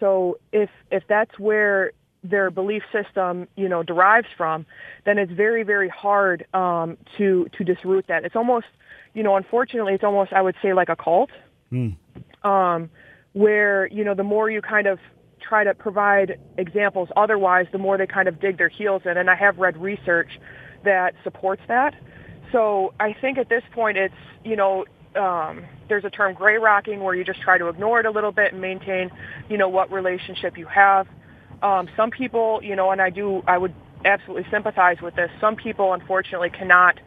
So 0.00 0.38
if 0.52 0.70
if 0.90 1.04
that's 1.08 1.38
where 1.38 1.92
their 2.22 2.50
belief 2.50 2.82
system, 2.92 3.48
you 3.56 3.68
know, 3.68 3.82
derives 3.82 4.28
from, 4.36 4.66
then 5.04 5.18
it's 5.18 5.32
very 5.32 5.62
very 5.62 5.88
hard 5.88 6.46
um, 6.54 6.98
to 7.18 7.48
to 7.56 7.64
disroot 7.64 8.06
that. 8.08 8.24
It's 8.24 8.36
almost, 8.36 8.66
you 9.14 9.22
know, 9.22 9.36
unfortunately, 9.36 9.94
it's 9.94 10.04
almost 10.04 10.32
I 10.32 10.42
would 10.42 10.56
say 10.62 10.72
like 10.72 10.88
a 10.88 10.96
cult, 10.96 11.30
Mm. 11.72 11.96
um, 12.44 12.90
where 13.32 13.88
you 13.88 14.04
know 14.04 14.14
the 14.14 14.22
more 14.22 14.48
you 14.48 14.62
kind 14.62 14.86
of 14.86 15.00
try 15.40 15.64
to 15.64 15.74
provide 15.74 16.38
examples. 16.58 17.08
Otherwise, 17.16 17.66
the 17.72 17.78
more 17.78 17.98
they 17.98 18.06
kind 18.06 18.28
of 18.28 18.40
dig 18.40 18.58
their 18.58 18.68
heels 18.68 19.02
in. 19.04 19.16
And 19.16 19.30
I 19.30 19.34
have 19.34 19.58
read 19.58 19.76
research 19.76 20.30
that 20.84 21.14
supports 21.24 21.62
that. 21.68 21.94
So 22.52 22.94
I 23.00 23.12
think 23.12 23.38
at 23.38 23.48
this 23.48 23.62
point, 23.72 23.96
it's, 23.96 24.14
you 24.44 24.56
know, 24.56 24.84
um, 25.14 25.64
there's 25.88 26.04
a 26.04 26.10
term 26.10 26.34
gray 26.34 26.58
rocking 26.58 27.02
where 27.02 27.14
you 27.14 27.24
just 27.24 27.40
try 27.40 27.58
to 27.58 27.68
ignore 27.68 28.00
it 28.00 28.06
a 28.06 28.10
little 28.10 28.32
bit 28.32 28.52
and 28.52 28.60
maintain, 28.60 29.10
you 29.48 29.56
know, 29.56 29.68
what 29.68 29.90
relationship 29.90 30.58
you 30.58 30.66
have. 30.66 31.06
Um, 31.62 31.88
some 31.96 32.10
people, 32.10 32.60
you 32.62 32.76
know, 32.76 32.90
and 32.90 33.00
I 33.00 33.10
do, 33.10 33.42
I 33.46 33.58
would 33.58 33.74
absolutely 34.04 34.46
sympathize 34.50 35.00
with 35.00 35.16
this. 35.16 35.30
Some 35.40 35.56
people, 35.56 35.92
unfortunately, 35.92 36.50
cannot 36.50 36.98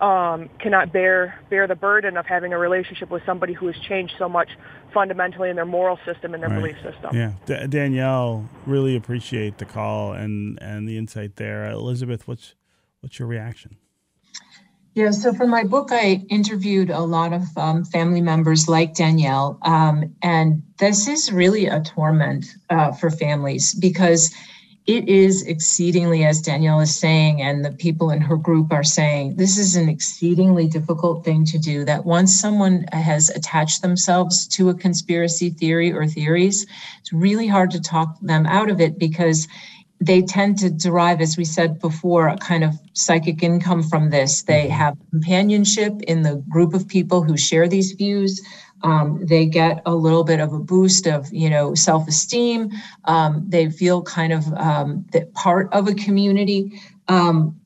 um, 0.00 0.48
cannot 0.58 0.92
bear 0.92 1.38
bear 1.50 1.66
the 1.66 1.74
burden 1.74 2.16
of 2.16 2.26
having 2.26 2.52
a 2.52 2.58
relationship 2.58 3.10
with 3.10 3.22
somebody 3.24 3.52
who 3.52 3.66
has 3.66 3.76
changed 3.76 4.14
so 4.18 4.28
much 4.28 4.50
fundamentally 4.92 5.50
in 5.50 5.56
their 5.56 5.66
moral 5.66 5.98
system 6.04 6.34
and 6.34 6.42
their 6.42 6.50
Right. 6.50 6.60
belief 6.60 6.76
system. 6.82 7.14
Yeah, 7.16 7.32
D- 7.46 7.66
Danielle, 7.68 8.48
really 8.66 8.96
appreciate 8.96 9.58
the 9.58 9.64
call 9.64 10.12
and 10.12 10.58
and 10.60 10.88
the 10.88 10.98
insight 10.98 11.36
there. 11.36 11.68
Elizabeth, 11.70 12.26
what's 12.28 12.54
what's 13.00 13.18
your 13.18 13.28
reaction? 13.28 13.76
Yeah, 14.94 15.10
so 15.10 15.32
for 15.32 15.46
my 15.48 15.64
book, 15.64 15.88
I 15.90 16.24
interviewed 16.28 16.88
a 16.88 17.00
lot 17.00 17.32
of 17.32 17.42
um, 17.56 17.84
family 17.84 18.20
members 18.20 18.68
like 18.68 18.94
Danielle. 18.94 19.58
Um, 19.62 20.14
and 20.22 20.62
this 20.78 21.08
is 21.08 21.32
really 21.32 21.66
a 21.66 21.80
torment 21.82 22.46
uh, 22.70 22.92
for 22.92 23.10
families 23.10 23.74
because 23.74 24.32
it 24.86 25.08
is 25.08 25.42
exceedingly, 25.46 26.24
as 26.24 26.42
Danielle 26.42 26.80
is 26.80 26.94
saying, 26.94 27.40
and 27.40 27.64
the 27.64 27.72
people 27.72 28.10
in 28.10 28.20
her 28.20 28.36
group 28.36 28.70
are 28.70 28.84
saying, 28.84 29.36
this 29.36 29.56
is 29.56 29.76
an 29.76 29.88
exceedingly 29.88 30.68
difficult 30.68 31.24
thing 31.24 31.46
to 31.46 31.58
do. 31.58 31.84
That 31.86 32.04
once 32.04 32.38
someone 32.38 32.84
has 32.92 33.30
attached 33.30 33.80
themselves 33.80 34.46
to 34.48 34.68
a 34.68 34.74
conspiracy 34.74 35.48
theory 35.48 35.90
or 35.90 36.06
theories, 36.06 36.66
it's 37.00 37.12
really 37.14 37.46
hard 37.46 37.70
to 37.70 37.80
talk 37.80 38.18
them 38.20 38.44
out 38.44 38.68
of 38.68 38.80
it 38.80 38.98
because 38.98 39.48
they 40.00 40.20
tend 40.20 40.58
to 40.58 40.70
derive, 40.70 41.22
as 41.22 41.38
we 41.38 41.46
said 41.46 41.80
before, 41.80 42.28
a 42.28 42.36
kind 42.36 42.62
of 42.62 42.74
psychic 42.92 43.42
income 43.42 43.82
from 43.82 44.10
this. 44.10 44.42
They 44.42 44.64
mm-hmm. 44.64 44.72
have 44.72 44.98
companionship 45.10 46.02
in 46.02 46.22
the 46.22 46.44
group 46.50 46.74
of 46.74 46.88
people 46.88 47.22
who 47.22 47.38
share 47.38 47.68
these 47.68 47.92
views. 47.92 48.42
Um, 48.84 49.24
they 49.24 49.46
get 49.46 49.82
a 49.86 49.94
little 49.94 50.24
bit 50.24 50.40
of 50.40 50.52
a 50.52 50.58
boost 50.58 51.06
of, 51.06 51.32
you 51.32 51.50
know, 51.50 51.74
self-esteem. 51.74 52.70
Um, 53.06 53.44
they 53.48 53.70
feel 53.70 54.02
kind 54.02 54.32
of 54.32 54.46
um, 54.54 55.06
part 55.32 55.72
of 55.72 55.88
a 55.88 55.94
community. 55.94 56.80
Um, 57.08 57.58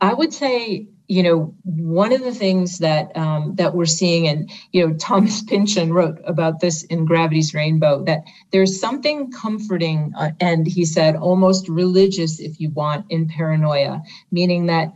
I 0.00 0.14
would 0.14 0.32
say, 0.32 0.86
you 1.08 1.24
know, 1.24 1.52
one 1.64 2.12
of 2.12 2.22
the 2.22 2.32
things 2.32 2.78
that 2.78 3.14
um, 3.16 3.56
that 3.56 3.74
we're 3.74 3.84
seeing, 3.84 4.28
and 4.28 4.48
you 4.70 4.86
know, 4.86 4.94
Thomas 4.94 5.42
Pynchon 5.48 5.92
wrote 5.92 6.20
about 6.24 6.60
this 6.60 6.84
in 6.84 7.04
Gravity's 7.04 7.52
Rainbow, 7.52 8.04
that 8.04 8.22
there's 8.52 8.78
something 8.80 9.32
comforting, 9.32 10.12
uh, 10.16 10.30
and 10.40 10.68
he 10.68 10.84
said 10.84 11.16
almost 11.16 11.68
religious, 11.68 12.38
if 12.38 12.60
you 12.60 12.70
want, 12.70 13.06
in 13.10 13.26
paranoia, 13.26 14.00
meaning 14.30 14.66
that 14.66 14.92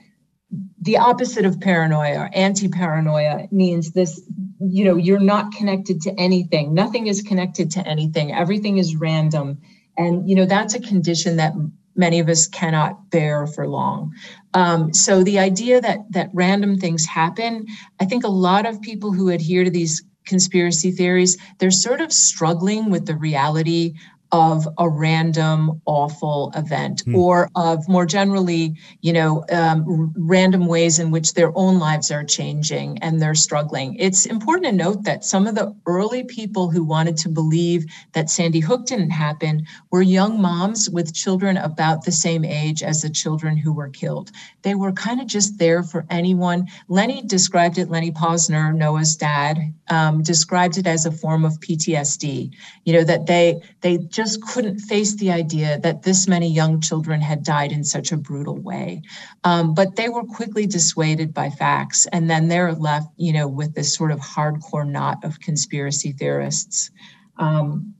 the 0.80 0.98
opposite 0.98 1.46
of 1.46 1.60
paranoia 1.60 2.28
anti-paranoia 2.32 3.48
means 3.50 3.92
this 3.92 4.20
you 4.60 4.84
know 4.84 4.96
you're 4.96 5.18
not 5.18 5.52
connected 5.52 6.02
to 6.02 6.14
anything. 6.18 6.74
Nothing 6.74 7.06
is 7.06 7.22
connected 7.22 7.72
to 7.72 7.86
anything. 7.86 8.32
Everything 8.32 8.78
is 8.78 8.96
random. 8.96 9.58
And 9.96 10.28
you 10.28 10.36
know 10.36 10.46
that's 10.46 10.74
a 10.74 10.80
condition 10.80 11.36
that 11.36 11.54
many 11.96 12.18
of 12.18 12.28
us 12.28 12.48
cannot 12.48 13.10
bear 13.10 13.46
for 13.46 13.68
long. 13.68 14.12
Um, 14.52 14.92
so 14.92 15.22
the 15.22 15.38
idea 15.38 15.80
that 15.80 15.98
that 16.10 16.30
random 16.32 16.78
things 16.78 17.04
happen 17.06 17.66
i 18.00 18.04
think 18.04 18.24
a 18.24 18.28
lot 18.28 18.66
of 18.66 18.80
people 18.80 19.12
who 19.12 19.28
adhere 19.28 19.64
to 19.64 19.70
these 19.70 20.04
conspiracy 20.26 20.90
theories 20.92 21.36
they're 21.58 21.70
sort 21.70 22.00
of 22.00 22.12
struggling 22.12 22.90
with 22.90 23.04
the 23.06 23.16
reality 23.16 23.94
of 24.34 24.66
a 24.78 24.88
random 24.88 25.80
awful 25.86 26.50
event 26.56 27.02
Hmm. 27.04 27.14
or 27.14 27.48
of 27.54 27.88
more 27.88 28.04
generally 28.04 28.74
you 29.00 29.12
know 29.12 29.44
um, 29.52 30.12
random 30.16 30.66
ways 30.66 30.98
in 30.98 31.12
which 31.12 31.34
their 31.34 31.52
own 31.56 31.78
lives 31.78 32.10
are 32.10 32.24
changing 32.24 32.98
and 32.98 33.22
they're 33.22 33.36
struggling. 33.36 33.94
It's 34.06 34.26
important 34.26 34.66
to 34.66 34.72
note 34.72 35.04
that 35.04 35.24
some 35.24 35.46
of 35.46 35.54
the 35.54 35.72
early 35.86 36.24
people 36.24 36.68
who 36.72 36.82
wanted 36.82 37.16
to 37.18 37.28
believe 37.28 37.84
that 38.14 38.28
sandy 38.28 38.60
hook 38.60 38.86
didn't 38.86 39.10
happen 39.10 39.66
were 39.92 40.02
young 40.02 40.42
moms 40.42 40.90
with 40.90 41.14
children 41.14 41.56
about 41.56 42.04
the 42.04 42.12
same 42.12 42.44
age 42.44 42.82
as 42.82 43.02
the 43.02 43.10
children 43.10 43.56
who 43.56 43.72
were 43.72 43.88
killed. 43.88 44.32
They 44.62 44.74
were 44.74 44.92
kind 44.92 45.20
of 45.20 45.28
just 45.28 45.58
there 45.58 45.82
for 45.84 46.06
anyone. 46.10 46.66
Lenny 46.88 47.22
described 47.22 47.78
it 47.78 47.88
lenny 47.88 48.10
pozner 48.10 48.74
noah's 48.74 49.14
dad 49.16 49.58
um, 49.90 50.22
described 50.22 50.76
it 50.78 50.86
as 50.86 51.06
a 51.06 51.12
form 51.12 51.44
of 51.44 51.52
ptsd 51.60 52.50
you 52.84 52.92
know 52.92 53.04
that 53.04 53.26
they 53.26 53.60
they 53.82 53.98
just 54.24 54.42
couldn't 54.42 54.78
face 54.78 55.14
the 55.16 55.30
idea 55.30 55.78
that 55.80 56.02
this 56.02 56.26
many 56.26 56.50
young 56.52 56.80
children 56.80 57.20
had 57.20 57.42
died 57.42 57.72
in 57.72 57.84
such 57.84 58.12
a 58.12 58.16
brutal 58.16 58.56
way 58.56 59.02
um, 59.44 59.74
but 59.74 59.96
they 59.96 60.08
were 60.08 60.24
quickly 60.24 60.66
dissuaded 60.66 61.34
by 61.34 61.50
facts 61.50 62.06
and 62.12 62.30
then 62.30 62.48
they're 62.48 62.72
left 62.72 63.08
you 63.16 63.32
know 63.32 63.48
with 63.48 63.74
this 63.74 63.94
sort 63.94 64.10
of 64.10 64.18
hardcore 64.20 64.88
knot 64.88 65.24
of 65.24 65.40
conspiracy 65.40 66.12
theorists 66.12 66.90
um, 67.38 67.94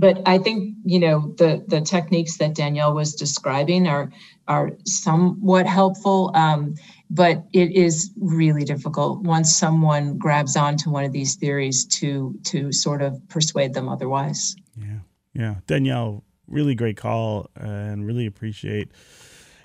but 0.00 0.22
I 0.26 0.38
think 0.38 0.76
you 0.84 0.98
know 0.98 1.34
the 1.36 1.62
the 1.68 1.82
techniques 1.82 2.38
that 2.38 2.54
Danielle 2.54 2.94
was 2.94 3.14
describing 3.14 3.86
are 3.86 4.10
are 4.48 4.70
somewhat 4.86 5.66
helpful. 5.66 6.32
Um, 6.34 6.74
but 7.10 7.44
it 7.52 7.72
is 7.72 8.10
really 8.18 8.64
difficult 8.64 9.22
once 9.22 9.54
someone 9.54 10.16
grabs 10.16 10.56
onto 10.56 10.90
one 10.90 11.04
of 11.04 11.12
these 11.12 11.36
theories 11.36 11.84
to 11.98 12.34
to 12.44 12.72
sort 12.72 13.02
of 13.02 13.20
persuade 13.28 13.74
them 13.74 13.90
otherwise. 13.90 14.56
Yeah, 14.78 15.00
yeah, 15.32 15.56
Danielle, 15.66 16.24
really 16.46 16.74
great 16.74 16.96
call, 16.96 17.48
and 17.54 18.06
really 18.06 18.26
appreciate 18.26 18.90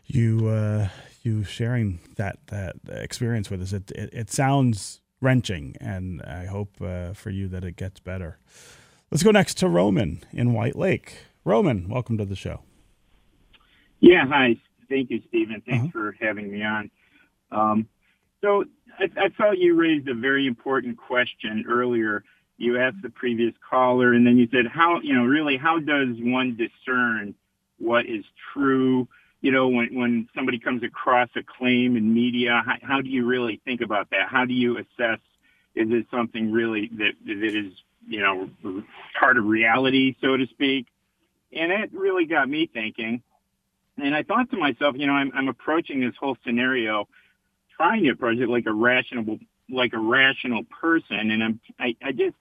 you 0.06 0.48
uh, 0.48 0.90
you 1.24 1.44
sharing 1.44 2.00
that 2.18 2.38
that 2.48 2.76
experience 2.88 3.50
with 3.50 3.62
us. 3.62 3.74
It 3.74 3.92
it, 3.92 4.10
it 4.14 4.32
sounds 4.32 5.02
wrenching, 5.22 5.76
and 5.82 6.22
I 6.22 6.46
hope 6.46 6.82
uh, 6.82 7.14
for 7.14 7.30
you 7.30 7.48
that 7.50 7.64
it 7.64 7.76
gets 7.76 8.00
better. 8.00 8.38
Let's 9.12 9.24
go 9.24 9.32
next 9.32 9.56
to 9.60 9.70
Roman 9.70 10.24
in 10.32 10.54
White 10.54 10.76
Lake. 10.76 11.26
Roman, 11.44 11.88
welcome 11.90 12.18
to 12.18 12.26
the 12.26 12.36
show. 12.36 12.62
Yeah, 14.00 14.26
hi. 14.28 14.58
Thank 14.90 15.10
you, 15.10 15.22
Stephen. 15.30 15.62
Thanks 15.66 15.86
uh-huh. 15.86 15.92
for 15.92 16.16
having 16.20 16.52
me 16.52 16.64
on. 16.64 16.92
Um, 17.52 17.88
so 18.42 18.66
I, 19.00 19.06
I 19.18 19.30
felt 19.30 19.58
you 19.58 19.76
raised 19.76 20.08
a 20.08 20.14
very 20.14 20.48
important 20.48 20.98
question 20.98 21.66
earlier. 21.68 22.24
You 22.58 22.80
asked 22.80 23.02
the 23.02 23.10
previous 23.10 23.54
caller, 23.70 24.14
and 24.14 24.26
then 24.26 24.38
you 24.38 24.48
said, 24.52 24.68
"How 24.68 25.00
you 25.02 25.14
know 25.14 25.26
really? 25.26 25.58
How 25.58 25.80
does 25.80 26.16
one 26.20 26.58
discern 26.58 27.36
what 27.80 28.06
is 28.06 28.24
true?" 28.54 29.08
You 29.42 29.52
know, 29.52 29.68
when 29.68 29.94
when 29.94 30.30
somebody 30.34 30.60
comes 30.60 30.84
across 30.84 31.30
a 31.36 31.44
claim 31.44 31.98
in 31.98 32.14
media, 32.14 32.64
how, 32.66 32.76
how 32.82 33.02
do 33.02 33.10
you 33.10 33.26
really 33.26 33.62
think 33.66 33.82
about 33.82 34.10
that? 34.12 34.30
How 34.30 34.46
do 34.46 34.54
you 34.54 34.78
assess? 34.78 35.20
Is 35.76 35.90
it 35.92 36.08
something 36.10 36.52
really 36.52 36.90
that 36.94 37.14
that 37.26 37.44
is 37.44 37.74
you 38.08 38.22
know 38.22 38.50
part 39.20 39.38
of 39.38 39.46
reality, 39.46 40.16
so 40.22 40.38
to 40.38 40.48
speak? 40.48 40.88
And 41.52 41.72
it 41.72 41.92
really 41.94 42.26
got 42.26 42.50
me 42.50 42.70
thinking. 42.72 43.22
And 43.98 44.14
I 44.14 44.24
thought 44.24 44.50
to 44.52 44.58
myself, 44.58 44.96
you 44.98 45.08
know, 45.08 45.14
I'm, 45.14 45.32
I'm 45.34 45.48
approaching 45.48 46.02
this 46.02 46.14
whole 46.20 46.38
scenario 46.46 47.08
trying 47.78 48.04
to 48.04 48.10
approach 48.10 48.40
it 48.40 48.50
like 48.50 48.66
a 48.66 48.74
rational, 48.74 49.40
like 49.70 49.94
a 49.94 50.00
rational 50.00 50.64
person. 50.64 51.32
And 51.32 51.44
I'm, 51.44 51.60
I, 51.80 51.96
I 52.04 52.12
just, 52.12 52.36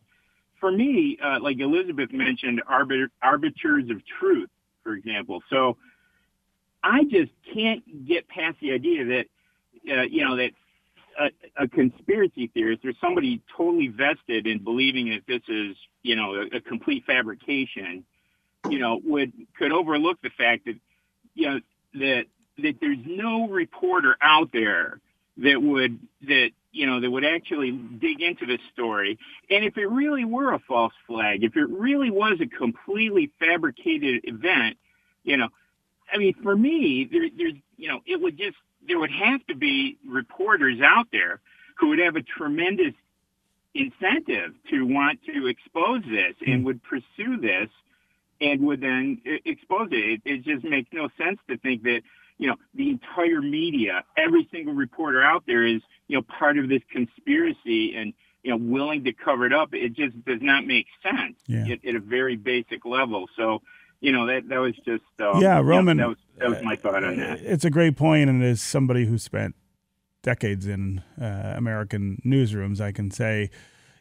for 0.64 0.72
me, 0.72 1.18
uh, 1.22 1.40
like 1.42 1.60
Elizabeth 1.60 2.10
mentioned, 2.10 2.62
arbiter, 2.66 3.10
arbiters 3.22 3.90
of 3.90 4.00
truth, 4.18 4.48
for 4.82 4.94
example. 4.94 5.42
So 5.50 5.76
I 6.82 7.04
just 7.04 7.32
can't 7.52 8.06
get 8.08 8.26
past 8.28 8.56
the 8.62 8.72
idea 8.72 9.04
that, 9.04 9.24
uh, 9.94 10.02
you 10.04 10.24
know, 10.24 10.36
that 10.36 10.52
a, 11.20 11.64
a 11.64 11.68
conspiracy 11.68 12.50
theorist 12.54 12.82
or 12.82 12.94
somebody 12.98 13.42
totally 13.54 13.88
vested 13.88 14.46
in 14.46 14.64
believing 14.64 15.10
that 15.10 15.26
this 15.28 15.42
is, 15.48 15.76
you 16.02 16.16
know, 16.16 16.32
a, 16.34 16.56
a 16.56 16.60
complete 16.62 17.04
fabrication, 17.04 18.02
you 18.70 18.78
know, 18.78 18.98
would 19.04 19.34
could 19.58 19.70
overlook 19.70 20.16
the 20.22 20.30
fact 20.30 20.64
that, 20.64 20.76
you 21.34 21.46
know, 21.46 21.60
that 21.92 22.24
that 22.56 22.76
there's 22.80 23.04
no 23.04 23.48
reporter 23.48 24.16
out 24.22 24.48
there 24.50 24.98
that 25.36 25.60
would 25.60 25.98
that 26.22 26.52
you 26.74 26.86
know 26.86 27.00
that 27.00 27.10
would 27.10 27.24
actually 27.24 27.70
dig 27.72 28.20
into 28.20 28.46
this 28.46 28.60
story 28.72 29.18
and 29.50 29.64
if 29.64 29.76
it 29.76 29.86
really 29.86 30.24
were 30.24 30.52
a 30.52 30.58
false 30.58 30.92
flag 31.06 31.44
if 31.44 31.56
it 31.56 31.68
really 31.70 32.10
was 32.10 32.38
a 32.40 32.46
completely 32.46 33.30
fabricated 33.38 34.20
event 34.24 34.76
you 35.22 35.36
know 35.36 35.48
i 36.12 36.18
mean 36.18 36.34
for 36.42 36.56
me 36.56 37.08
there, 37.10 37.28
there's 37.36 37.54
you 37.76 37.88
know 37.88 38.00
it 38.06 38.20
would 38.20 38.36
just 38.36 38.56
there 38.86 38.98
would 38.98 39.12
have 39.12 39.44
to 39.46 39.54
be 39.54 39.96
reporters 40.06 40.80
out 40.84 41.06
there 41.12 41.40
who 41.78 41.88
would 41.88 41.98
have 41.98 42.16
a 42.16 42.22
tremendous 42.22 42.92
incentive 43.74 44.52
to 44.70 44.82
want 44.82 45.18
to 45.24 45.46
expose 45.46 46.02
this 46.02 46.34
and 46.46 46.60
hmm. 46.60 46.64
would 46.64 46.80
pursue 46.82 47.40
this 47.40 47.68
and 48.40 48.60
would 48.60 48.80
then 48.80 49.20
expose 49.44 49.88
it. 49.90 50.20
it. 50.24 50.32
It 50.32 50.44
just 50.44 50.64
makes 50.64 50.88
no 50.92 51.08
sense 51.18 51.38
to 51.48 51.56
think 51.58 51.82
that 51.84 52.02
you 52.38 52.48
know, 52.48 52.56
the 52.74 52.90
entire 52.90 53.40
media, 53.40 54.04
every 54.16 54.48
single 54.52 54.74
reporter 54.74 55.22
out 55.22 55.44
there 55.46 55.66
is, 55.66 55.80
you 56.08 56.16
know, 56.16 56.22
part 56.22 56.58
of 56.58 56.68
this 56.68 56.82
conspiracy 56.90 57.94
and, 57.96 58.12
you 58.42 58.50
know, 58.50 58.56
willing 58.56 59.04
to 59.04 59.12
cover 59.12 59.46
it 59.46 59.52
up. 59.52 59.70
It 59.72 59.94
just 59.94 60.22
does 60.24 60.40
not 60.42 60.66
make 60.66 60.86
sense 61.02 61.36
yeah. 61.46 61.72
at, 61.72 61.84
at, 61.84 61.94
a 61.94 62.00
very 62.00 62.36
basic 62.36 62.84
level. 62.84 63.26
So, 63.36 63.62
you 64.00 64.12
know, 64.12 64.26
that, 64.26 64.48
that 64.48 64.58
was 64.58 64.74
just, 64.84 65.04
um, 65.20 65.40
yeah, 65.40 65.60
Roman, 65.60 65.96
that, 65.96 66.08
was, 66.08 66.18
that 66.38 66.50
was 66.50 66.62
my 66.62 66.76
thought 66.76 67.04
on 67.04 67.16
that. 67.16 67.40
It's 67.40 67.64
a 67.64 67.70
great 67.70 67.96
point, 67.96 68.28
And 68.28 68.42
as 68.42 68.60
somebody 68.60 69.06
who 69.06 69.16
spent 69.16 69.54
decades 70.22 70.66
in 70.66 71.02
uh, 71.20 71.54
American 71.56 72.20
newsrooms, 72.24 72.80
I 72.80 72.92
can 72.92 73.10
say, 73.10 73.50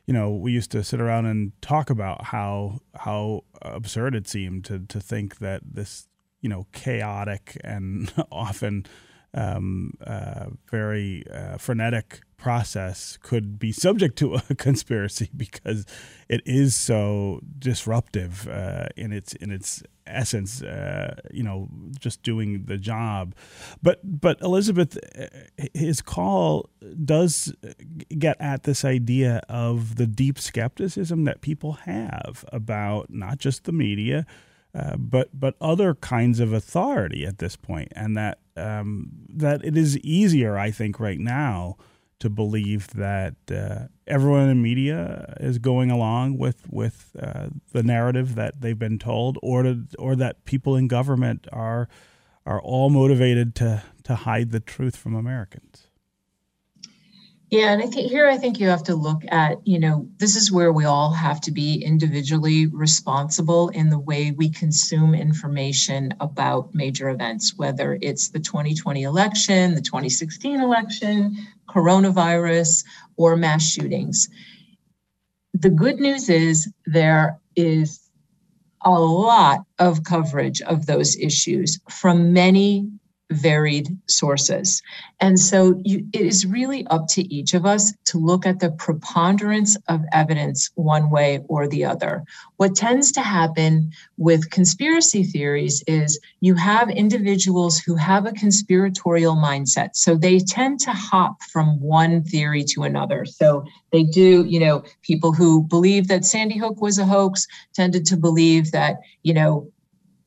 you 0.07 0.13
know, 0.13 0.31
we 0.31 0.51
used 0.51 0.71
to 0.71 0.83
sit 0.83 0.99
around 0.99 1.27
and 1.27 1.53
talk 1.61 1.89
about 1.89 2.25
how 2.25 2.79
how 2.95 3.41
absurd 3.61 4.15
it 4.15 4.27
seemed 4.27 4.65
to 4.65 4.79
to 4.79 4.99
think 4.99 5.37
that 5.37 5.61
this 5.63 6.07
you 6.41 6.49
know 6.49 6.67
chaotic 6.73 7.57
and 7.63 8.11
often 8.31 8.85
um, 9.33 9.93
uh, 10.05 10.47
very 10.69 11.23
uh, 11.31 11.57
frenetic 11.57 12.21
process 12.37 13.17
could 13.21 13.57
be 13.57 13.71
subject 13.71 14.17
to 14.17 14.35
a 14.49 14.55
conspiracy 14.55 15.29
because 15.35 15.85
it 16.27 16.41
is 16.45 16.75
so 16.75 17.39
disruptive 17.57 18.47
uh, 18.47 18.87
in 18.95 19.11
its 19.11 19.33
in 19.33 19.49
its 19.49 19.81
essence. 20.05 20.61
Uh, 20.61 21.15
you 21.31 21.43
know, 21.43 21.69
just 21.99 22.21
doing 22.21 22.65
the 22.65 22.77
job. 22.77 23.33
But 23.81 23.99
but 24.03 24.39
Elizabeth, 24.41 24.97
uh, 25.17 25.27
his 25.73 26.01
call 26.01 26.69
does 27.03 27.53
get 28.17 28.39
at 28.39 28.63
this 28.63 28.83
idea 28.85 29.41
of 29.49 29.95
the 29.95 30.05
deep 30.05 30.37
skepticism 30.37 31.23
that 31.23 31.41
people 31.41 31.73
have 31.73 32.45
about 32.51 33.09
not 33.09 33.37
just 33.37 33.63
the 33.63 33.71
media 33.71 34.25
uh, 34.75 34.95
but 34.97 35.29
but 35.33 35.55
other 35.61 35.93
kinds 35.95 36.39
of 36.39 36.51
authority 36.51 37.25
at 37.25 37.37
this 37.37 37.55
point, 37.55 37.91
and 37.95 38.17
that 38.17 38.39
um, 38.57 39.09
that 39.29 39.63
it 39.63 39.77
is 39.77 39.97
easier, 39.99 40.57
I 40.57 40.71
think, 40.71 40.99
right 40.99 41.19
now 41.19 41.77
to 42.19 42.29
believe 42.29 42.87
that 42.91 43.35
uh, 43.51 43.87
everyone 44.07 44.43
in 44.43 44.47
the 44.47 44.55
media 44.55 45.35
is 45.39 45.59
going 45.59 45.91
along 45.91 46.37
with 46.37 46.67
with 46.69 47.15
uh, 47.21 47.49
the 47.71 47.83
narrative 47.83 48.35
that 48.35 48.61
they've 48.61 48.79
been 48.79 48.97
told, 48.97 49.37
or 49.43 49.63
to, 49.63 49.83
or 49.99 50.15
that 50.15 50.45
people 50.45 50.75
in 50.75 50.87
government 50.87 51.47
are 51.51 51.87
are 52.45 52.61
all 52.61 52.89
motivated 52.89 53.55
to 53.55 53.83
to 54.03 54.15
hide 54.15 54.51
the 54.51 54.59
truth 54.59 54.95
from 54.95 55.15
Americans. 55.15 55.82
Yeah, 57.53 57.71
and 57.71 57.83
I 57.83 57.85
think 57.85 58.09
here 58.09 58.27
I 58.27 58.35
think 58.35 58.59
you 58.59 58.67
have 58.69 58.81
to 58.85 58.95
look 58.95 59.21
at, 59.27 59.59
you 59.63 59.77
know, 59.77 60.09
this 60.17 60.35
is 60.35 60.51
where 60.51 60.73
we 60.73 60.85
all 60.85 61.11
have 61.11 61.39
to 61.41 61.51
be 61.51 61.83
individually 61.83 62.65
responsible 62.65 63.69
in 63.69 63.91
the 63.91 63.99
way 63.99 64.31
we 64.31 64.49
consume 64.49 65.13
information 65.13 66.15
about 66.19 66.73
major 66.73 67.09
events, 67.09 67.55
whether 67.55 67.99
it's 68.01 68.29
the 68.29 68.39
2020 68.39 69.03
election, 69.03 69.75
the 69.75 69.81
2016 69.81 70.61
election, 70.61 71.37
coronavirus, 71.69 72.85
or 73.17 73.35
mass 73.35 73.69
shootings. 73.69 74.29
The 75.53 75.69
good 75.69 75.99
news 75.99 76.29
is 76.29 76.73
there 76.87 77.39
is 77.55 78.09
a 78.81 78.99
lot 78.99 79.59
of 79.77 80.03
coverage 80.03 80.59
of 80.63 80.87
those 80.87 81.15
issues 81.17 81.79
from 81.87 82.33
many 82.33 82.89
varied 83.31 83.97
sources. 84.07 84.81
And 85.19 85.39
so 85.39 85.79
you, 85.83 86.05
it 86.13 86.21
is 86.21 86.45
really 86.45 86.85
up 86.87 87.07
to 87.09 87.33
each 87.33 87.53
of 87.53 87.65
us 87.65 87.93
to 88.05 88.17
look 88.17 88.45
at 88.45 88.59
the 88.59 88.71
preponderance 88.71 89.77
of 89.87 90.01
evidence 90.11 90.69
one 90.75 91.09
way 91.09 91.39
or 91.47 91.67
the 91.67 91.85
other. 91.85 92.23
What 92.57 92.75
tends 92.75 93.11
to 93.13 93.21
happen 93.21 93.91
with 94.17 94.49
conspiracy 94.49 95.23
theories 95.23 95.83
is 95.87 96.19
you 96.41 96.55
have 96.55 96.89
individuals 96.89 97.79
who 97.79 97.95
have 97.95 98.25
a 98.25 98.33
conspiratorial 98.33 99.35
mindset. 99.35 99.95
So 99.95 100.15
they 100.15 100.39
tend 100.39 100.79
to 100.81 100.91
hop 100.91 101.41
from 101.43 101.79
one 101.79 102.23
theory 102.23 102.63
to 102.65 102.83
another. 102.83 103.25
So 103.25 103.65
they 103.91 104.03
do, 104.03 104.45
you 104.45 104.59
know, 104.59 104.83
people 105.01 105.33
who 105.33 105.63
believe 105.63 106.07
that 106.07 106.25
Sandy 106.25 106.57
Hook 106.57 106.81
was 106.81 106.97
a 106.97 107.05
hoax 107.05 107.47
tended 107.73 108.05
to 108.07 108.17
believe 108.17 108.71
that, 108.71 108.97
you 109.23 109.33
know, 109.33 109.71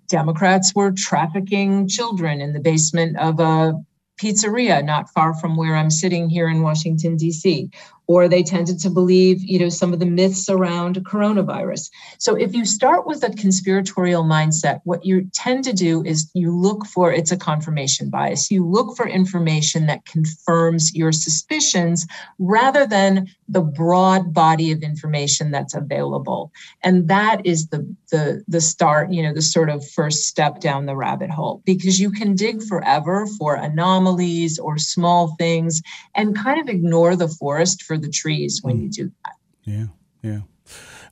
Democrats 0.08 0.74
were 0.74 0.92
trafficking 0.92 1.88
children 1.88 2.40
in 2.40 2.52
the 2.52 2.60
basement 2.60 3.16
of 3.18 3.40
a 3.40 3.74
pizzeria 4.20 4.84
not 4.84 5.10
far 5.10 5.34
from 5.34 5.56
where 5.56 5.76
I'm 5.76 5.90
sitting 5.90 6.30
here 6.30 6.48
in 6.48 6.62
Washington, 6.62 7.16
D.C 7.16 7.70
or 8.06 8.28
they 8.28 8.42
tended 8.42 8.78
to 8.80 8.90
believe 8.90 9.42
you 9.42 9.58
know 9.58 9.68
some 9.68 9.92
of 9.92 9.98
the 9.98 10.06
myths 10.06 10.48
around 10.48 10.96
coronavirus. 11.04 11.90
So 12.18 12.34
if 12.34 12.54
you 12.54 12.64
start 12.64 13.06
with 13.06 13.22
a 13.22 13.30
conspiratorial 13.30 14.24
mindset 14.24 14.80
what 14.84 15.04
you 15.04 15.28
tend 15.32 15.64
to 15.64 15.72
do 15.72 16.02
is 16.04 16.30
you 16.34 16.54
look 16.54 16.86
for 16.86 17.12
it's 17.12 17.32
a 17.32 17.36
confirmation 17.36 18.10
bias. 18.10 18.50
You 18.50 18.64
look 18.64 18.96
for 18.96 19.08
information 19.08 19.86
that 19.86 20.04
confirms 20.04 20.94
your 20.94 21.12
suspicions 21.12 22.06
rather 22.38 22.86
than 22.86 23.28
the 23.48 23.60
broad 23.60 24.32
body 24.32 24.72
of 24.72 24.82
information 24.82 25.50
that's 25.50 25.74
available. 25.74 26.52
And 26.82 27.08
that 27.08 27.44
is 27.44 27.68
the 27.68 27.96
the 28.10 28.44
the 28.46 28.60
start 28.60 29.12
you 29.12 29.22
know 29.22 29.34
the 29.34 29.42
sort 29.42 29.68
of 29.68 29.86
first 29.90 30.24
step 30.24 30.60
down 30.60 30.86
the 30.86 30.96
rabbit 30.96 31.30
hole 31.30 31.62
because 31.64 32.00
you 32.00 32.10
can 32.10 32.34
dig 32.34 32.62
forever 32.62 33.26
for 33.38 33.54
anomalies 33.54 34.58
or 34.58 34.78
small 34.78 35.34
things 35.36 35.82
and 36.14 36.36
kind 36.36 36.60
of 36.60 36.68
ignore 36.68 37.16
the 37.16 37.28
forest 37.28 37.82
for 37.82 37.95
the 37.96 38.10
trees 38.10 38.60
when 38.62 38.80
you 38.80 38.88
mm. 38.88 38.92
do 38.92 39.12
that. 39.24 39.34
Yeah, 39.64 39.86
yeah. 40.22 40.40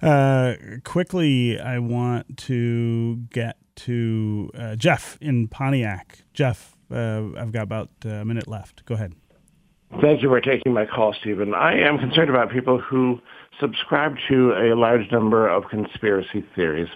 Uh, 0.03 0.55
quickly, 0.85 1.59
I 1.59 1.78
want 1.78 2.37
to 2.39 3.16
get 3.30 3.57
to 3.76 4.51
uh, 4.57 4.76
Jeff 4.76 5.18
in 5.20 5.49
Pontiac. 5.49 6.18
Jeff, 6.32 6.76
uh, 6.91 7.22
I've 7.37 7.53
got 7.53 7.62
about 7.62 7.91
a 8.05 8.24
minute 8.24 8.49
left. 8.49 8.85
Go 8.85 8.95
ahead. 8.95 9.14
Thank 10.01 10.22
you 10.22 10.28
for 10.28 10.41
taking 10.41 10.72
my 10.72 10.87
call, 10.87 11.14
Stephen. 11.20 11.55
I 11.55 11.78
am 11.78 11.99
concerned 11.99 12.28
about 12.28 12.51
people 12.51 12.80
who 12.80 13.20
subscribe 13.61 14.16
to 14.28 14.53
a 14.53 14.74
large 14.74 15.11
number 15.12 15.49
of 15.49 15.64
conspiracy 15.70 16.45
theories. 16.55 16.89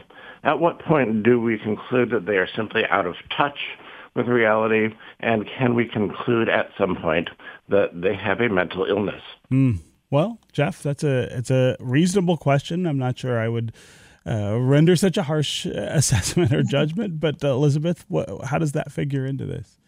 At 0.42 0.58
what 0.58 0.80
point 0.80 1.22
do 1.22 1.40
we 1.40 1.58
conclude 1.58 2.10
that 2.10 2.26
they 2.26 2.36
are 2.36 2.48
simply 2.56 2.82
out 2.90 3.06
of 3.06 3.14
touch 3.36 3.58
with 4.14 4.26
reality? 4.26 4.94
And 5.20 5.48
can 5.58 5.74
we 5.74 5.86
conclude 5.86 6.48
at 6.48 6.70
some 6.76 6.96
point 6.96 7.28
that 7.68 8.00
they 8.00 8.14
have 8.14 8.40
a 8.40 8.48
mental 8.48 8.84
illness? 8.84 9.22
Mm. 9.50 9.80
Well, 10.10 10.38
Jeff, 10.52 10.82
that's 10.82 11.04
a 11.04 11.36
it's 11.36 11.50
a 11.50 11.76
reasonable 11.80 12.36
question. 12.36 12.86
I'm 12.86 12.98
not 12.98 13.18
sure 13.18 13.38
I 13.38 13.48
would 13.48 13.72
uh, 14.26 14.58
render 14.58 14.96
such 14.96 15.16
a 15.16 15.22
harsh 15.22 15.66
assessment 15.66 16.52
or 16.52 16.62
judgment, 16.62 17.20
but 17.20 17.44
uh, 17.44 17.48
Elizabeth, 17.48 18.04
what, 18.08 18.44
how 18.44 18.58
does 18.58 18.72
that 18.72 18.92
figure 18.92 19.26
into 19.26 19.46
this? 19.46 19.78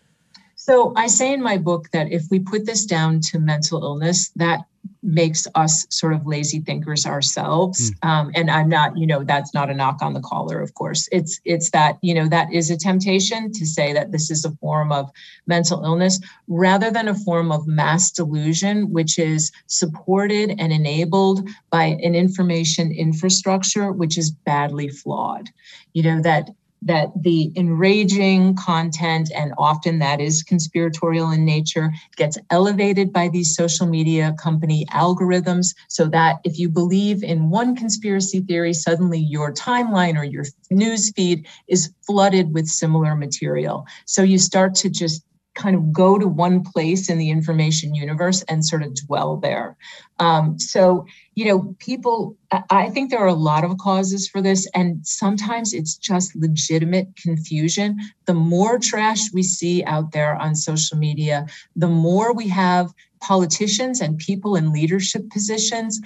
So 0.57 0.93
I 0.95 1.07
say 1.07 1.33
in 1.33 1.43
my 1.43 1.57
book 1.57 1.91
that 1.93 2.13
if 2.13 2.25
we 2.31 2.39
put 2.39 2.67
this 2.67 2.85
down 2.85 3.21
to 3.21 3.39
mental 3.39 3.83
illness, 3.83 4.29
that 4.37 4.61
makes 5.03 5.47
us 5.55 5.87
sort 5.91 6.13
of 6.13 6.27
lazy 6.27 6.61
thinkers 6.61 7.07
ourselves. 7.07 7.91
Mm. 7.91 8.09
Um, 8.09 8.31
and 8.35 8.51
I'm 8.51 8.69
not, 8.69 8.97
you 8.97 9.07
know, 9.07 9.25
that's 9.25 9.55
not 9.55 9.71
a 9.71 9.75
knock 9.75 10.03
on 10.03 10.13
the 10.13 10.21
caller, 10.21 10.61
of 10.61 10.75
course. 10.75 11.09
It's 11.11 11.41
it's 11.45 11.71
that, 11.71 11.99
you 12.03 12.15
know, 12.15 12.29
that 12.29 12.53
is 12.53 12.71
a 12.71 12.77
temptation 12.77 13.53
to 13.53 13.67
say 13.67 13.93
that 13.93 14.13
this 14.13 14.31
is 14.31 14.45
a 14.45 14.53
form 14.57 14.93
of 14.93 15.11
mental 15.47 15.85
illness 15.85 16.21
rather 16.49 16.91
than 16.91 17.09
a 17.09 17.15
form 17.15 17.51
of 17.51 17.67
mass 17.67 18.11
delusion, 18.11 18.93
which 18.93 19.19
is 19.19 19.51
supported 19.67 20.55
and 20.59 20.73
enabled 20.73 21.49
by 21.71 21.85
an 21.85 22.15
information 22.15 22.93
infrastructure 22.93 23.93
which 23.93 24.19
is 24.19 24.31
badly 24.31 24.89
flawed. 24.89 25.49
You 25.93 26.03
know, 26.03 26.23
that 26.23 26.51
that 26.83 27.09
the 27.23 27.53
enraging 27.57 28.57
content, 28.57 29.31
and 29.35 29.53
often 29.59 29.99
that 29.99 30.21
is 30.21 30.43
conspiratorial 30.43 31.31
in 31.31 31.45
nature, 31.45 31.93
gets 32.17 32.39
elevated 32.51 33.13
by 33.13 33.29
these 33.29 33.55
social 33.55 33.87
media 33.87 34.35
company 34.39 34.87
algorithms 34.87 35.75
so 35.89 36.07
that 36.09 36.41
if 36.45 36.59
you 36.59 36.69
believe 36.69 37.23
in 37.23 37.51
one 37.51 37.77
conspiracy 37.77 38.41
theory, 38.41 38.73
suddenly 38.73 39.19
your 39.19 39.53
timeline 39.53 40.17
or 40.17 40.25
your 40.25 40.45
news 40.71 41.13
feed 41.13 41.47
is 41.69 41.93
flooded 42.07 42.55
with 42.55 42.67
similar 42.67 43.15
material. 43.15 43.87
So 44.07 44.23
you 44.23 44.39
start 44.39 44.75
to 44.77 44.89
just 44.89 45.25
kind 45.55 45.77
of 45.77 45.93
go 45.93 46.19
to 46.19 46.27
one 46.27 46.63
place 46.63 47.11
in 47.11 47.19
the 47.19 47.31
information 47.31 47.95
universe 47.95 48.43
and 48.43 48.65
sort 48.65 48.83
of 48.83 48.95
dwell 48.95 49.37
there. 49.37 49.77
Um, 50.19 50.59
so, 50.59 51.07
you 51.41 51.47
know, 51.47 51.75
people, 51.79 52.37
I 52.69 52.91
think 52.91 53.11
there 53.11 53.19
are 53.21 53.27
a 53.27 53.33
lot 53.33 53.65
of 53.65 53.79
causes 53.79 54.29
for 54.29 54.43
this, 54.43 54.69
and 54.75 55.07
sometimes 55.07 55.73
it's 55.73 55.97
just 55.97 56.37
legitimate 56.37 57.17
confusion. 57.17 57.97
The 58.27 58.35
more 58.35 58.79
trash 58.79 59.33
we 59.33 59.43
see 59.43 59.83
out 59.85 60.13
there 60.13 60.37
on 60.37 60.55
social 60.55 60.99
media, 60.99 61.47
the 61.75 61.89
more 61.89 62.35
we 62.35 62.47
have 62.49 62.93
politicians 63.23 64.03
and 64.03 64.19
people 64.19 64.55
in 64.55 64.71
leadership 64.71 65.31
positions 65.31 65.99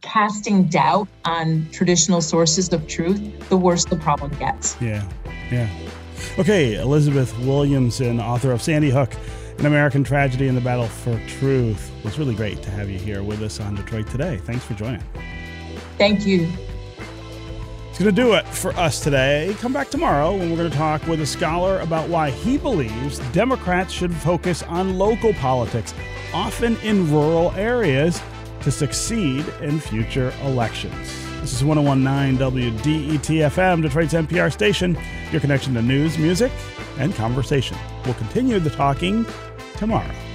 casting 0.00 0.64
doubt 0.68 1.06
on 1.26 1.68
traditional 1.70 2.22
sources 2.22 2.72
of 2.72 2.86
truth, 2.86 3.20
the 3.50 3.58
worse 3.58 3.84
the 3.84 3.96
problem 3.96 4.30
gets. 4.38 4.80
Yeah, 4.80 5.06
yeah. 5.50 5.68
Okay, 6.38 6.76
Elizabeth 6.76 7.38
Williamson, 7.40 8.20
author 8.20 8.52
of 8.52 8.62
Sandy 8.62 8.88
Hook, 8.88 9.12
An 9.62 9.66
American 9.66 10.02
Tragedy 10.02 10.48
and 10.48 10.56
the 10.56 10.60
Battle 10.60 10.88
for 10.88 11.16
Truth. 11.28 11.92
It 12.00 12.04
was 12.04 12.18
really 12.18 12.34
great 12.34 12.64
to 12.64 12.70
have 12.72 12.90
you 12.90 12.98
here 12.98 13.22
with 13.22 13.40
us 13.42 13.60
on 13.60 13.76
Detroit 13.76 14.08
Today. 14.08 14.38
Thanks 14.38 14.64
for 14.64 14.74
joining. 14.74 15.00
Thank 15.98 16.26
you. 16.26 16.48
It's 17.88 17.96
going 17.96 18.12
to 18.12 18.22
do 18.22 18.32
it 18.32 18.44
for 18.48 18.72
us 18.72 18.98
today. 18.98 19.54
Come 19.60 19.72
back 19.72 19.88
tomorrow 19.88 20.32
when 20.32 20.50
we're 20.50 20.56
going 20.56 20.68
to 20.68 20.76
talk 20.76 21.06
with 21.06 21.20
a 21.20 21.26
scholar 21.26 21.78
about 21.78 22.08
why 22.08 22.30
he 22.30 22.58
believes 22.58 23.20
Democrats 23.30 23.92
should 23.92 24.12
focus 24.12 24.64
on 24.64 24.98
local 24.98 25.32
politics, 25.34 25.94
often 26.34 26.76
in 26.78 27.08
rural 27.12 27.52
areas, 27.52 28.20
to 28.62 28.72
succeed 28.72 29.46
in 29.60 29.78
future 29.78 30.34
elections. 30.42 31.22
This 31.40 31.54
is 31.54 31.62
1019 31.62 32.36
WDET 32.36 33.48
FM, 33.48 33.82
Detroit's 33.82 34.12
NPR 34.12 34.52
station, 34.52 34.98
your 35.30 35.40
connection 35.40 35.74
to 35.74 35.82
news, 35.82 36.18
music, 36.18 36.50
and 36.98 37.14
conversation. 37.14 37.76
We'll 38.04 38.14
continue 38.14 38.58
the 38.58 38.70
talking 38.70 39.24
tomorrow. 39.82 40.31